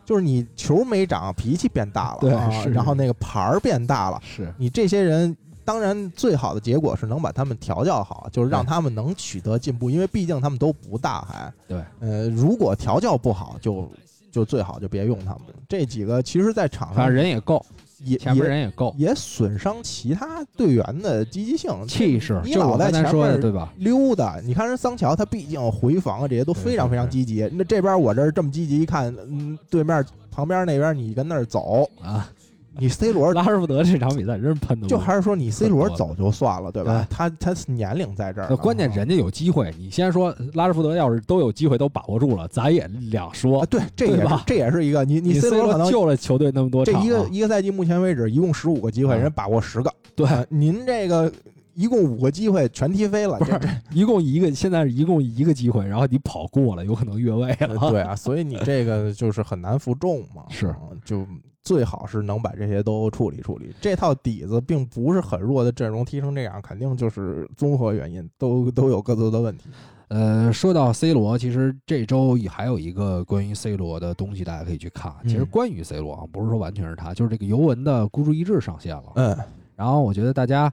[0.05, 5.35] 就是你球没长，脾气变大了，对，然后那个牌儿变大了，是你这些人。
[5.71, 11.81] 当然，最好的结果是能把他们调教好，就是让他们能取得进步，因为毕竟他们都不大，还对。
[12.01, 13.89] 呃，如果调教不好，就
[14.33, 15.43] 就最好就别用他们。
[15.69, 17.65] 这几个其实，在场上人也够，
[18.03, 22.41] 也前面人也够，也损伤其他队员的积极性、气势。
[22.43, 23.71] 你老在前面对吧？
[23.77, 27.49] 溜达，你看人桑乔，他毕竟回防啊这些都非常非常积极。
[27.53, 32.29] 那这边我这这么积极，一看，嗯，对面旁边那边你跟那儿走啊。
[32.77, 37.05] 你 C 罗拉什福德这场比赛真是喷的，就还是说你 C 罗走就算了，对吧？
[37.09, 39.73] 他他年龄在这儿，关键人家有机会。
[39.77, 43.65] 你先说拉什福德要是都有机会都把握住了，咱也两说。
[43.65, 49.93] 对，这也是这也是一个你你 C 罗可能救了球队那么多场，这一个一个赛季目前为止一共十五个机会，人把握十个。
[50.15, 51.29] 对，您这个
[51.73, 53.59] 一共五个机会全踢飞了，不是
[53.91, 57.89] 一共一个，现在是一共一个机会，然后你跑过了，有可能越位了。
[57.89, 60.43] 对啊，所以你这个就是很难服众嘛。
[60.49, 60.73] 是，
[61.03, 61.27] 就。
[61.63, 63.73] 最好是能把这些都处理处理。
[63.79, 69.69] 这套底子并不是很弱的阵容踢成这样，肯定就是综合原因，都都有各自的问题。
[70.07, 75.13] 呃，说到 C 罗，其实这周还有一个关于 C 罗的东西，大家可以去看。
[75.23, 79.13] 其实关于 C 罗啊，不是说完全是他，就是这个尤文的孤注一掷上线了。
[79.15, 79.37] 嗯，
[79.75, 80.71] 然后我觉得大家，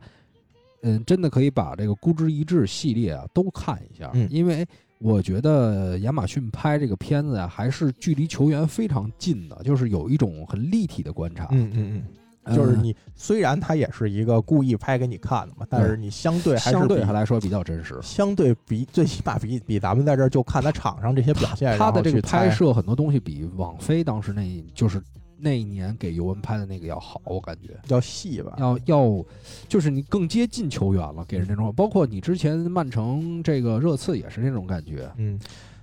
[0.82, 4.66] 嗯，真的可以把这个孤注一掷系列啊都看一下，因为。
[5.00, 11.46] 我觉得亚马逊拍这个片子呀，还是距离球员非常近的，就是有一种很立体的观察。
[11.52, 12.02] 嗯嗯
[12.44, 24.42] 嗯，就是你虽然他也是一个故意拍给你看的嘛，但是你相对还是相对来说比较真实，相对比最起码比比咱们在这儿就看他场上这些表现，他的这个拍摄很多东西比网飞当时那
[24.74, 25.00] 就是。
[25.40, 29.24] 那一年给尤文拍的那个要好，我感觉要细吧，要要，
[29.68, 35.38] 就是你更接近球员了，给人那种，包括你之前曼城这个热刺也是那种感觉，嗯，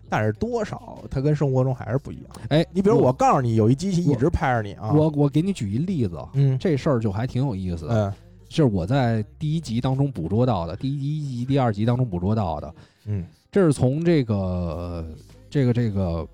[0.10, 2.26] 但是多少它跟生活中还是不一样。
[2.49, 8.14] 哎，你比如我告诉你，有一机器一直拍着你啊，我我给你举一例子，嗯，这事儿就还挺有意思的，
[8.49, 12.76] 是我在第一集当中捕捉到的，第一集、第二集当中捕捉到的，
[13.06, 15.06] 嗯，这是从这个
[15.49, 16.27] 这个这个。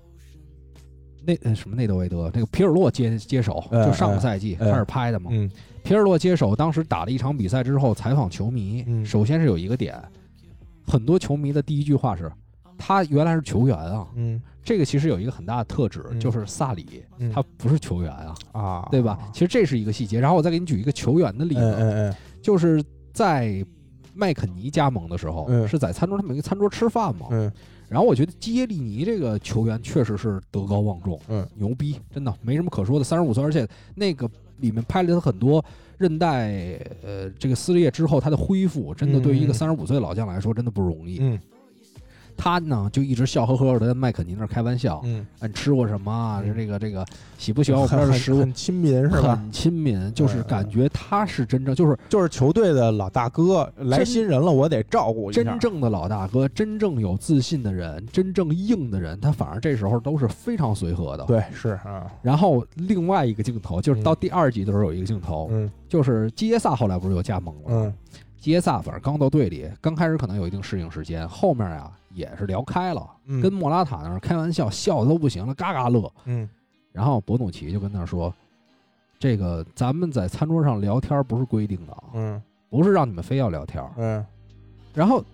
[1.24, 5.30] 那什么内德维德，那个皮尔洛接接手，就上个赛季开始拍的嘛。
[5.82, 10.00] 皮尔洛接手，当时打了一场比赛之后采访球迷，首先是有一个点，
[10.86, 12.30] 很多球迷的第一句话是
[12.78, 19.18] ：“他原来是球员啊。”嗯，这个其实有一个很大的特质，就是萨里他不是球员啊，啊，对吧？
[19.32, 20.20] 其实这是一个细节。
[20.20, 22.82] 然后我再给你举一个球员的例子，就是
[23.12, 23.64] 在
[24.14, 27.26] 麦肯尼加盟的时候，是在餐桌他们一个餐桌吃饭嘛。
[27.92, 33.04] 然后我觉得基耶利尼这个球员确实是德高望重，嗯，牛逼，真的没什么可说的。
[33.04, 34.26] 三十五岁，而且那个
[34.60, 35.62] 里面拍了他很多
[35.98, 41.18] 韧带，呃，这个撕裂之后他的恢复，真的对于一个三十五岁老将来说，真的不容易。
[41.20, 41.38] 嗯。
[42.42, 46.42] 他呢就一直笑呵呵的在麦肯尼那儿开玩笑，嗯，你吃过什么啊？
[46.56, 47.06] 这个这个
[47.38, 48.40] 喜不喜欢我们这儿的食物？
[48.42, 49.36] 很亲民是吧？
[49.36, 55.44] 很亲民，就是感觉他是真正就是就是球队的老大哥，来新人了我得照顾一下。
[55.44, 61.24] 真正的老大哥，真正有自信的人，真正硬的人，他反而这时候都是非常随和的。
[61.26, 62.10] 对，是啊。
[62.22, 67.94] 然后另外一个镜头就是到第二集的时候有一个镜头，嗯，就是基耶萨后来不是又加盟了，嗯，
[68.42, 71.90] 基耶萨反正刚到队里，刚开始可能有一定适应时间，后面呀。
[72.14, 73.10] 也是聊开了，
[73.42, 76.12] 跟莫拉塔那儿开玩笑，笑的都不行了，嘎嘎乐。
[76.26, 76.46] 嗯，
[76.92, 78.30] 然后博努奇就跟他说
[79.18, 84.22] ：“这个咱们在餐桌上聊天不是规定的啊，嗯，不是让你们非要聊天，嗯。”
[84.92, 85.24] 然后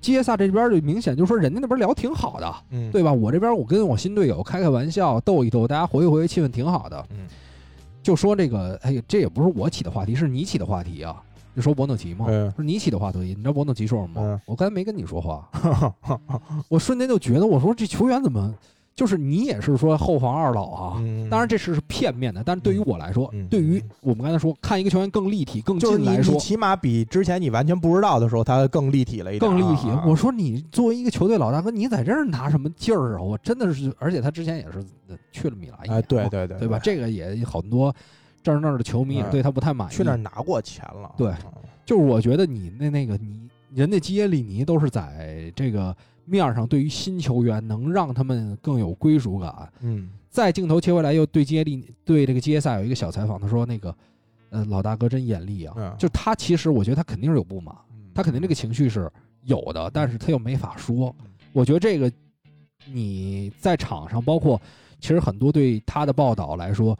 [0.00, 3.12] 杰萨这边就明显就说：“人家那边聊挺好的，嗯，对吧？
[3.12, 7.28] 我这边我跟我新队友开开玩笑，逗一逗，大家活跃活跃，气氛挺好的。”嗯，
[8.02, 11.22] 就说这个，哎，这也不是我起的话题，是你起的话题啊。
[11.60, 12.26] 就说博诺奇嘛，
[12.56, 14.40] 说你起的话得意，你知道博诺奇说什么吗？
[14.46, 15.46] 我刚才没跟你说话，
[16.68, 18.54] 我瞬间就觉得，我说这球员怎么
[18.94, 21.02] 就是你也是说后防二老啊？
[21.30, 29.50] 当然这是片面的，但是对于我来说，对于我们刚才说看一个球员更立体、更近来说，起码比之前你完全不知道的时候，他更立体了一点。
[29.50, 29.88] 更立体。
[30.06, 33.22] 我说你作为一个球队老大哥，你在这儿拿什么劲儿啊？
[33.22, 34.84] 我真的是，而且他之前也是
[35.32, 36.78] 去了米兰，哎，对对对，对吧？
[36.78, 37.94] 这个也很多。
[38.42, 39.94] 这儿那儿的球迷也对他不太满意。
[39.94, 41.12] 去那儿拿过钱了。
[41.16, 41.34] 对，
[41.84, 49.72] 就是我觉得你那那个你人家基耶利尼都是在这个面上，对于新球员能让他们更有归属感。
[49.80, 50.10] 嗯。
[50.30, 53.92] 再镜头切回来，又对基耶利对这个基耶萨有一个小采访，他说：“那个
[54.50, 55.96] 呃，老大哥真严厉啊！
[55.98, 57.74] 就他其实我觉得他肯定是有不满，
[58.14, 59.10] 他肯定这个情绪是
[59.42, 61.12] 有的，但是他又没法说。
[61.52, 62.12] 我觉得这个
[62.86, 64.60] 你在场上，包括
[65.00, 66.96] 其实很多对他的报道来说，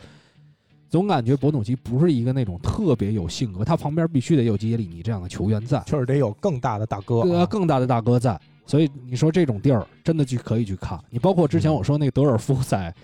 [0.91, 8.39] 总感觉博努奇不是一个那种特别有性格，他旁边必须得有基耶利尼这样的球员在，确实得有更大的大哥，对啊，更大的大哥在。
[8.67, 12.95] 所以你说这种地儿真的去可以去看，你包括之前我说那个德尔夫在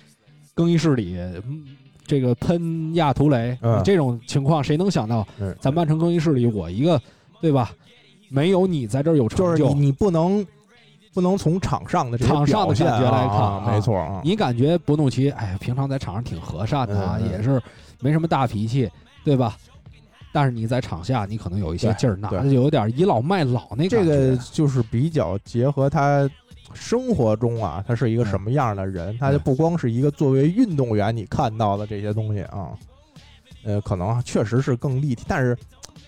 [0.54, 1.16] 更衣室里，
[2.06, 5.26] 这个喷亚图雷这种情况，谁能想到？
[5.60, 7.00] 咱曼城更衣室里我一个，
[7.40, 7.72] 对吧？
[8.28, 10.44] 没有你在这儿有成就，就是你你不能
[11.16, 14.20] 不能从场上的场上的感觉来看，没错啊。
[14.22, 17.58] 你感觉博努奇，哎呀，平常在场上挺和善的啊，也是
[18.00, 18.86] 没什么大脾气，
[19.24, 19.56] 对吧？
[20.30, 26.28] 但是你在场下，你可能有一些劲儿，那就有点倚老卖老那这个就是比较结合他
[26.74, 29.16] 生活中啊，他是一个什么样的人？
[29.16, 32.76] 他就不光是一个作为运动员你看到的这些东西啊，
[33.64, 35.24] 呃，可能确实是更立体。
[35.26, 35.56] 但是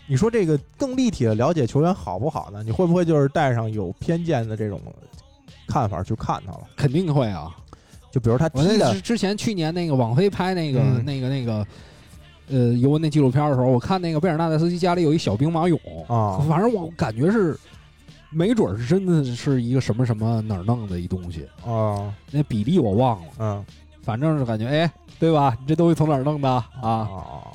[0.08, 2.62] 你说这个更立体的了解球员好不好呢？
[2.64, 4.80] 你会不会就是带上有偏见的这种
[5.68, 6.60] 看法去看他了？
[6.76, 7.54] 肯定会啊！
[8.10, 11.64] 就比如他踢的之前去年那个网飞拍那个那个那个。
[12.50, 17.54] 呃，尤文那纪录片的时候，我看那个贝尔纳德斯基家里有一小兵马俑啊，反正我感觉是，
[18.30, 23.66] 没准是真的是一个什么什么哪儿弄的一东西啊，那比例我忘了，嗯，
[24.08, 24.90] 反正是感觉哎。
[25.20, 25.56] 对吧？
[25.60, 27.08] 你这东西从哪儿弄的啊？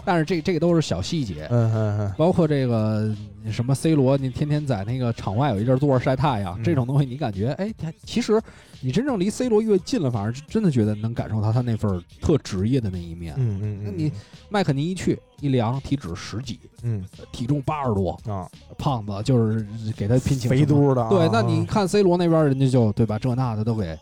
[0.04, 3.16] 但是这这个都是小细节，嗯嗯嗯包括这个
[3.50, 7.74] 什么 C 罗，你天天在那个场外有一阵坐着晒太阳，这种东西你感觉哎，
[8.04, 8.38] 其实
[8.82, 13.34] 你真正离 C 罗越近了，反而真的觉得能感受到他那份特职业的那一面。
[13.38, 14.12] 嗯嗯，那你
[14.50, 17.02] 麦肯尼一去一量，体脂十几，嗯，
[17.32, 18.46] 体重八十多啊，
[18.78, 19.66] 胖子就是
[19.96, 21.08] 给他拼情肥嘟的。
[21.08, 23.18] 对，那你看 C 罗那边人家就对吧？
[23.18, 23.98] 这那的都给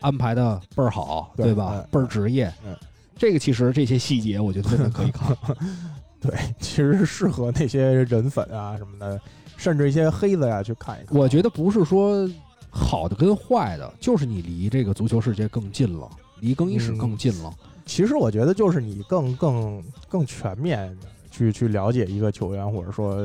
[0.00, 1.84] 安排的倍儿好，对吧？
[1.90, 2.52] 倍儿职业。
[2.64, 2.76] 嗯
[3.18, 5.34] 这个其实这些细节，我觉得真的可以看。
[6.20, 9.18] 对，其实是适合那些人粉啊什么的，
[9.56, 11.18] 甚至一些黑子呀去看一看。
[11.18, 12.28] 我觉得不是说
[12.68, 16.06] 好的跟坏的，就是你离这个足球世界更近了，
[16.40, 17.50] 离更衣室更近了。
[17.86, 20.94] 其实我觉得就是你更更更全面
[21.30, 23.16] 去去了解一个球员，或者说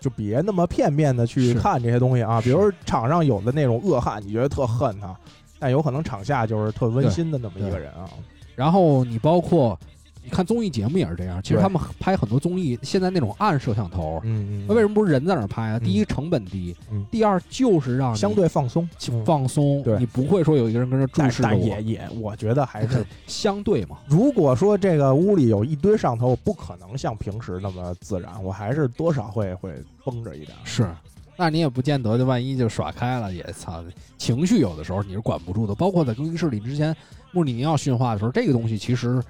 [0.00, 2.40] 就别那么片面的去看这些东西啊。
[2.40, 5.14] 比如场上有的那种恶汉，你觉得特恨他，
[5.58, 8.08] 但有可能场下就是特温馨的那么一个人啊。
[8.54, 9.78] 然后你包括，
[10.24, 11.42] 你看综艺节目也是这样。
[11.42, 15.78] 其实他们拍很多综艺，现在那种暗摄像头，嗯那为什么不是人在那儿拍啊？
[15.78, 16.74] 第一成本低，
[17.10, 18.88] 第二就是让相对放松，
[19.24, 19.82] 放松。
[19.82, 21.54] 对，你不会说有一个人跟着注视着我。
[21.54, 23.98] 也也，我觉得还是 相对嘛。
[24.06, 29.70] 如果说这个屋里有一堆摄像头，不可能像平时那么自然，我还是多少会会
[30.02, 30.56] 绷着一点。
[30.64, 30.88] 是，
[31.36, 33.84] 那你也不见得，就万一就耍开了，也操，
[34.18, 35.74] 情绪有的时候你是管不住的。
[35.74, 36.96] 包括在更衣室里之前。
[37.32, 39.22] 穆里尼奥训话的时候，这个东西其实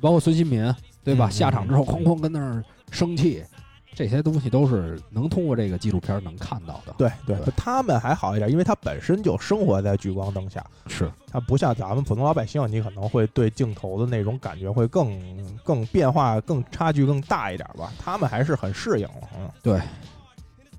[0.00, 0.74] 包括孙兴民，
[1.04, 1.28] 对吧？
[1.28, 3.44] 下场之后哐哐跟那儿生气，
[3.94, 6.94] 这些东西都是能通过这个纪录片能看到的。
[6.96, 15.20] 对对，他们还好一点，因为他本身就生活在聚光灯下，是他不像咱们普通老百姓，你可能会对镜头的那种感觉会更
[15.62, 17.92] 更变化、更差距更大一点吧。
[17.98, 19.28] 他们还是很适应了。
[19.38, 19.78] 嗯，对。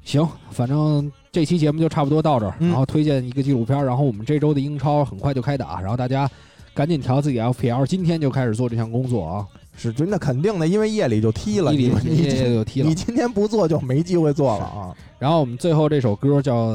[0.03, 6.29] 行，反正这期节目就差不多到这儿，然后推荐一个纪录片，然后我们这周的英超很快就开打，然后大家。
[6.75, 9.47] 赶紧调自己 FPL，今天就开始做这项工作啊！
[9.77, 12.89] 是真的肯定的，因为夜里就踢了，夜里就踢了。
[12.89, 14.95] 你今天不做就没机会做了啊！
[15.19, 16.69] 然后我们最后这首歌叫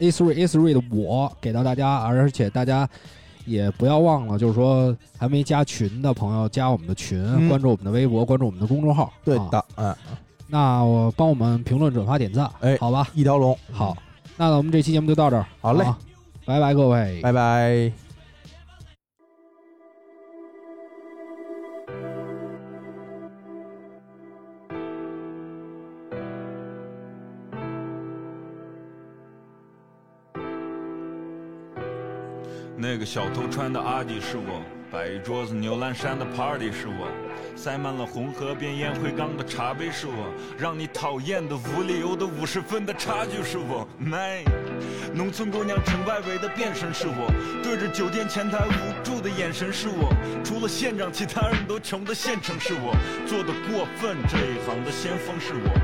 [0.00, 2.88] A Three A Three 的我给到大家，而且大家
[3.44, 9.12] 也不要忘了，就是说还没加群的朋友加我们的群，关注我们的微博，关注我们的公众号。
[9.24, 9.94] 对的，嗯。
[10.54, 13.58] 那我帮我们评论、转发、点赞，哎，好吧，一条龙。
[13.72, 13.96] 好，
[14.36, 15.84] 那我们这期节目就到这儿，好嘞，
[16.46, 17.90] 拜拜各位，拜拜。
[32.76, 34.62] 那个小偷穿的阿迪是我，
[34.94, 37.08] 摆一桌子牛栏山的 party 是我，
[37.56, 43.88] 塞满了红河边烟灰缸的茶杯是我，让你讨厌的无理由的五十分的差距是我。
[44.00, 44.44] My，
[45.12, 47.28] 农村姑娘城外围的变身是我，
[47.60, 50.14] 对着酒店前台无助的眼神是我，
[50.44, 52.94] 除了县长其他人都穷的县城是我，
[53.26, 55.74] 做的过分这一行的先锋是我。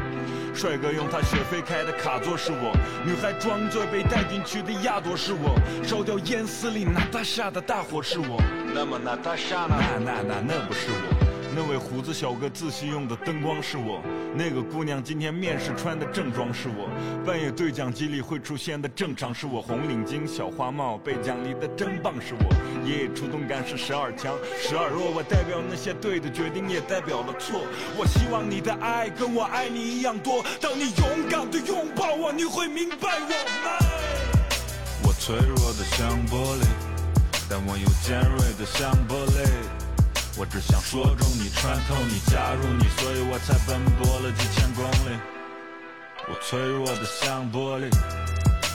[0.54, 8.42] 帅哥用他学费开的卡座是我，女孩装醉被带进去的亚朵是我，烧掉烟丝里娜塔莎的大火是我。
[8.74, 9.76] 那么娜塔莎呢？
[10.04, 11.29] 那那那那不是我。
[11.62, 14.00] 那位胡子小哥自习用的灯光是我，
[14.34, 16.88] 那个姑娘今天面试穿的正装是我，
[17.22, 27.60] 半夜对讲机里会出现的正常是我，红领巾小花帽被奖励的真棒是我，爷爷出动感是十二强十二弱，我代表那些对的决定，也代表了错。
[27.94, 33.28] 我希望你的爱跟我爱你一样多，当你勇敢的拥抱我，你会明白我
[33.62, 33.86] 吗。
[35.04, 36.64] 我脆弱的像玻璃，
[37.50, 39.79] 但我又尖锐的像玻璃。
[40.40, 45.20] 我只想说中你，穿透你，加入你，所以我才奔波了几千公里。
[46.26, 47.90] 我脆弱的像玻璃，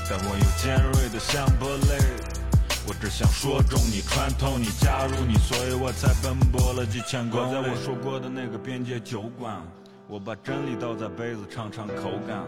[0.08, 2.06] 但我又尖锐的像玻璃。
[2.88, 7.52] 我只想说中你，穿透你，加入你，所以我才奔波了几千公里。
[7.52, 9.60] 在我说过的那个边界酒馆，
[10.08, 12.46] 我把真理倒在杯子，尝尝口感。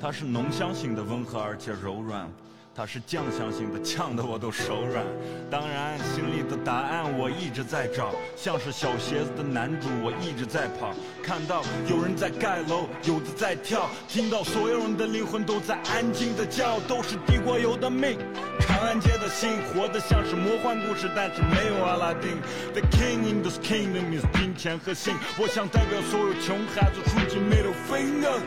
[0.00, 2.30] 它是浓香型的，温和而且柔软。
[2.72, 5.04] 它是酱香型的，呛得我都手软。
[5.50, 10.94] 当然，心里的答案我一直在找，像是小鞋子的男主，我一直在跑。
[11.22, 18.16] 看到有人在盖楼，有的在跳，听到所有人的灵魂都在安静的叫，都是地国有的命。
[18.60, 22.40] 长安街的心，活得像是魔幻故事，但是没有阿拉丁。
[22.72, 25.14] The king in this kingdom is 金钱和性。
[25.38, 28.38] 我想代表所有穷孩子竖起 middle finger。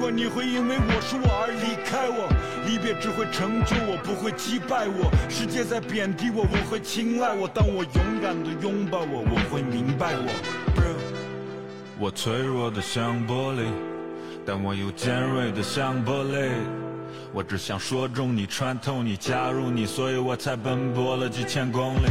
[0.00, 2.26] 如果你会因为我是我而离开我，
[2.64, 5.12] 离别只会成就我，不会击败我。
[5.28, 7.46] 世界在贬低我，我会青睐我。
[7.46, 10.32] 当我勇敢的拥抱我，我会明白我。
[11.98, 13.66] 我脆弱的像玻璃，
[14.46, 16.48] 但我又尖锐的像玻璃。
[17.34, 22.08] 我只想说中你，穿透你，加入你，所以我才奔波了几千公里。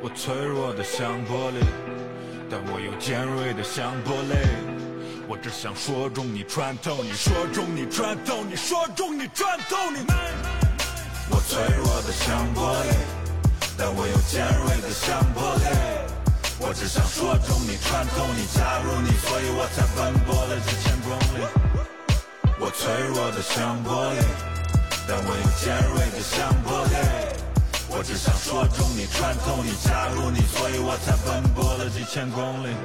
[0.00, 1.62] 我脆弱的像玻璃，
[2.48, 4.71] 但我又尖锐的像玻璃。
[5.32, 10.04] 我只想说中你，穿透你，说中你，穿透你，说中你，穿透你。
[11.30, 12.92] 我脆弱的像玻璃，
[13.78, 15.64] 但我又尖锐的像玻璃。
[16.60, 21.48] 我只想说中你，穿透你，加入你，所以我才奔波了几千公里。
[22.60, 24.20] 我脆弱的像玻璃，
[25.08, 27.00] 但我又尖锐的像玻璃。
[27.88, 32.76] 我只想说中你，穿透你，加入你，所以我才奔波了几千公里。